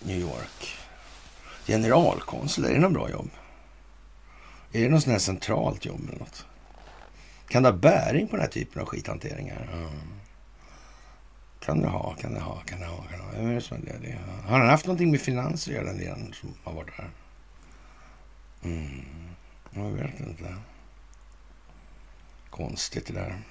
[0.00, 0.78] New York.
[1.66, 3.30] Generalkonsul, är det något bra jobb?
[4.72, 6.46] Är det något sånt här centralt jobb eller något?
[7.48, 9.68] Kan det ha bäring på den här typen av skithanteringar?
[9.72, 10.18] Mm.
[11.60, 13.02] Kan det ha, kan det ha, kan det ha.
[13.02, 13.52] Kan det ha.
[13.52, 14.18] Jag det, det.
[14.46, 17.10] Har han haft någonting med finanser att göra, den som har varit där?
[18.62, 19.04] Mm.
[19.70, 20.56] Jag vet inte.
[22.50, 23.42] Konstigt det där.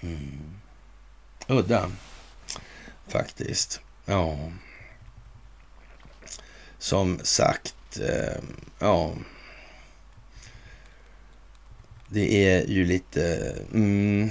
[0.00, 0.60] Mm.
[1.46, 1.90] Udda,
[3.08, 3.80] faktiskt.
[4.04, 4.38] Ja.
[6.82, 8.42] Som sagt, eh,
[8.78, 9.12] ja.
[12.08, 13.54] Det är ju lite...
[13.72, 14.30] Mm,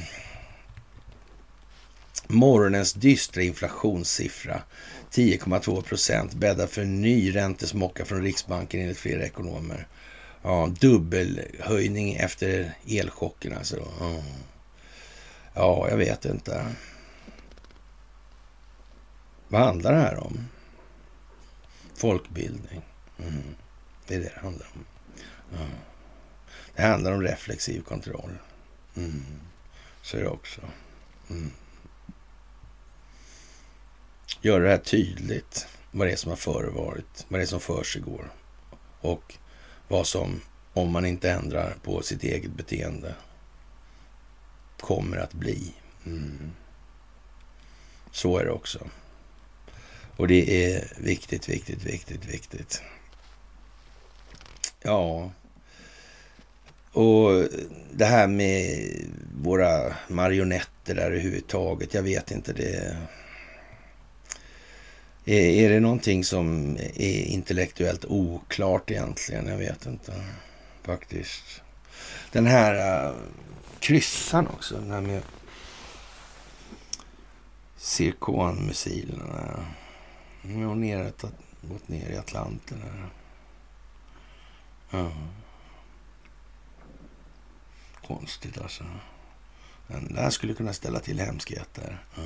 [2.28, 4.62] morgonens dystra inflationssiffra
[5.12, 9.88] 10,2 procent bäddar för en ny räntesmocka från Riksbanken enligt flera ekonomer.
[10.44, 13.88] Ja, dubbelhöjning efter elchocken alltså.
[14.00, 14.24] Ja.
[15.54, 16.66] ja, jag vet inte.
[19.48, 20.48] Vad handlar det här om?
[22.02, 22.82] Folkbildning.
[23.20, 23.56] Mm.
[24.08, 24.86] Det är det det handlar om.
[25.58, 25.72] Mm.
[26.76, 28.38] Det handlar om reflexiv kontroll.
[28.96, 29.24] Mm.
[30.02, 30.62] Så är det också.
[31.30, 31.52] Mm.
[34.42, 35.68] Göra det här tydligt.
[35.92, 37.26] Vad det är som har förevarit.
[37.28, 38.32] Vad det är som försiggår.
[39.02, 39.34] Och
[39.88, 40.42] vad som,
[40.74, 43.16] om man inte ändrar på sitt eget beteende,
[44.80, 45.74] kommer att bli.
[46.06, 46.52] Mm.
[48.12, 48.88] Så är det också.
[50.16, 52.82] Och det är viktigt, viktigt, viktigt, viktigt.
[54.82, 55.32] Ja,
[56.92, 57.48] och
[57.94, 58.88] det här med
[59.42, 62.54] våra marionetter där överhuvudtaget, jag vet inte.
[62.54, 62.96] det
[65.26, 69.48] är, är det någonting som är intellektuellt oklart egentligen?
[69.48, 70.14] Jag vet inte
[70.84, 71.62] faktiskt.
[72.32, 73.16] Den här äh, uh,
[73.80, 75.22] kryssan också, den här med
[77.78, 79.66] Zirkonmissilerna.
[80.42, 81.14] Nu har ner,
[81.62, 82.82] gått ner i Atlanten.
[82.82, 83.10] Här.
[84.90, 85.12] Ja.
[88.08, 88.84] Konstigt alltså.
[89.88, 92.06] Den där skulle kunna ställa till hemskheter.
[92.16, 92.24] Ja.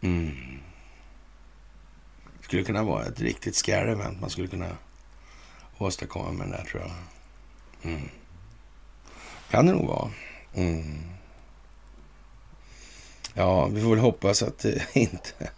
[0.00, 0.60] Mm.
[2.40, 4.76] Skulle kunna vara ett riktigt scary event man skulle kunna
[5.78, 6.92] åstadkomma med den där tror jag.
[7.92, 8.08] Mm.
[9.50, 10.10] Kan det nog vara.
[10.54, 11.13] Mm.
[13.34, 15.50] Ja, vi får väl hoppas att det inte...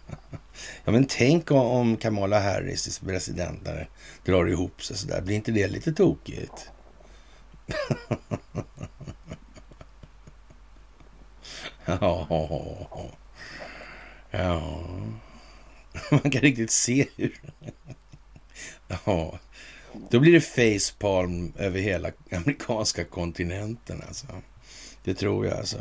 [0.85, 3.67] Ja, men tänk om Kamala Harris, president,
[4.25, 5.21] drar ihop sig sådär.
[5.21, 6.71] Blir inte det lite tokigt?
[11.85, 12.27] ja.
[14.31, 14.83] Ja,
[16.11, 17.41] man kan riktigt se hur...
[19.05, 19.39] ja,
[20.09, 24.27] då blir det facepalm över hela amerikanska kontinenten alltså.
[25.03, 25.79] Det tror jag alltså.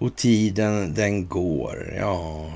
[0.00, 2.50] Och tiden den går, ja.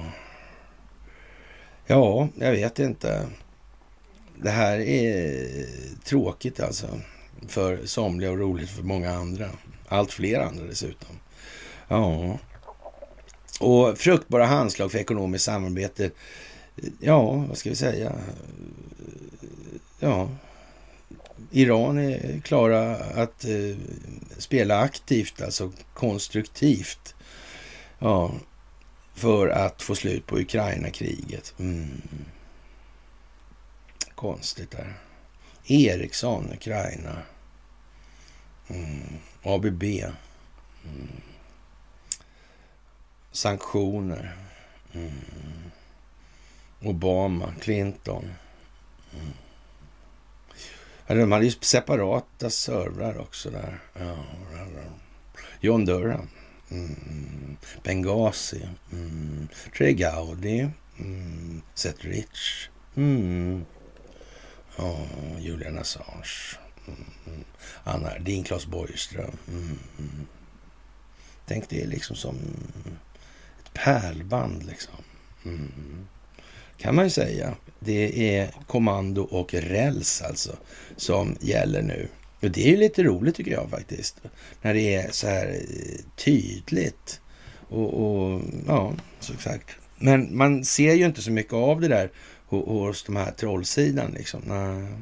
[1.87, 3.27] Ja, jag vet inte.
[4.37, 5.47] Det här är
[6.05, 6.87] tråkigt alltså.
[7.49, 9.51] För somliga och roligt för många andra.
[9.89, 11.09] Allt fler andra dessutom.
[11.89, 12.39] Ja.
[13.61, 16.11] Och fruktbara handslag för ekonomiskt samarbete.
[17.01, 18.12] Ja, vad ska vi säga?
[20.01, 20.29] Ja,
[21.51, 23.77] Iran är klara att eh,
[24.39, 27.15] spela aktivt, alltså konstruktivt.
[28.05, 28.32] Ja,
[29.14, 31.55] för att få slut på Ukraina-kriget.
[31.59, 32.02] Mm.
[34.14, 34.94] Konstigt där.
[35.66, 37.22] Ericsson, Ukraina.
[38.68, 39.02] Mm.
[39.43, 39.82] ABB.
[39.82, 41.20] Mm.
[43.32, 44.36] Sanktioner.
[44.93, 45.12] Mm.
[46.82, 48.35] Obama, Clinton.
[51.06, 51.20] Mm.
[51.20, 53.81] de hade ju separata servrar också där.
[53.98, 54.16] Ja,
[55.60, 56.28] John Durham.
[56.75, 57.57] Mm.
[57.83, 58.69] Benghazi.
[58.93, 59.49] Mm.
[59.77, 60.69] Trey Gowdy.
[60.99, 61.63] Mm.
[61.75, 62.71] Seth Rich.
[62.97, 63.65] Mm.
[64.77, 66.59] Oh, Julian Assange.
[66.87, 67.45] Mm.
[67.85, 69.37] Anna Din Claes Borgström.
[69.49, 69.79] Mm.
[71.47, 72.37] Tänk det är liksom som
[73.65, 74.95] ett pärlband liksom.
[75.45, 76.07] Mm.
[76.77, 77.55] Kan man ju säga.
[77.81, 80.57] Det är kommando och räls alltså
[80.97, 82.09] som gäller nu.
[82.45, 84.21] Och det är ju lite roligt tycker jag faktiskt.
[84.62, 87.21] När det är så här eh, tydligt.
[87.69, 89.71] Och, och ja, så sagt.
[89.99, 92.11] Men man ser ju inte så mycket av det där
[92.47, 94.43] hos de här trollsidan liksom.
[94.47, 94.93] Nej.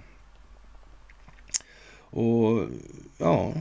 [2.15, 2.69] Och
[3.19, 3.53] ja,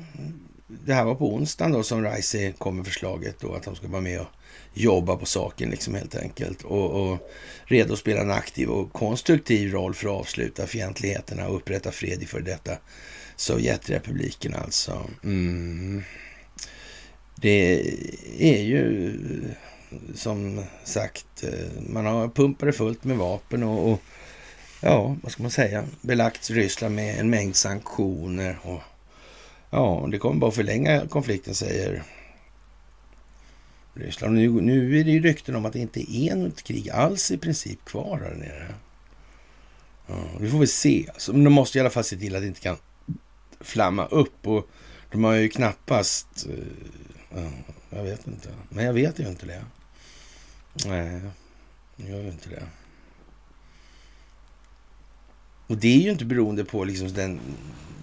[0.67, 3.87] det här var på onsdagen då som Rice kom med förslaget då att de ska
[3.87, 4.27] vara med och
[4.73, 6.63] jobba på saken liksom helt enkelt.
[6.63, 7.31] Och, och
[7.63, 12.23] redo att spela en aktiv och konstruktiv roll för att avsluta fientligheterna och upprätta fred
[12.23, 12.77] i för detta
[13.41, 15.09] Sovjetrepubliken alltså.
[15.23, 16.03] Mm.
[17.35, 17.81] Det
[18.39, 19.13] är ju
[20.15, 21.43] som sagt,
[21.87, 24.01] man har pumpat det fullt med vapen och, och
[24.81, 28.59] ja, vad ska man säga, belagt Ryssland med en mängd sanktioner.
[28.63, 28.81] Och,
[29.69, 32.03] ja, det kommer bara förlänga konflikten, säger
[33.93, 34.33] Ryssland.
[34.33, 37.37] Nu, nu är det ju rykten om att det inte är något krig alls i
[37.37, 38.67] princip kvar här nere.
[40.07, 41.05] Ja, vi får väl se.
[41.13, 42.77] Alltså, men de måste i alla fall se till att det inte kan
[43.63, 44.47] flamma upp.
[44.47, 44.69] Och
[45.11, 46.47] de har ju knappast...
[46.49, 47.49] Uh,
[47.89, 48.49] jag vet inte.
[48.69, 49.63] Men jag vet ju inte det.
[50.85, 51.21] Nej,
[51.95, 52.63] jag gör ju inte det.
[55.67, 57.39] Och det är ju inte beroende på liksom den,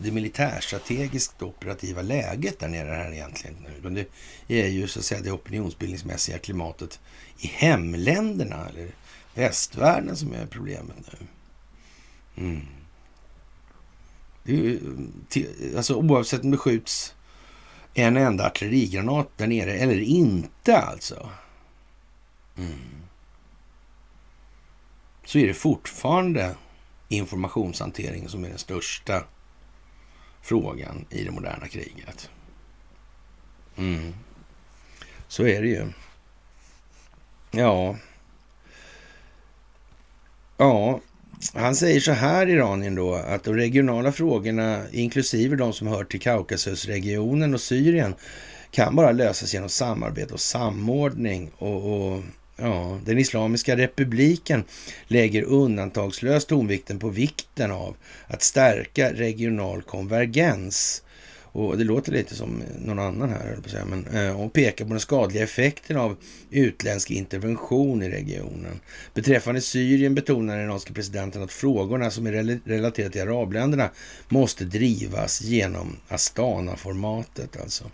[0.02, 3.56] det militärstrategiskt operativa läget där nere här egentligen.
[3.78, 4.08] Utan det
[4.48, 7.00] är ju så att säga det opinionsbildningsmässiga klimatet
[7.38, 8.90] i hemländerna eller
[9.34, 11.26] västvärlden som är problemet nu.
[12.44, 12.66] Mm.
[14.48, 17.14] Det är ju, alltså oavsett om det skjuts
[17.94, 21.30] en enda artillerigranat där nere eller inte alltså.
[22.56, 22.78] Mm.
[25.24, 26.56] Så är det fortfarande
[27.08, 29.24] informationshanteringen som är den största
[30.42, 32.30] frågan i det moderna kriget.
[33.76, 34.14] Mm.
[35.28, 35.92] Så är det ju.
[37.50, 37.96] Ja.
[40.56, 41.00] Ja,
[41.54, 46.20] han säger så här, Iranien då, att de regionala frågorna, inklusive de som hör till
[46.20, 48.14] Kaukasusregionen och Syrien,
[48.70, 51.50] kan bara lösas genom samarbete och samordning.
[51.58, 52.22] Och, och
[52.60, 54.64] Ja, den Islamiska republiken
[55.06, 57.96] lägger undantagslöst tonvikten på vikten av
[58.26, 61.02] att stärka regional konvergens.
[61.52, 65.42] Och Det låter lite som någon annan här, men, eh, och pekar på den skadliga
[65.42, 66.16] effekten av
[66.50, 68.80] utländsk intervention i regionen.
[69.14, 73.90] Beträffande Syrien betonar den iranske presidenten att frågorna som är relaterade till arabländerna
[74.28, 77.60] måste drivas genom Astana-formatet.
[77.62, 77.84] Alltså.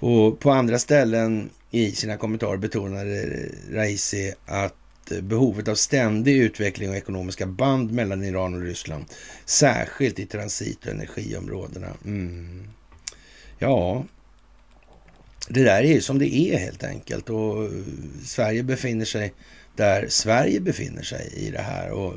[0.00, 4.74] Och på andra ställen i sina kommentarer betonade Raisi att
[5.22, 9.04] behovet av ständig utveckling och ekonomiska band mellan Iran och Ryssland,
[9.44, 11.88] särskilt i transit och energiområdena.
[12.04, 12.68] Mm.
[13.64, 14.04] Ja,
[15.48, 17.70] det där är ju som det är helt enkelt och eh,
[18.24, 19.32] Sverige befinner sig
[19.76, 21.90] där Sverige befinner sig i det här.
[21.90, 22.14] Och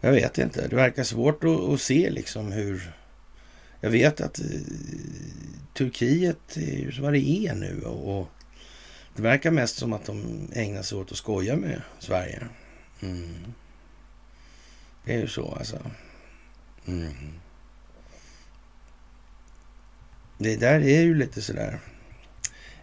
[0.00, 2.92] jag vet inte, det verkar svårt att, att se liksom hur...
[3.80, 4.46] Jag vet att eh,
[5.74, 8.28] Turkiet är ju vad det är nu och
[9.16, 12.42] det verkar mest som att de ägnar sig åt att skoja med Sverige.
[13.00, 13.34] Mm.
[15.04, 15.78] Det är ju så alltså.
[16.86, 17.14] Mm.
[20.42, 21.78] Det där är ju lite sådär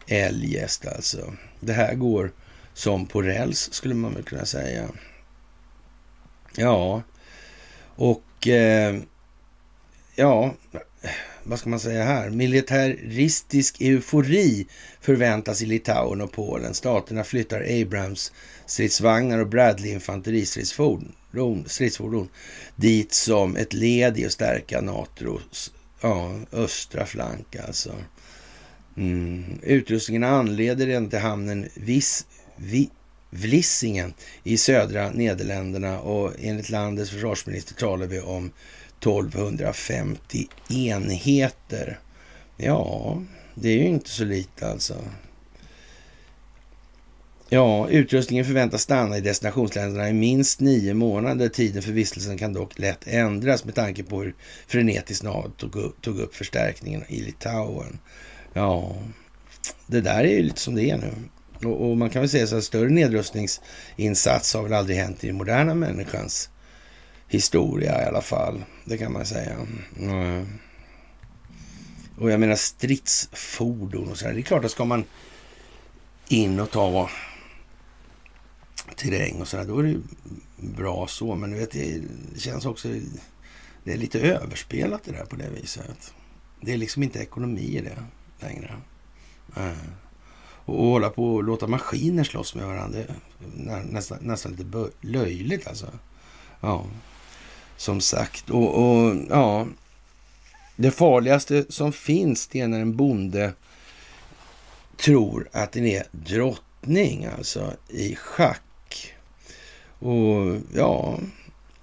[0.08, 1.34] eljest alltså.
[1.60, 2.32] Det här går
[2.74, 4.90] som på räls skulle man väl kunna säga.
[6.56, 7.02] Ja,
[7.96, 8.96] och eh,
[10.16, 10.56] ja,
[11.44, 14.68] vad ska man säga här, militäristisk eufori
[15.02, 16.74] förväntas i Litauen och Polen.
[16.74, 18.32] Staterna flyttar Abrams
[18.66, 21.14] stridsvagnar och Bradley infanteristridsfordon
[21.68, 22.30] stridsfordon
[22.76, 25.72] dit som ett led i att stärka NATOs
[26.02, 27.96] ja, östra flank alltså.
[28.98, 29.60] Mm.
[29.64, 32.26] Utrustningen anleder redan till hamnen Vis,
[32.56, 32.90] Vi,
[33.30, 34.14] Vlissingen
[34.44, 38.52] i södra Nederländerna och enligt landets försvarsminister talar vi om
[39.00, 42.00] 1250 enheter.
[42.58, 43.24] Ja,
[43.56, 44.96] det är ju inte så lite alltså.
[47.50, 51.50] Ja, utrustningen förväntas stanna i destinationsländerna i minst nio månader.
[51.50, 54.36] Tiden för vistelsen kan dock lätt ändras med tanke på hur
[54.68, 58.00] frenetiskt NATO tog upp, tog upp förstärkningen i Litauen.
[58.54, 58.96] Ja,
[59.88, 61.14] det där är ju lite som det är nu.
[61.68, 65.28] Och, och man kan väl säga så att större nedrustningsinsats har väl aldrig hänt i
[65.28, 66.50] den moderna människans
[67.28, 68.64] historia i alla fall.
[68.86, 69.56] Det kan man säga.
[70.00, 70.48] Mm.
[72.20, 74.34] Och jag menar stridsfordon och så här.
[74.34, 75.04] Det är klart att ska man
[76.28, 76.88] in och ta
[78.98, 80.02] terräng och sådär, då är det
[80.58, 81.36] bra så.
[81.36, 82.02] Men du vet, det
[82.38, 82.90] känns också...
[83.84, 86.14] Det är lite överspelat det där på det viset.
[86.62, 88.04] Det är liksom inte ekonomi i det
[88.40, 88.76] längre.
[89.56, 89.72] Äh.
[90.66, 95.68] Och, hålla på och låta maskiner slåss med varandra, det är nästan, nästan lite löjligt
[95.68, 95.88] alltså.
[96.62, 96.86] Ja,
[97.78, 98.50] som sagt.
[98.50, 99.68] Och, och ja,
[100.76, 103.54] det farligaste som finns det är när en bonde
[104.98, 108.62] tror att den är drottning, alltså i schack.
[110.00, 111.20] Och ja,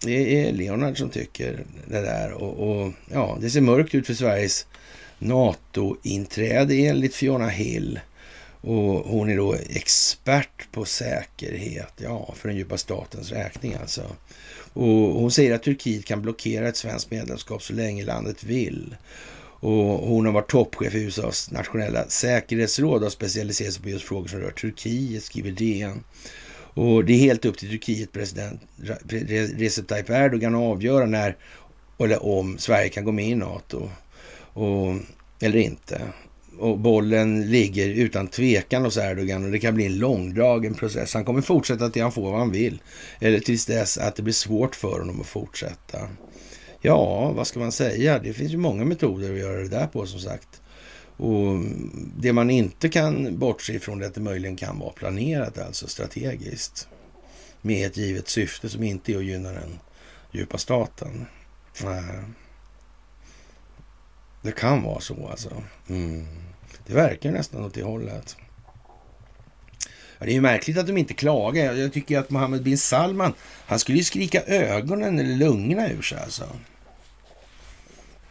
[0.01, 2.33] det är Leonard som tycker det där.
[2.33, 4.67] Och, och ja, det ser mörkt ut för Sveriges
[5.19, 8.01] NATO-inträde enligt Fiona Hill.
[8.61, 14.03] Och hon är då expert på säkerhet, ja, för den djupa statens räkning alltså.
[14.73, 18.97] Och hon säger att Turkiet kan blockera ett svenskt medlemskap så länge landet vill.
[19.61, 24.29] Och hon har varit toppchef i USAs nationella säkerhetsråd och specialiserat sig på just frågor
[24.29, 26.05] som rör Turkiet, skriver DN.
[26.75, 28.61] Och det är helt upp till Turkiet president
[29.59, 31.37] Recep Tayyip Erdogan att avgöra när
[31.99, 33.91] eller om Sverige kan gå med i NATO
[34.53, 34.95] och,
[35.41, 36.03] eller inte.
[36.59, 41.15] Och bollen ligger utan tvekan hos Erdogan och det kan bli en långdragen process.
[41.15, 42.83] Han kommer fortsätta till han får vad han vill.
[43.21, 45.99] Eller tills dess att det blir svårt för honom att fortsätta.
[46.81, 48.19] Ja, vad ska man säga?
[48.19, 50.61] Det finns ju många metoder att göra det där på som sagt.
[51.17, 51.65] Och
[52.17, 56.89] det man inte kan bortse ifrån är att det möjligen kan vara planerat, alltså strategiskt.
[57.61, 59.79] Med ett givet syfte som inte är att gynna den
[60.33, 61.27] djupa staten.
[61.83, 62.25] Eh,
[64.43, 65.63] det kan vara så alltså.
[65.89, 66.27] Mm.
[66.87, 68.37] Det verkar nästan åt det hållet.
[70.19, 71.75] Ja, det är ju märkligt att de inte klagar.
[71.75, 73.33] Jag tycker att Mohammed bin Salman,
[73.67, 76.45] han skulle ju skrika ögonen eller lungorna ur sig alltså.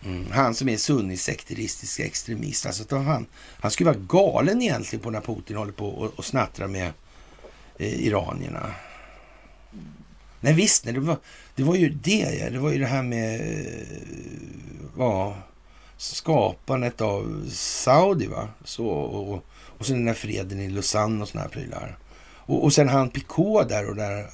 [0.05, 0.31] Mm.
[0.31, 2.65] Han som är sunnisekteristisk extremist.
[2.65, 3.25] Alltså, han,
[3.59, 6.91] han skulle vara galen egentligen på när Putin håller på och, och snattrar med
[7.77, 8.75] eh, iranierna.
[10.39, 11.17] Nej visst, nej, det, var,
[11.55, 12.37] det var ju det.
[12.39, 12.49] Ja.
[12.49, 13.41] Det var ju det här med
[14.97, 15.33] eh,
[15.97, 18.27] skapandet av Saudi.
[18.27, 18.47] va?
[18.63, 19.45] Så, och,
[19.77, 21.97] och sen den här freden i Lausanne och såna här prylar.
[22.45, 24.27] Och, och sen han Picot där och där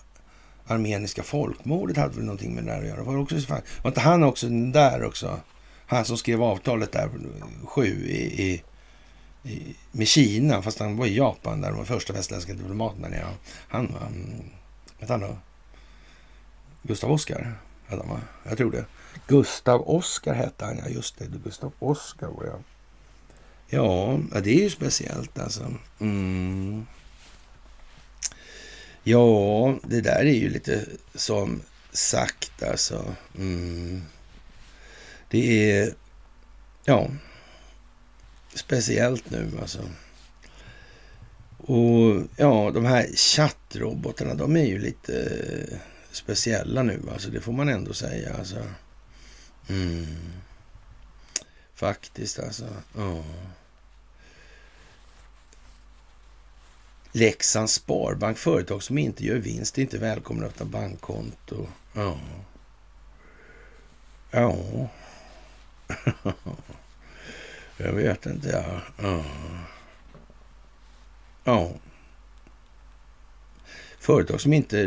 [0.67, 3.03] armeniska folkmordet hade väl någonting med det där att göra.
[3.03, 3.35] Var, också,
[3.81, 5.39] var inte han också den där också?
[5.89, 7.09] Han som skrev avtalet där,
[7.65, 8.63] sju, i, i,
[9.43, 13.27] i, med Kina, fast han var i Japan där de första västländska diplomaterna nere.
[13.67, 14.11] Han, var,
[14.99, 15.37] vet han då?
[16.83, 17.57] Gustav Oskar
[17.87, 18.21] hette han va?
[18.43, 18.85] Jag tror det.
[19.27, 21.25] Gustav Oskar hette han, ja just det.
[21.43, 22.63] Gustav Oskar var jag.
[23.67, 25.73] Ja, det är ju speciellt alltså.
[25.99, 26.85] Mm.
[29.03, 30.85] Ja, det där är ju lite
[31.15, 31.61] som
[31.91, 33.15] sagt alltså.
[33.37, 34.01] Mm.
[35.29, 35.93] Det är,
[36.85, 37.09] ja,
[38.53, 39.89] speciellt nu alltså.
[41.57, 45.13] Och ja, de här chattrobotarna, de är ju lite
[45.71, 45.77] eh,
[46.11, 48.35] speciella nu, alltså det får man ändå säga.
[48.37, 48.63] Alltså.
[49.69, 50.05] Mm.
[51.73, 52.67] Faktiskt alltså.
[52.97, 53.23] Ja.
[57.11, 61.67] Leksands Sparbank, företag som inte gör vinst, är inte välkomna att öppna bankkonto.
[61.93, 62.19] Ja.
[64.31, 64.57] Ja.
[67.77, 68.49] Jag vet inte.
[68.49, 68.81] Ja.
[69.07, 69.25] ja.
[71.43, 71.71] ja.
[73.99, 74.85] Företag som inte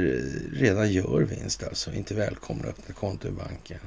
[0.53, 3.81] redan gör vinst, alltså inte välkomna att öppna konto i banken.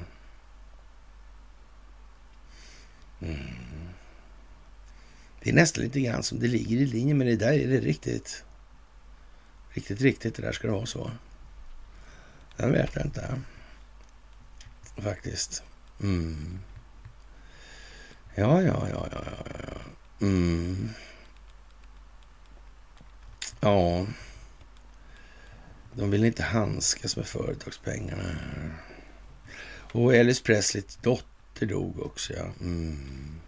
[3.21, 3.37] Mm.
[5.43, 7.53] Det är nästan lite grann som det ligger i linje med det där.
[7.53, 8.43] Är det riktigt?
[9.69, 11.11] Riktigt, riktigt det där ska det vara så?
[12.57, 13.41] Den vet jag inte.
[14.97, 15.63] Faktiskt.
[16.01, 16.59] Mm.
[18.35, 20.25] Ja, ja, ja, ja, ja.
[20.25, 20.89] Mm.
[23.59, 24.07] Ja.
[25.93, 28.35] De vill inte handskas med företagspengarna.
[29.91, 32.45] Och Elvis Presleys dotter dog också, ja.
[32.61, 33.39] Mm.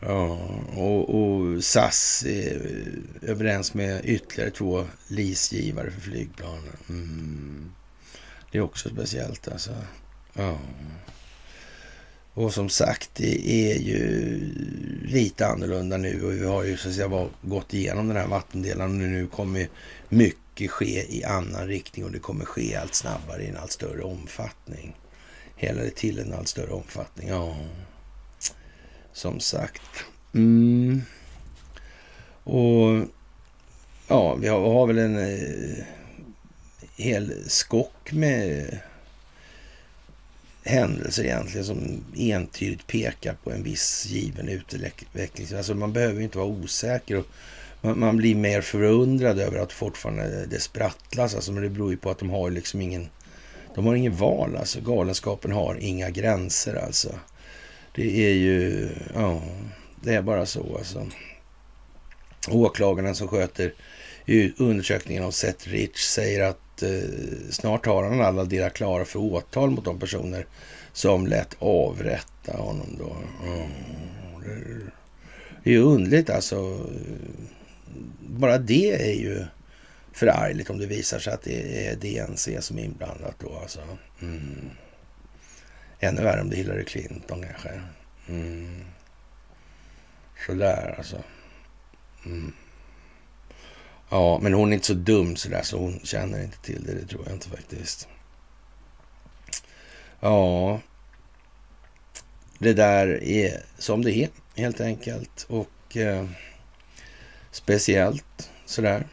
[0.00, 0.38] Ja,
[0.74, 2.82] och, och SAS är
[3.22, 6.76] överens med ytterligare två leasegivare för flygplanen.
[6.88, 7.72] Mm.
[8.50, 9.74] Det är också speciellt alltså.
[10.32, 10.58] Ja.
[12.36, 14.40] Och som sagt, det är ju
[15.04, 18.90] lite annorlunda nu och vi har ju så att säga gått igenom den här vattendelen
[18.90, 19.68] och nu kommer
[20.08, 24.02] mycket ske i annan riktning och det kommer ske allt snabbare i en allt större
[24.02, 24.96] omfattning.
[25.56, 27.28] Hela det till en allt större omfattning.
[27.28, 27.56] Ja,
[29.12, 30.04] som sagt.
[30.34, 31.02] Mm.
[32.44, 33.06] Och
[34.08, 35.84] ja, vi har, har väl en eh,
[36.96, 38.78] hel skock med
[40.66, 45.46] händelser egentligen som entydigt pekar på en viss given utveckling.
[45.56, 47.16] Alltså man behöver inte vara osäker.
[47.16, 47.26] Och
[47.80, 51.34] man, man, blir mer förundrad över att fortfarande det sprattlas.
[51.34, 53.08] Alltså, men det beror ju på att de har liksom ingen...
[53.74, 54.80] De har ingen val alltså.
[54.80, 57.14] Galenskapen har inga gränser alltså.
[57.94, 58.88] Det är ju...
[59.14, 59.42] Ja,
[60.02, 61.06] det är bara så alltså.
[62.48, 63.74] Åklagaren som sköter
[64.56, 69.70] undersökningen av Seth Rich säger att eh, snart har han alla delar klara för åtal
[69.70, 70.46] mot de personer
[70.92, 73.16] som lät avrätta honom då.
[73.46, 73.70] Mm,
[75.64, 76.86] det är ju underligt alltså.
[78.20, 79.44] Bara det är ju
[80.12, 83.80] förargligt om det visar sig att det är DNC som är inblandat då alltså.
[84.22, 84.70] Mm.
[86.00, 87.80] Ännu värre om det är Hillary Clinton kanske.
[88.28, 88.84] Mm.
[90.46, 91.22] Sådär alltså.
[92.26, 92.52] Mm.
[94.08, 96.94] Ja, men hon är inte så dum sådär så hon känner inte till det.
[96.94, 98.08] Det tror jag inte faktiskt.
[100.20, 100.80] Ja,
[102.58, 105.46] det där är som det är helt enkelt.
[105.48, 106.26] Och eh,
[107.50, 109.06] speciellt sådär.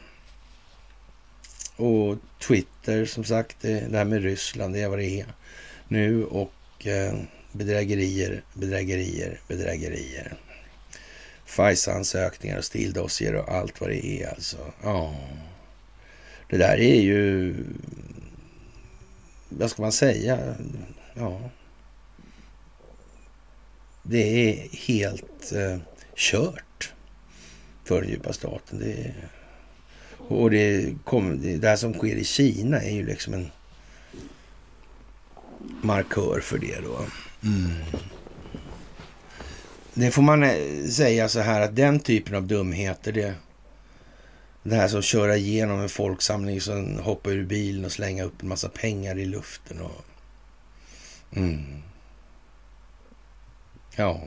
[1.76, 2.18] Och
[2.48, 5.26] Twitter som sagt, det, det här med Ryssland, det är vad det är
[5.88, 6.26] nu.
[6.26, 7.14] Och eh,
[7.52, 10.38] bedrägerier, bedrägerier, bedrägerier.
[11.53, 14.57] FISA-ansökningar och stildossier och allt vad det är alltså.
[14.84, 15.15] Ja.
[16.49, 17.55] Det där är ju...
[19.49, 20.55] Vad ska man säga?
[21.13, 21.49] Ja.
[24.03, 25.77] Det är helt eh,
[26.15, 26.93] kört
[27.84, 28.80] för den djupa staten.
[28.80, 29.13] Det är,
[30.17, 33.51] och det, kom, det, det här som sker i Kina är ju liksom en
[35.81, 37.05] markör för det då.
[37.43, 37.71] Mm.
[39.94, 43.36] Det får man eh, säga så här att den typen av dumheter, det,
[44.64, 48.41] det här som att köra igenom en folksamling, som hoppa ur bilen och slänga upp
[48.41, 49.82] en massa pengar i luften.
[49.82, 50.06] Och,
[51.36, 51.84] mm.
[53.95, 54.22] Ja,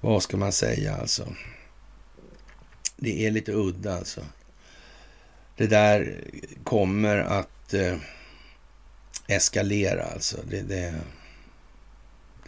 [0.00, 1.34] vad ska man säga alltså?
[2.96, 4.20] Det är lite udda alltså.
[5.56, 6.20] Det där
[6.64, 7.96] kommer att eh,
[9.26, 10.36] eskalera alltså.
[10.50, 10.94] Det, det,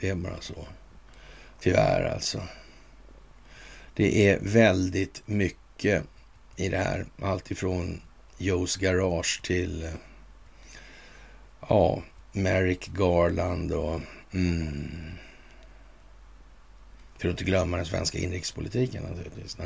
[0.00, 0.66] det är bara så.
[1.64, 2.42] Tyvärr alltså.
[3.94, 6.04] Det är väldigt mycket
[6.56, 7.06] i det här.
[7.22, 8.00] Allt ifrån
[8.38, 9.90] Joes Garage till eh,
[11.68, 14.00] ja, Merrick Garland och
[14.32, 15.12] mm,
[17.18, 19.56] för att inte glömma den svenska inrikespolitiken naturligtvis.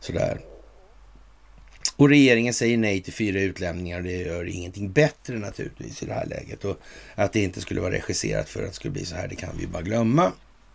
[0.00, 0.40] Sådär.
[1.96, 4.00] Och regeringen säger nej till fyra utlämningar.
[4.02, 6.64] Det gör ingenting bättre naturligtvis i det här läget.
[6.64, 6.80] Och
[7.14, 9.56] att det inte skulle vara regisserat för att det skulle bli så här, det kan
[9.58, 10.32] vi bara glömma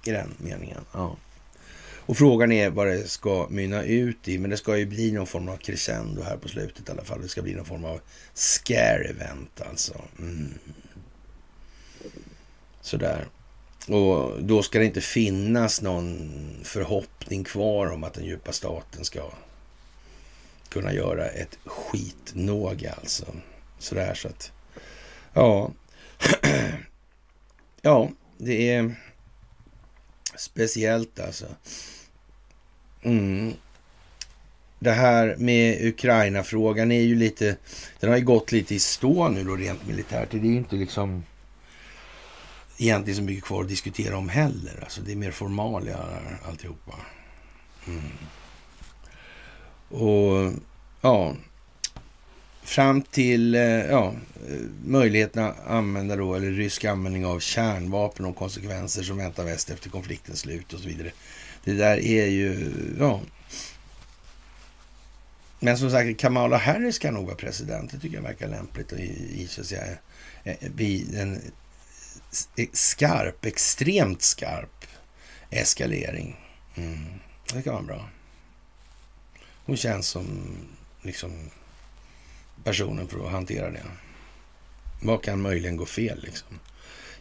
[0.08, 0.86] i den meningen.
[0.94, 1.16] Ja.
[2.08, 4.38] Och frågan är vad det ska mynna ut i.
[4.38, 7.22] Men det ska ju bli någon form av crescendo här på slutet i alla fall.
[7.22, 8.00] Det ska bli någon form av
[8.34, 10.02] scare event alltså.
[10.20, 10.54] Mm.
[12.82, 13.28] Sådär.
[13.88, 16.32] Och då ska det inte finnas någon
[16.64, 19.22] förhoppning kvar om att den djupa staten ska
[20.70, 23.26] kunna göra ett skitnåg alltså.
[23.80, 24.52] Sådär så att,
[25.34, 25.72] ja.
[27.82, 28.96] ja, det är
[30.38, 31.46] speciellt alltså.
[33.02, 33.54] Mm.
[34.80, 37.58] Det här med Ukraina-frågan är ju lite,
[38.00, 40.32] den har ju gått lite i stå nu då rent militärt.
[40.32, 41.24] Det är ju inte liksom
[42.78, 44.80] egentligen så mycket kvar att diskutera om heller.
[44.84, 45.98] Alltså det är mer formalia
[46.48, 46.94] alltihopa.
[47.88, 48.12] Mm.
[49.90, 50.54] Och
[51.02, 51.36] ja,
[52.68, 54.14] fram till eh, ja,
[54.50, 59.70] eh, möjligheten att använda då, eller rysk användning av kärnvapen och konsekvenser som väntar väst
[59.70, 61.12] efter konfliktens slut och så vidare.
[61.64, 63.22] Det där är ju, ja.
[65.60, 67.92] Men som sagt, Kamala Harris kan nog vara president.
[67.92, 69.98] Det tycker jag verkar lämpligt i, i så att säga,
[70.44, 71.42] eh, vid en
[72.56, 74.86] e, skarp, extremt skarp
[75.50, 76.38] eskalering.
[76.76, 77.06] Mm.
[77.54, 78.10] Det kan vara bra.
[79.66, 80.58] Hon känns som
[81.02, 81.50] liksom
[82.68, 83.84] personen för att hantera det.
[85.02, 86.60] Vad kan möjligen gå fel liksom?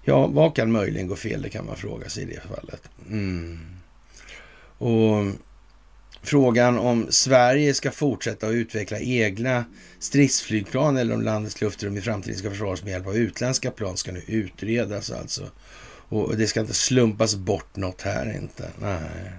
[0.05, 1.43] Ja, vad kan möjligen gå fel?
[1.43, 2.82] Det kan man fråga sig i det fallet.
[3.10, 3.59] Mm.
[4.78, 5.24] Och
[6.23, 9.64] frågan om Sverige ska fortsätta att utveckla egna
[9.98, 14.12] stridsflygplan eller om landets luftrum i framtiden ska försvaras med hjälp av utländska plan ska
[14.12, 15.51] nu utredas alltså.
[16.09, 18.70] Och det ska inte slumpas bort något här inte.
[18.81, 19.32] Nej,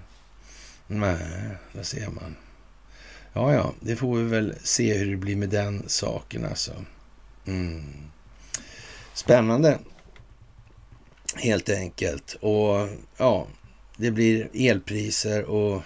[0.87, 1.17] nej,
[1.73, 2.35] där ser man.
[3.37, 6.71] Ja, ja, det får vi väl se hur det blir med den saken alltså.
[7.47, 7.83] Mm.
[9.13, 9.79] Spännande,
[11.35, 12.37] helt enkelt.
[12.41, 13.47] Och ja,
[13.97, 15.81] det blir elpriser och,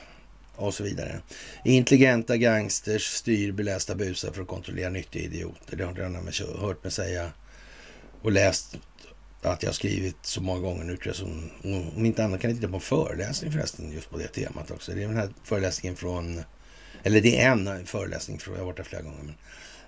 [0.56, 1.22] och så vidare.
[1.66, 5.78] Intelligenta gangsters styr belästa busar för att kontrollera nyttiga idioter.
[5.78, 7.32] Det har jag hört mig säga
[8.22, 8.78] och läst
[9.42, 10.98] att jag har skrivit så många gånger nu.
[10.98, 11.50] Tror jag, som,
[11.96, 14.92] om inte annat kan jag titta på en föreläsning förresten just på det temat också.
[14.92, 16.44] Det är den här föreläsningen från,
[17.04, 19.36] eller det är en föreläsning från, jag har varit där flera gånger, men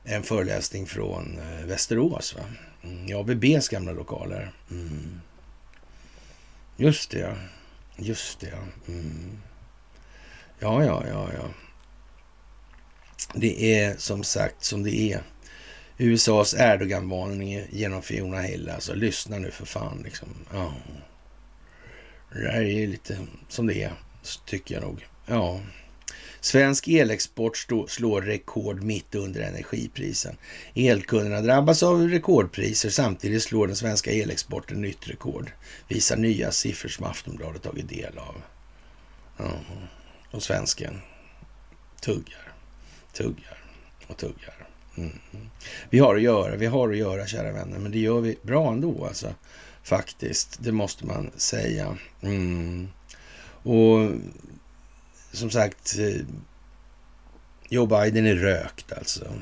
[0.04, 2.36] en föreläsning från eh, Västerås.
[2.36, 2.44] Va?
[2.84, 4.52] Mm, I ABBs gamla lokaler.
[4.72, 5.22] Mm.
[6.78, 7.34] Just det, ja.
[7.98, 8.92] Just det, ja.
[8.94, 9.42] Mm.
[10.60, 11.50] Ja, ja, ja, ja.
[13.34, 15.22] Det är som sagt som det är.
[15.98, 18.70] USAs Erdogan-varning genom Fiona Hill.
[18.70, 20.02] Alltså lyssna nu för fan.
[20.04, 20.28] Liksom.
[20.54, 20.74] Ja.
[22.34, 23.18] Det här är lite
[23.50, 23.94] som det är,
[24.46, 25.08] tycker jag nog.
[25.26, 25.60] Ja.
[26.44, 27.58] Svensk elexport
[27.88, 30.38] slår rekord mitt under energiprisen.
[30.74, 32.90] Elkunderna drabbas av rekordpriser.
[32.90, 35.52] Samtidigt slår den svenska elexporten nytt rekord.
[35.88, 38.36] Visar nya siffror som Aftonbladet tagit del av.
[39.40, 39.58] Mm.
[40.32, 41.02] Och svensken
[42.02, 42.54] tuggar,
[43.14, 43.58] tuggar
[44.08, 44.68] och tuggar.
[44.98, 45.20] Mm.
[45.90, 48.72] Vi har att göra, vi har att göra kära vänner, men det gör vi bra
[48.72, 49.34] ändå alltså.
[49.84, 51.98] Faktiskt, det måste man säga.
[52.22, 52.88] Mm.
[53.64, 54.12] Och
[55.34, 56.26] som sagt, eh,
[57.70, 59.34] Joe Biden är rökt alltså.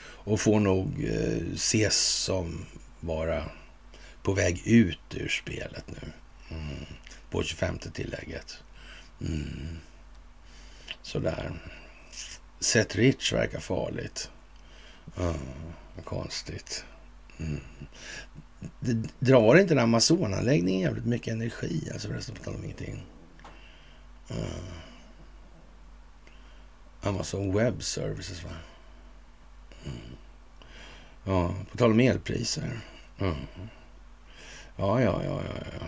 [0.00, 2.64] Och får nog eh, ses som
[3.00, 3.44] vara
[4.22, 6.12] på väg ut ur spelet nu.
[6.50, 6.84] Mm.
[7.30, 8.62] På 25 tillägget.
[9.20, 9.78] Mm.
[11.02, 11.52] Sådär.
[12.60, 14.30] Seth Rich verkar farligt.
[15.16, 15.34] Mm.
[16.04, 16.84] konstigt.
[17.38, 17.60] Mm.
[18.80, 21.90] Det drar inte den Amazonanläggningen jävligt mycket energi?
[21.92, 23.06] Alltså förresten på tal om ingenting.
[24.30, 24.85] Mm.
[27.06, 28.50] Amazon Web Services va?
[29.84, 29.96] Mm.
[31.24, 32.80] Ja, på tal om elpriser.
[33.18, 33.34] Mm.
[34.76, 35.86] Ja, ja, ja, ja, ja.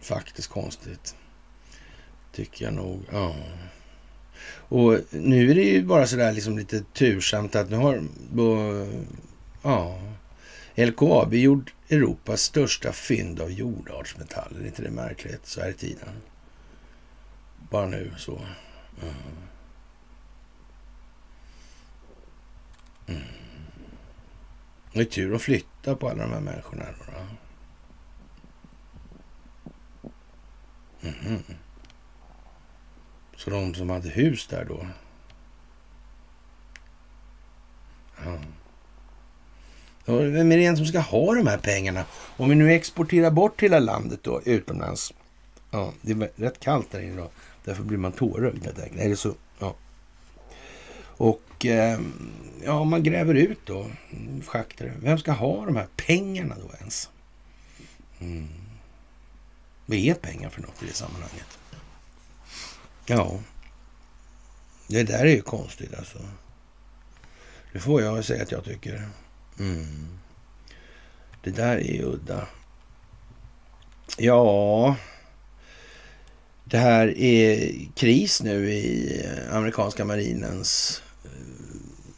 [0.00, 1.16] Faktiskt konstigt.
[2.32, 3.02] Tycker jag nog.
[3.12, 3.34] Ja.
[4.48, 8.02] Och nu är det ju bara sådär liksom lite tursamt att nu har
[9.62, 10.00] ja,
[10.74, 14.60] LKAB gjort Europas största fynd av jordartsmetaller.
[14.60, 16.08] Är inte det märkligt så här i tiden?
[17.70, 18.40] Bara nu så.
[19.02, 19.14] Mm.
[23.06, 23.22] Mm.
[24.92, 26.84] Det är tur att flytta på alla de här människorna.
[26.98, 27.18] Då, då.
[31.08, 31.42] Mm.
[33.36, 34.86] Så de som hade hus där då.
[38.24, 38.38] Ja.
[40.04, 42.04] Vem är det som ska ha de här pengarna?
[42.36, 45.12] Om vi nu exporterar bort hela landet då utomlands.
[45.70, 47.30] Ja, det är rätt kallt där inne då.
[47.64, 49.00] Därför blir man tårögd helt enkelt.
[49.00, 49.34] Är det så?
[49.58, 49.74] Ja.
[51.16, 52.00] Och eh,
[52.64, 53.86] ja, man gräver ut då
[54.46, 54.92] schakter.
[55.00, 57.10] Vem ska ha de här pengarna då ens?
[58.20, 58.48] Mm.
[59.86, 61.58] Vad är pengar för något i det sammanhanget?
[63.06, 63.40] Ja,
[64.88, 66.18] det där är ju konstigt alltså.
[67.72, 69.08] Det får jag säga att jag tycker.
[69.58, 70.18] Mm.
[71.42, 72.46] Det där är udda.
[74.16, 74.96] Ja,
[76.64, 81.02] det här är kris nu i amerikanska marinens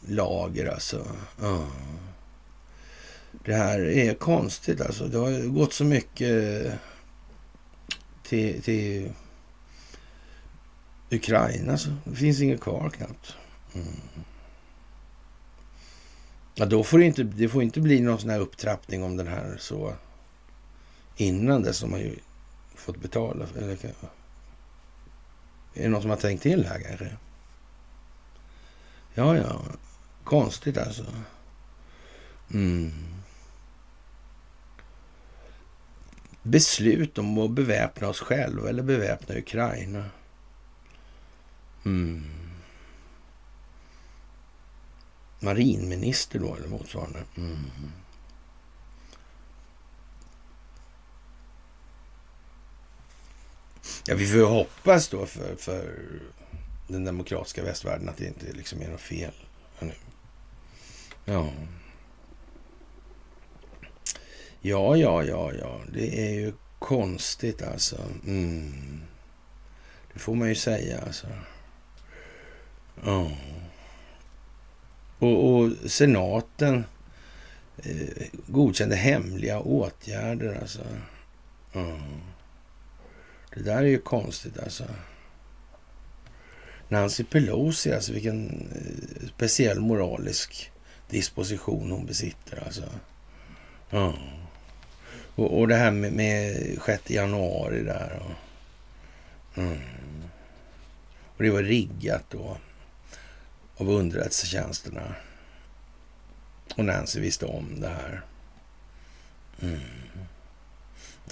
[0.08, 1.06] lager alltså.
[1.40, 1.66] Ja.
[3.44, 5.06] Det här är konstigt alltså.
[5.06, 6.72] Det har gått så mycket
[8.22, 9.12] till, till
[11.10, 13.36] Ukraina så det finns inget kvar knappt.
[13.74, 13.86] Mm.
[16.54, 19.26] Ja, då får det, inte, det får inte bli någon sån här upptrappning om den
[19.26, 19.94] här så
[21.16, 22.16] innan dess som man ju
[22.74, 23.46] fått betala.
[23.58, 23.72] Eller,
[25.74, 27.16] är det någon som har tänkt till här kanske?
[29.14, 29.62] Ja, ja.
[30.24, 31.04] Konstigt alltså.
[32.52, 32.92] Mm.
[36.42, 40.04] Beslut om att beväpna oss själva eller beväpna Ukraina.
[41.84, 42.24] Mm.
[45.40, 47.24] Marinminister då, eller motsvarande.
[47.36, 47.70] Mm.
[54.06, 56.10] Ja, vi får ju hoppas då för, för
[56.88, 59.34] den demokratiska västvärlden att det inte liksom är något fel
[59.80, 59.94] nu.
[61.24, 61.52] Ja.
[64.60, 65.80] Ja, ja, ja, ja.
[65.92, 67.96] Det är ju konstigt alltså.
[68.26, 69.00] Mm.
[70.12, 71.26] Det får man ju säga alltså.
[73.04, 73.30] Ja.
[75.18, 76.84] Och, och senaten
[77.76, 80.82] eh, godkände hemliga åtgärder alltså.
[81.72, 82.20] Mm.
[83.54, 84.84] Det där är ju konstigt alltså.
[86.88, 90.72] Nancy Pelosi, alltså vilken eh, speciell moralisk
[91.14, 92.82] disposition hon besitter alltså.
[93.90, 94.14] Ja.
[95.34, 98.22] Och, och det här med, med 6 januari där.
[98.22, 99.78] Och, mm.
[101.36, 102.56] och det var riggat då
[103.76, 105.14] av underrättelsetjänsterna.
[106.76, 108.22] Och Nancy visste om det här.
[109.62, 109.80] Mm.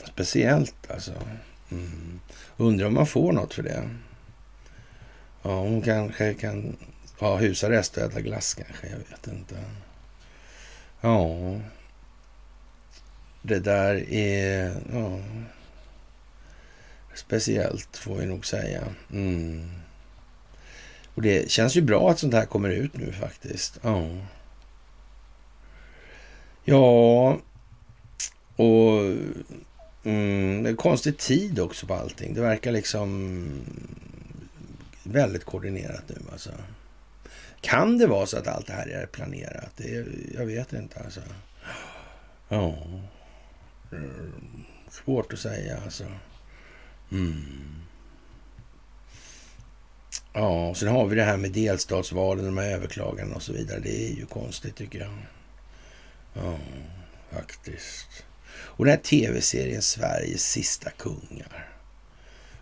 [0.04, 1.12] Speciellt alltså.
[1.70, 2.20] Mm.
[2.56, 3.88] Undrar om man får något för det.
[5.42, 6.76] Ja, hon kanske kan
[7.22, 8.88] ha husarrest och äta glass kanske.
[8.88, 9.56] Jag vet inte.
[11.00, 11.60] Ja.
[13.42, 15.18] Det där är ja,
[17.14, 18.82] speciellt får vi nog säga.
[19.12, 19.70] Mm.
[21.14, 23.78] Och det känns ju bra att sånt här kommer ut nu faktiskt.
[23.82, 24.08] Ja.
[26.64, 27.38] Ja,
[28.56, 29.00] och
[30.04, 32.34] mm, det är konstig tid också på allting.
[32.34, 33.46] Det verkar liksom
[35.02, 36.50] väldigt koordinerat nu alltså.
[37.62, 39.70] Kan det vara så att allt det här är planerat?
[39.76, 41.20] Det, jag vet inte alltså.
[42.48, 42.76] Ja.
[44.90, 46.04] Svårt att säga alltså.
[47.12, 47.82] Mm.
[50.32, 53.80] Ja, och sen har vi det här med delstatsvalen, de här överklagandena och så vidare.
[53.80, 55.12] Det är ju konstigt tycker jag.
[56.34, 56.58] Ja,
[57.30, 58.24] faktiskt.
[58.52, 61.68] Och den här tv-serien Sveriges sista kungar.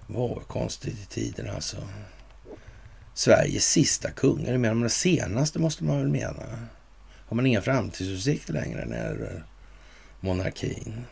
[0.07, 1.77] Var konstigt i tiden alltså.
[3.21, 6.69] Sveriges sista kungar, menar man det senaste måste man väl mena.
[7.27, 9.45] Har man inga framtidsutsikter längre när det gäller
[10.21, 11.05] monarkin?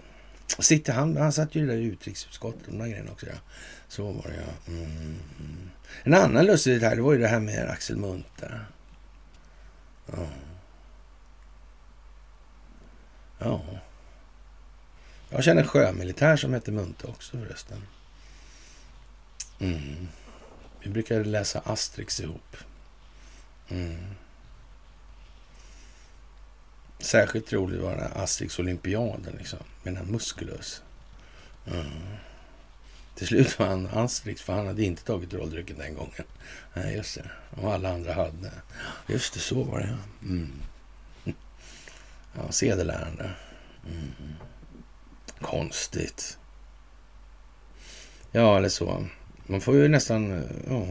[0.58, 3.26] Sitter han, han satt ju där i utrikesutskottet, de där grejerna också.
[3.26, 3.32] Ja.
[3.88, 4.72] Så var det ja.
[4.72, 5.18] Mm.
[6.02, 8.60] En annan lustig detalj, det var ju det här med Axel Munthe.
[10.06, 10.26] Ja.
[13.38, 13.62] Ja.
[15.30, 17.82] Jag känner en sjömilitär som heter Munthe också förresten.
[19.58, 20.08] Mm.
[20.82, 22.56] Vi brukade läsa Asterix ihop.
[23.68, 24.14] Mm.
[26.98, 30.82] Särskilt roligt var det Asterix-olympiaden liksom, med den Musculus.
[31.66, 31.86] Mm.
[33.14, 36.24] Till slut var han Asterix, för han hade inte tagit rolldrycken den gången.
[36.74, 37.30] Nej, just det.
[37.50, 38.52] Och alla andra hade.
[39.06, 40.28] Just det, så var det ja.
[40.28, 40.52] Mm.
[42.36, 43.30] Ja, sedelärande.
[43.86, 44.34] Mm.
[45.40, 46.38] Konstigt.
[48.32, 49.06] Ja, eller så.
[49.50, 50.32] Man får ju nästan...
[50.32, 50.86] Eh, ja.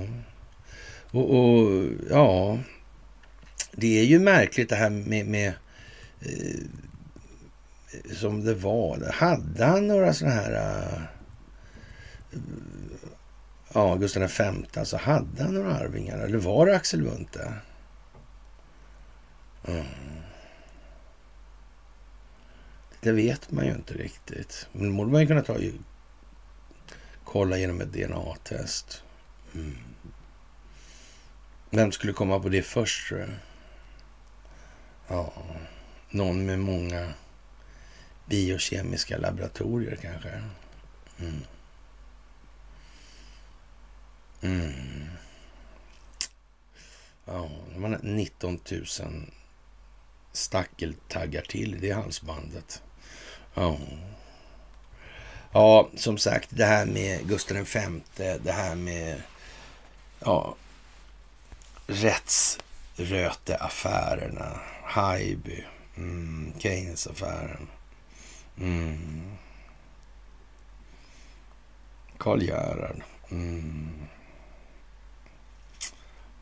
[1.11, 2.59] Och, och ja,
[3.71, 5.53] det är ju märkligt det här med, med
[6.19, 6.63] eh,
[8.13, 9.11] som det var.
[9.13, 10.51] Hade han några sådana här...
[10.53, 11.01] Eh,
[13.73, 16.17] ja, Gustav V, alltså hade han några arvingar?
[16.17, 17.53] Eller var det Axel Munthe?
[19.67, 19.85] Mm.
[23.01, 24.67] Det vet man ju inte riktigt.
[24.71, 25.57] Men det borde man ju kunna ta
[27.27, 29.03] kolla genom ett DNA-test.
[29.53, 29.77] Mm.
[31.69, 33.29] Vem skulle komma på det först tror du?
[35.07, 35.33] Ja,
[36.09, 37.13] någon med många
[38.25, 40.43] biokemiska laboratorier kanske.
[41.19, 41.43] Mm.
[44.41, 45.07] Mm.
[47.25, 48.85] Ja, man har 19 000
[50.31, 52.83] stackeltaggar till i det halsbandet.
[53.53, 53.79] Ja.
[55.57, 58.01] Ja, som sagt, det här med Gustav V,
[58.43, 59.21] det här med
[60.19, 60.55] ja,
[61.87, 65.63] rättsröteaffärerna, Haijby,
[65.95, 67.67] mm, Keynesaffären.
[68.57, 69.37] Mm.
[72.17, 73.01] Karl Gerhard.
[73.31, 74.07] Mm.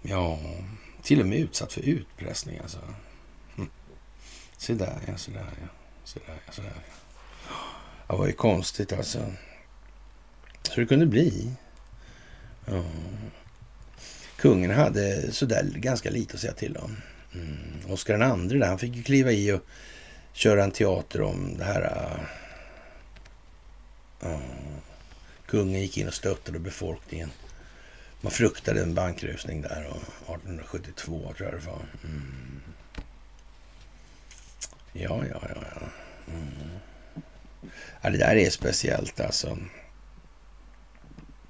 [0.01, 0.39] Ja,
[1.01, 2.79] till och med utsatt för utpressning alltså.
[3.57, 3.69] Mm.
[4.57, 5.67] Se där ja, se där ja.
[6.03, 7.04] Se där ja, se där ja.
[8.07, 9.33] Det var ju konstigt alltså.
[10.61, 11.51] Så det kunde bli.
[12.65, 12.83] Ja.
[14.35, 16.97] Kungen hade sådär ganska lite att säga till om.
[17.33, 17.91] Mm.
[17.93, 19.61] Oscar II där, han fick ju kliva i och
[20.33, 22.19] köra en teater om det här.
[24.23, 24.39] Uh,
[25.45, 27.31] kungen gick in och stöttade befolkningen.
[28.21, 31.81] Man fruktade en bankrusning där 1872 tror jag det var.
[32.03, 32.61] Mm.
[34.93, 35.63] Ja, ja, ja.
[35.75, 35.87] ja.
[36.33, 36.79] Mm.
[38.01, 39.57] Ja, det där är speciellt alltså.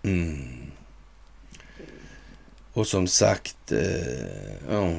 [0.04, 0.72] Mm.
[2.74, 4.90] Och som sagt, eh, ja,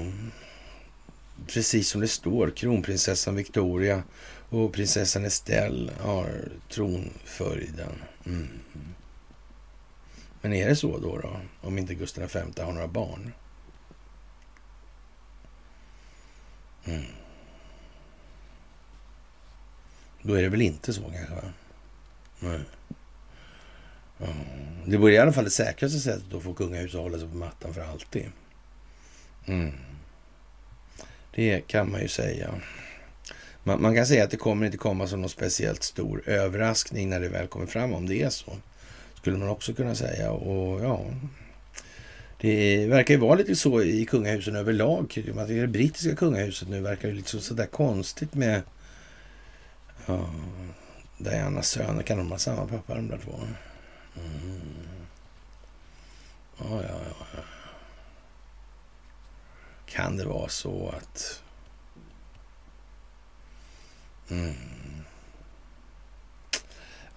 [1.47, 4.02] precis som det står, kronprinsessan Victoria
[4.48, 8.02] och prinsessan Estelle har tronföljden.
[8.26, 8.48] Mm.
[10.43, 11.40] Men är det så då, då?
[11.60, 13.32] Om inte Gustav V har några barn?
[16.84, 17.05] Mm.
[20.26, 21.34] Då är det väl inte så kanske?
[21.34, 21.52] Va?
[22.38, 22.60] Nej.
[24.18, 24.26] Ja.
[24.86, 27.36] Det vore i alla fall det säkraste sättet att få kungahuset att hålla sig på
[27.36, 28.24] mattan för alltid.
[29.46, 29.72] Mm.
[31.34, 32.54] Det kan man ju säga.
[33.64, 37.20] Man, man, kan säga att det kommer inte komma som någon speciellt stor överraskning när
[37.20, 38.56] det väl kommer fram, om det är så.
[39.14, 40.30] Skulle man också kunna säga.
[40.30, 41.04] Och ja,
[42.40, 45.22] det verkar ju vara lite så i kungahusen överlag.
[45.48, 48.62] Det brittiska kungahuset nu verkar ju lite sådär konstigt med
[50.06, 50.30] ja,
[51.18, 52.02] Dianas söner.
[52.02, 53.40] Kan de ha samma pappa de där två?
[54.16, 54.60] Mm.
[56.58, 57.42] Ja, ja, ja.
[59.86, 61.42] Kan det vara så att...
[64.30, 64.54] Mm.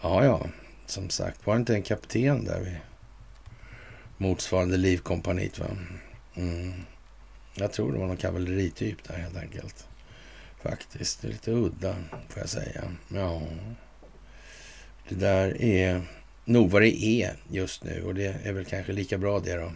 [0.02, 0.48] Ja, ja.
[0.86, 2.78] Som sagt, var det inte en kapten där vid
[4.18, 5.60] motsvarande Livkompaniet?
[5.60, 5.68] Va?
[6.36, 6.74] Mm.
[7.53, 9.89] Jag tror det var någon kavallerityp där helt enkelt.
[10.61, 11.22] Faktiskt.
[11.22, 11.95] Det är lite udda,
[12.30, 12.84] får jag säga.
[13.14, 13.41] Ja.
[15.10, 16.02] Det där är
[16.45, 19.72] nog vad det är just nu och det är väl kanske lika bra det då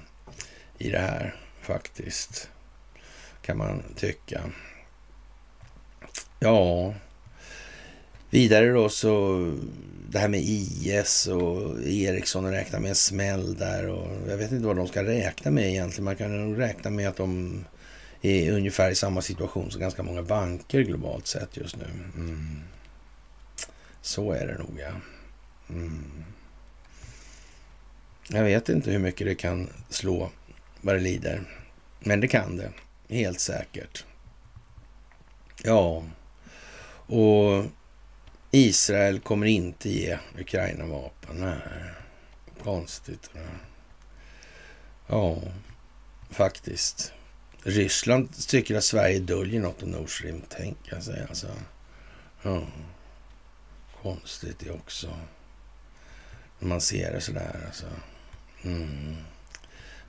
[0.77, 2.49] i det här faktiskt.
[3.41, 4.41] Kan man tycka.
[6.39, 6.93] Ja,
[8.29, 9.37] vidare då så
[10.09, 14.51] det här med IS och Ericsson och räkna med en smäll där och jag vet
[14.51, 16.03] inte vad de ska räkna med egentligen.
[16.03, 17.65] Man kan nog räkna med att de
[18.23, 21.85] är ungefär i samma situation som ganska många banker globalt sett just nu.
[22.15, 22.59] Mm.
[24.01, 24.91] Så är det nog ja.
[25.69, 26.23] Mm.
[28.27, 30.29] Jag vet inte hur mycket det kan slå
[30.81, 31.43] vad det lider.
[31.99, 32.71] Men det kan det.
[33.09, 34.05] Helt säkert.
[35.63, 36.03] Ja,
[37.05, 37.65] och
[38.51, 41.35] Israel kommer inte ge Ukraina vapen.
[41.35, 41.57] Nej,
[42.63, 43.29] konstigt.
[45.07, 45.41] Ja,
[46.29, 47.13] faktiskt.
[47.63, 51.47] Ryssland tycker att Sverige döljer något om Nord Stream, tänka sig alltså.
[52.41, 52.67] Ja,
[54.01, 55.07] konstigt det också.
[56.59, 57.85] När man ser det sådär alltså.
[58.63, 59.15] Mm.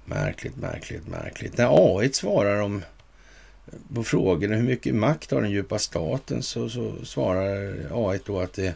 [0.04, 1.58] Märkligt, märkligt, märkligt.
[1.58, 2.82] När AI svarar om
[3.94, 8.52] på frågorna hur mycket makt har den djupa staten så, så svarar AI då att
[8.52, 8.74] det,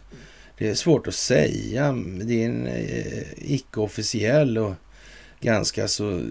[0.59, 1.93] det, är svårt att säga.
[2.23, 4.75] Det är en eh, icke-officiell och
[5.41, 6.23] ganska så eh,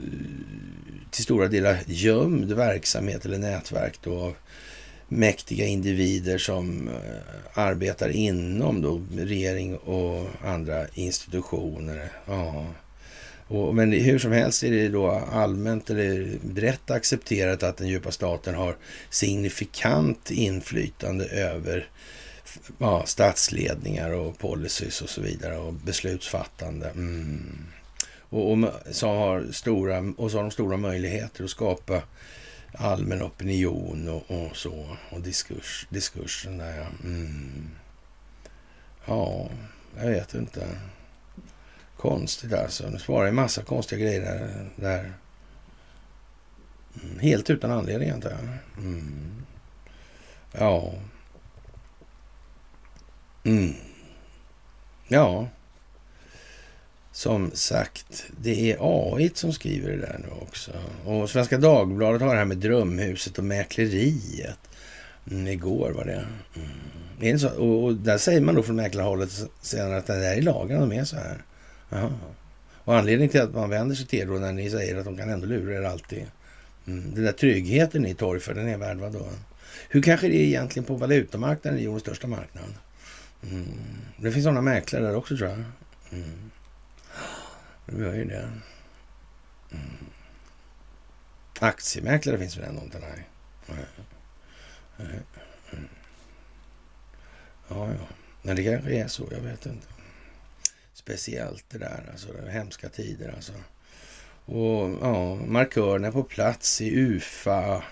[1.12, 4.36] till stora delar gömd verksamhet eller nätverk då av
[5.08, 6.94] mäktiga individer som eh,
[7.54, 12.12] arbetar inom då regering och andra institutioner.
[12.26, 12.66] Ja.
[13.48, 18.12] Och, men hur som helst är det då allmänt eller brett accepterat att den djupa
[18.12, 18.76] staten har
[19.10, 21.90] signifikant inflytande över
[22.78, 26.90] ja, statsledningar och policies och så vidare och beslutsfattande.
[26.90, 27.66] Mm.
[28.30, 28.58] Och, och,
[28.92, 32.02] så har stora, och så har de stora möjligheter att skapa
[32.74, 34.98] allmän opinion och, och så.
[35.10, 36.86] Och diskurs, diskursen där, ja.
[37.04, 37.70] Mm.
[39.06, 39.50] Ja,
[39.98, 40.68] jag vet inte.
[41.98, 42.90] Konstigt alltså.
[42.90, 44.70] Nu svarar en massa konstiga grejer där.
[44.76, 45.14] där.
[47.04, 48.40] Mm, helt utan anledning antar jag.
[48.86, 49.46] Mm.
[50.52, 50.94] Ja.
[53.44, 53.74] Mm.
[55.08, 55.48] Ja.
[57.18, 60.72] Som sagt, det är AI som skriver det där nu också.
[61.06, 64.60] Och Svenska Dagbladet har det här med drömhuset och mäkleriet.
[65.32, 66.26] Mm, igår var det.
[67.22, 67.40] Mm.
[67.40, 69.30] så, och, och, där säger man då från mäklarhållet
[69.62, 71.44] senare att det där är lagen, de är så här.
[71.92, 72.12] Aha.
[72.74, 75.18] Och anledningen till att man vänder sig till er då när ni säger att de
[75.18, 76.26] kan ändå lura er alltid.
[76.88, 77.14] Mm.
[77.14, 79.28] Den där tryggheten ni torgför, den är värd vad då?
[79.90, 82.74] Hur kanske det är egentligen på valutamarknaden, jordens största marknad?
[83.52, 83.68] Mm.
[84.18, 85.64] Det finns sådana mäklare där också tror jag.
[86.12, 86.47] Mm.
[87.88, 88.52] Det gör ju det.
[89.72, 90.08] Mm.
[91.60, 93.00] Aktiemäklare finns väl ändå inte?
[93.00, 93.28] Nej.
[94.98, 95.88] Mm.
[97.68, 98.08] Ja, ja.
[98.42, 99.88] Men det kanske är så, jag vet inte
[101.08, 102.10] speciellt det där.
[102.12, 103.54] Alltså, det hemska tider alltså.
[104.46, 107.84] Och ja, markörerna på plats i UFA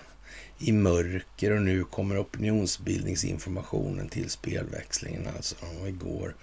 [0.58, 5.56] i mörker och nu kommer opinionsbildningsinformationen till spelväxlingen alltså.
[5.80, 6.34] Och igår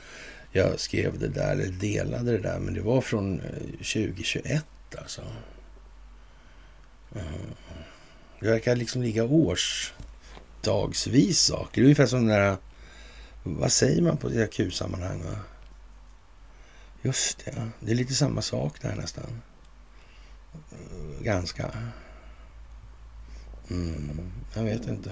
[0.56, 3.46] jag skrev det där, eller delade det där, men det var från eh,
[3.78, 4.66] 2021
[4.98, 5.22] alltså.
[7.16, 7.22] Eh,
[8.40, 11.70] det verkar liksom ligga årsdagsvis saker.
[11.74, 12.58] Det är ungefär som den där,
[13.44, 15.24] vad säger man på det Q-sammanhang?
[17.02, 19.42] Just det, det är lite samma sak där nästan.
[20.54, 21.72] Eh, ganska.
[23.70, 25.12] Mm, jag vet inte.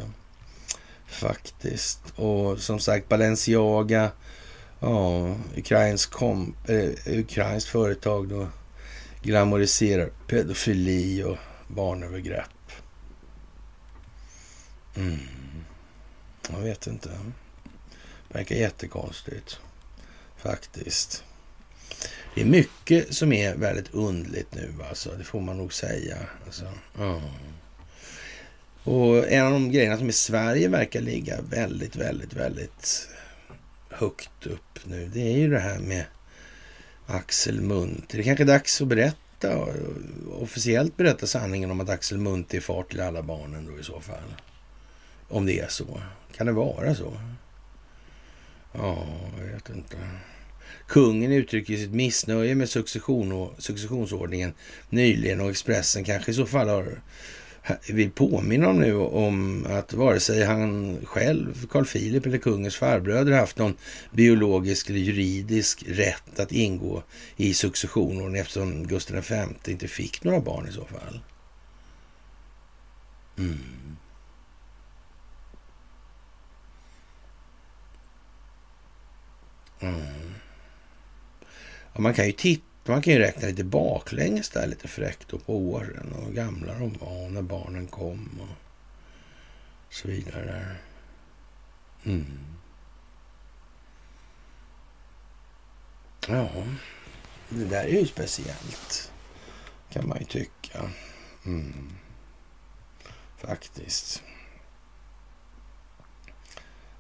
[1.07, 1.99] Faktiskt.
[2.15, 4.11] Och som sagt, Balenciaga.
[4.83, 8.47] Ja, ukrainsk komp, eh, ukrainskt företag då
[9.21, 11.37] glamoriserar pedofili och
[11.67, 12.71] barnövergrepp.
[14.95, 15.19] Mm.
[16.49, 17.09] Jag vet inte.
[18.29, 19.59] Verkar jättekonstigt
[20.37, 21.23] Faktiskt.
[22.35, 25.11] Det är mycket som är väldigt undligt nu alltså.
[25.17, 26.17] Det får man nog säga.
[26.45, 26.65] Alltså,
[26.99, 27.21] Mm.
[28.83, 33.07] Och en av de grejerna som i Sverige verkar ligga väldigt, väldigt, väldigt
[33.91, 35.09] högt upp nu.
[35.13, 36.05] Det är ju det här med
[37.05, 38.17] Axel Munthe.
[38.17, 39.67] Det är kanske är dags att berätta,
[40.31, 43.99] officiellt berätta sanningen om att Axel Munthe är far till alla barnen då i så
[43.99, 44.35] fall.
[45.27, 46.01] Om det är så.
[46.35, 47.17] Kan det vara så?
[48.73, 49.07] Ja,
[49.37, 49.97] jag vet inte.
[50.87, 54.53] Kungen uttrycker sitt missnöje med succession och, successionsordningen
[54.89, 57.01] nyligen och Expressen kanske i så fall har
[57.87, 63.31] vill påminna om nu om att vare sig han själv, Carl Philip eller kungens farbröder
[63.31, 63.77] haft någon
[64.11, 67.03] biologisk eller juridisk rätt att ingå
[67.35, 71.19] i successionen eftersom Gustav V inte fick några barn i så fall.
[73.37, 73.57] Mm.
[79.79, 80.33] Mm.
[81.93, 85.55] Ja, man kan ju titta man kan ju räkna lite baklänges där lite fräckt på
[85.55, 90.75] åren och gamla de var när barnen kom och så vidare.
[92.03, 92.39] Mm.
[96.27, 96.49] Ja,
[97.49, 99.11] det där är ju speciellt
[99.89, 100.89] kan man ju tycka.
[101.45, 101.91] Mm.
[103.37, 104.23] Faktiskt.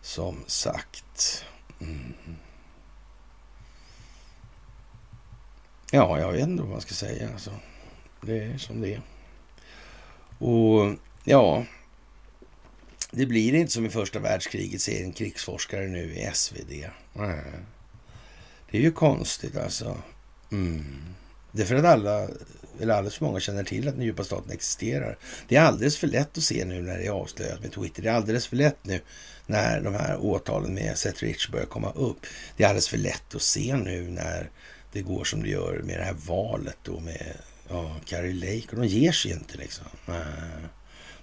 [0.01, 1.45] Som sagt.
[1.79, 2.13] Mm.
[5.93, 7.29] Ja, jag vet inte vad man ska säga.
[7.33, 7.51] Alltså,
[8.21, 9.01] det är som det är.
[10.37, 11.65] Och ja,
[13.11, 16.71] det blir inte som i första världskriget, säger en krigsforskare nu i SvD.
[17.13, 17.43] Nej.
[18.71, 19.97] Det är ju konstigt alltså.
[20.51, 21.01] Mm.
[21.51, 22.27] Det är för att alla,
[22.79, 25.17] eller alldeles för många känner till att den djupa staten existerar.
[25.47, 28.03] Det är alldeles för lätt att se nu när det är avslöjat med Twitter.
[28.03, 29.01] Det är alldeles för lätt nu
[29.45, 32.19] när de här åtalen med Seth Rich börjar komma upp.
[32.57, 34.49] Det är alldeles för lätt att se nu när
[34.91, 37.33] det går som det gör med det här valet då med
[37.69, 38.67] ja, Carrie Lake.
[38.75, 39.85] Och de ger sig inte liksom.
[40.05, 40.23] Nej,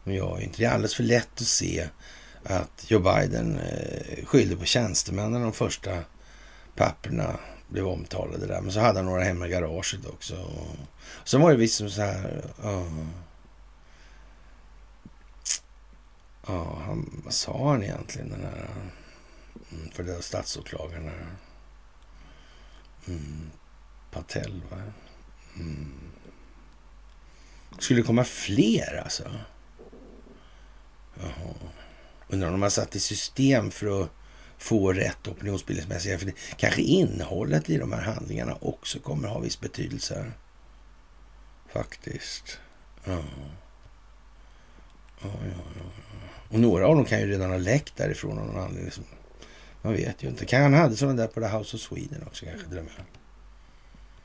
[0.05, 0.59] de gör inte.
[0.59, 1.89] Det är alldeles för lätt att se
[2.45, 6.05] att Joe Biden eh, skyllde på tjänstemännen de första
[6.74, 7.39] papperna
[7.69, 8.61] blev omtalade där.
[8.61, 10.36] Men så hade han några hemma i garaget också.
[10.43, 12.45] Och så var det visst som så här...
[12.62, 12.86] Ja,
[16.47, 18.69] ja han, vad sa han egentligen den här
[19.73, 21.11] mm, för det statsåklagaren?
[23.07, 23.51] Mm,
[24.10, 24.82] Patel, va?
[25.56, 25.93] Mm.
[27.78, 29.30] Skulle det komma fler alltså?
[31.20, 31.55] Jaha.
[32.28, 34.10] Undrar om de har satt i system för att
[34.59, 36.18] få rätt opinionsbildningsmässiga...
[36.18, 40.32] För det, kanske innehållet i de här handlingarna också kommer ha viss betydelse.
[41.72, 42.59] Faktiskt.
[43.05, 43.22] Ja.
[45.22, 45.85] Ja, ja, ja.
[46.48, 48.93] Och några av dem kan ju redan ha läckt därifrån av någon anledning.
[49.82, 50.47] Man vet ju inte.
[50.47, 52.94] Kan han hade sådana där på The House of Sweden också kanske till och med.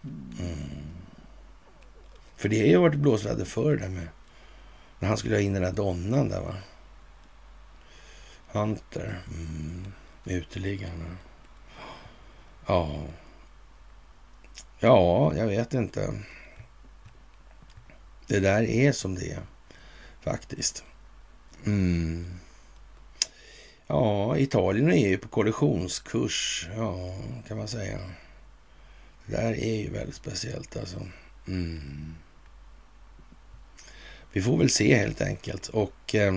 [0.03, 0.84] Mm.
[2.35, 4.07] För det har ju varit blåsväder förr där med
[4.99, 6.55] när han skulle ha in den där donnan där va.
[8.47, 9.21] Hunter.
[9.27, 9.93] Mm.
[10.23, 11.17] Med uteliggarna.
[12.65, 13.03] Ja.
[14.80, 16.13] Ja, jag vet inte.
[18.27, 19.41] Det där är som det är
[20.21, 20.84] faktiskt.
[21.65, 22.39] Mm.
[23.88, 27.15] Ja, Italien är ju på kollisionskurs, ja,
[27.47, 27.99] kan man säga.
[29.25, 31.07] Det där är ju väldigt speciellt alltså.
[31.47, 32.15] Mm.
[34.33, 35.67] Vi får väl se helt enkelt.
[35.67, 36.35] Och eh,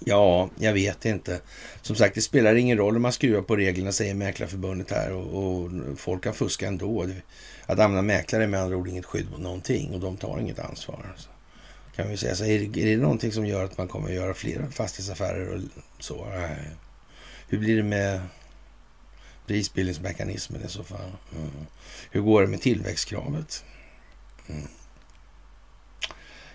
[0.00, 1.40] ja, jag vet inte.
[1.82, 5.12] Som sagt, det spelar ingen roll om man skruvar på reglerna, säger Mäklarförbundet här.
[5.12, 7.08] Och, och folk kan fuska ändå.
[7.66, 10.58] Att använda mäklare är med andra ord inget skydd mot någonting och de tar inget
[10.58, 11.06] ansvar.
[11.10, 11.28] Alltså.
[11.96, 12.44] Kan vi säga så.
[12.44, 15.60] Är det, är det någonting som gör att man kommer att göra fler fastighetsaffärer och
[15.98, 16.26] så?
[16.30, 16.70] Nej.
[17.48, 18.20] Hur blir det med
[19.50, 21.12] prisbildningsmekanismen i så fall.
[21.36, 21.50] Mm.
[22.10, 23.64] Hur går det med tillväxtkravet?
[24.48, 24.68] Mm.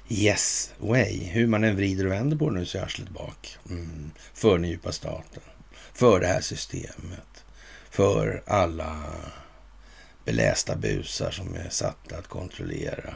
[0.09, 1.23] Yes way.
[1.23, 3.57] Hur man än vrider och vänder på det nu så är arslet bak.
[3.69, 4.11] Mm.
[4.33, 5.43] För den djupa staten.
[5.93, 7.45] För det här systemet.
[7.89, 9.03] För alla
[10.25, 13.15] belästa busar som är satta att kontrollera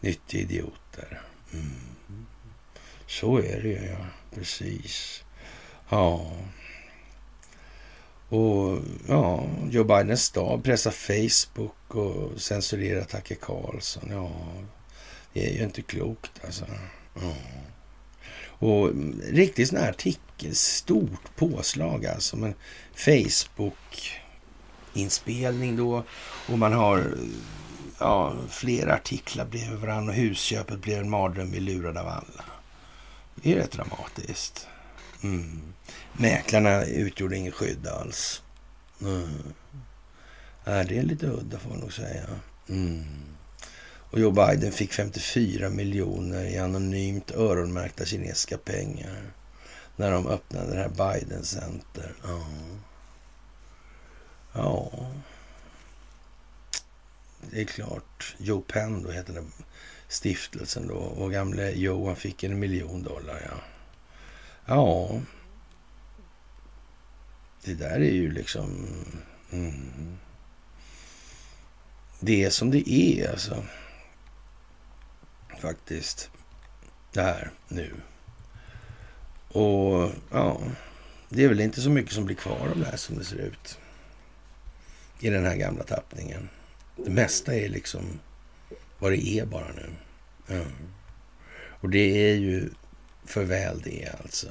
[0.00, 1.22] nyttiga idioter.
[1.52, 2.26] Mm.
[3.06, 4.06] Så är det ju, ja.
[4.34, 5.24] Precis.
[5.88, 6.32] Ja.
[8.28, 8.78] Och
[9.08, 14.08] ja, Joe Bidens stab pressar Facebook och censurerar Tacke Karlsson.
[14.10, 14.32] Ja,
[15.32, 16.64] det är ju inte klokt alltså.
[17.14, 17.34] Ja.
[18.58, 22.36] Och mm, riktigt sån här artikel, stort påslag alltså.
[22.36, 22.54] Men
[22.94, 26.04] Facebook-inspelning då
[26.48, 27.14] och man har
[27.98, 32.44] ja, flera artiklar bredvid varandra och husköpet blir en mardröm, vi lurade av alla.
[33.34, 34.68] Det är rätt dramatiskt.
[35.22, 35.73] Mm.
[36.16, 38.42] Mäklarna utgjorde inget skydd alls.
[39.00, 39.52] Mm.
[40.64, 42.26] Ja, det är lite udda får man nog säga.
[42.68, 43.04] Mm.
[44.10, 49.32] Och Joe Biden fick 54 miljoner i anonymt öronmärkta kinesiska pengar
[49.96, 52.12] när de öppnade det här Biden Center.
[52.22, 52.46] Ja.
[54.52, 54.90] ja.
[57.50, 58.34] Det är klart.
[58.38, 59.52] Joe Penn då heter den
[60.08, 60.94] stiftelsen då.
[60.94, 63.50] Och gamle Joe han fick en miljon dollar.
[63.50, 63.60] Ja.
[64.66, 65.20] ja.
[67.64, 68.86] Det där är ju liksom...
[69.52, 70.18] Mm.
[72.20, 73.64] Det är som det är alltså
[75.60, 76.30] faktiskt.
[77.12, 77.94] Det här nu.
[79.48, 80.60] Och ja,
[81.28, 83.36] det är väl inte så mycket som blir kvar av det här som det ser
[83.36, 83.78] ut.
[85.20, 86.48] I den här gamla tappningen.
[86.96, 88.20] Det mesta är liksom
[88.98, 89.90] vad det är bara nu.
[90.48, 90.72] Mm.
[91.80, 92.70] Och det är ju
[93.24, 94.48] för väl det alltså.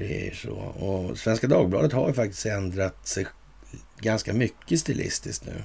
[0.00, 0.54] Det är så.
[0.54, 3.26] Och Svenska Dagbladet har ju faktiskt ändrat sig
[3.98, 5.62] ganska mycket stilistiskt nu.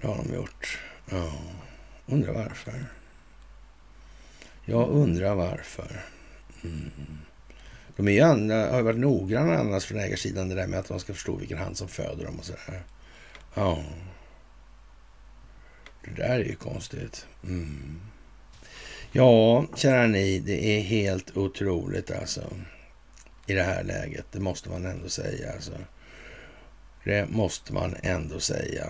[0.00, 0.78] Det har de gjort.
[1.10, 1.32] Ja,
[2.06, 2.86] undrar varför.
[4.64, 6.04] Jag undrar varför.
[6.64, 6.90] Mm.
[7.96, 10.88] De är ju andra, har ju varit noggranna annars från ägarsidan det där med att
[10.88, 12.82] de ska förstå vilken hand som föder dem och sådär.
[13.54, 13.84] Ja.
[16.04, 17.26] Det där är ju konstigt.
[17.44, 18.00] Mm.
[19.12, 22.42] Ja, kära ni, det är helt otroligt alltså.
[23.46, 25.72] I det här läget, det måste man ändå säga alltså.
[27.04, 28.86] Det måste man ändå säga.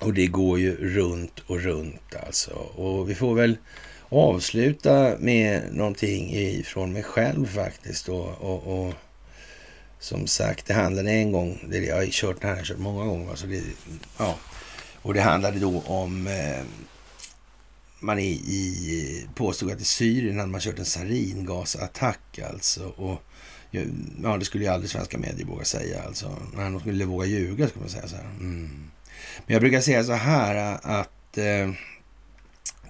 [0.00, 2.52] Och det går ju runt och runt alltså.
[2.54, 3.56] Och vi får väl
[4.08, 8.08] avsluta med någonting ifrån mig själv faktiskt.
[8.08, 8.94] Och, och, och
[9.98, 12.78] som sagt, det handlade en gång, det, jag har kört den här, jag har kört
[12.78, 13.30] många gånger.
[13.30, 13.62] Alltså det,
[14.18, 14.38] ja.
[15.02, 16.64] Och det handlade då om eh,
[18.00, 22.88] man i, i, påstod att i Syrien hade man kört en saringasattack alltså.
[22.88, 23.22] Och,
[24.22, 26.36] ja, det skulle ju aldrig svenska medier våga säga alltså.
[26.56, 28.24] Nej, de skulle våga ljuga skulle man säga så här.
[28.24, 28.70] Mm.
[29.46, 31.70] Men jag brukar säga så här eh, att eh,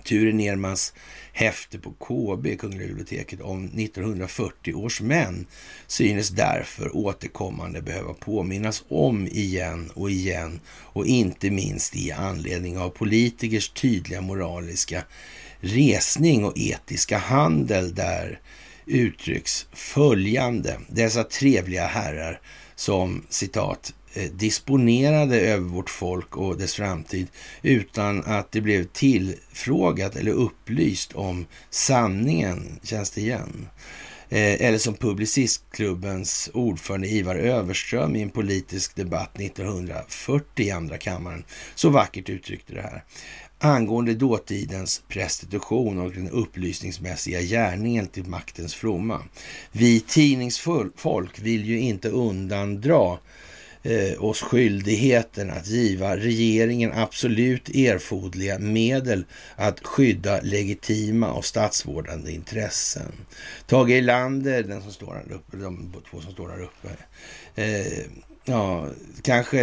[0.04, 0.92] Ture Nermans
[1.32, 5.46] häfte på KB, Kungliga biblioteket, om 1940 års män
[5.86, 12.90] synes därför återkommande behöva påminnas om igen och igen och inte minst i anledning av
[12.90, 15.04] politikers tydliga moraliska
[15.60, 18.40] resning och etiska handel där
[18.86, 20.80] uttrycks följande.
[20.88, 22.40] Dessa trevliga herrar
[22.74, 27.26] som citat eh, disponerade över vårt folk och dess framtid
[27.62, 32.80] utan att det blev tillfrågat eller upplyst om sanningen.
[32.82, 33.68] Känns det igen?
[34.32, 41.44] Eh, eller som Publicistklubbens ordförande Ivar Överström i en politisk debatt 1940 i andra kammaren
[41.74, 43.04] så vackert uttryckte det här
[43.60, 49.22] angående dåtidens prostitution och den upplysningsmässiga gärningen till maktens fromma.
[49.72, 53.18] Vi tidningsfolk vill ju inte undandra
[53.82, 59.24] eh, oss skyldigheten att giva regeringen absolut erforderliga medel
[59.56, 63.12] att skydda legitima och statsvårdande intressen.
[63.66, 66.88] Tage Erlander, den som står här uppe, de två som står där uppe,
[67.54, 68.04] eh,
[68.44, 68.86] ja,
[69.22, 69.60] kanske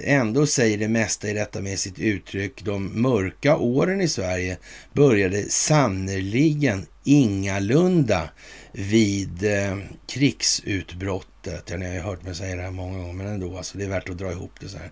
[0.00, 2.64] ändå säger det mesta i detta med sitt uttryck.
[2.64, 4.58] De mörka åren i Sverige
[4.92, 8.30] började sannerligen ingalunda
[8.72, 11.70] vid eh, krigsutbrottet.
[11.70, 13.84] Ja, ni har ju hört mig säga det här många gånger, men ändå, alltså, det
[13.84, 14.90] är värt att dra ihop det så här.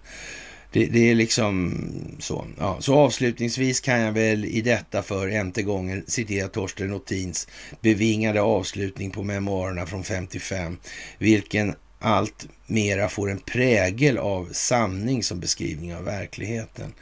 [0.72, 1.74] Det, det, är liksom
[2.18, 2.46] så.
[2.58, 7.48] Ja, så avslutningsvis kan jag väl i detta för ente gången citera Torsten Nottins
[7.80, 10.78] bevingade avslutning på memoarerna från 55,
[11.18, 16.94] vilken allt mera får en prägel av sanning som beskrivning av verkligheten.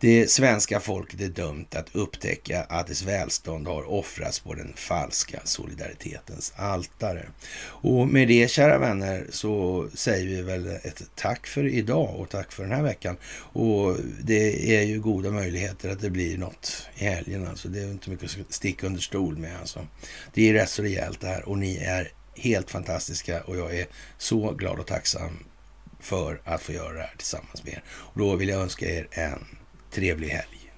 [0.00, 5.40] Det svenska folket är dömt att upptäcka att dess välstånd har offrats på den falska
[5.44, 7.26] solidaritetens altare.
[7.64, 12.52] Och med det, kära vänner, så säger vi väl ett tack för idag och tack
[12.52, 13.16] för den här veckan.
[13.36, 17.48] Och det är ju goda möjligheter att det blir något i helgen.
[17.48, 17.68] Alltså.
[17.68, 19.60] Det är inte mycket att sticka under stol med.
[19.60, 19.86] Alltså.
[20.34, 23.86] Det är rätt så rejält det här och ni är helt fantastiska och jag är
[24.18, 25.44] så glad och tacksam
[26.00, 27.82] för att få göra det här tillsammans med er.
[27.88, 29.46] Och då vill jag önska er en
[29.90, 30.72] trevlig helg.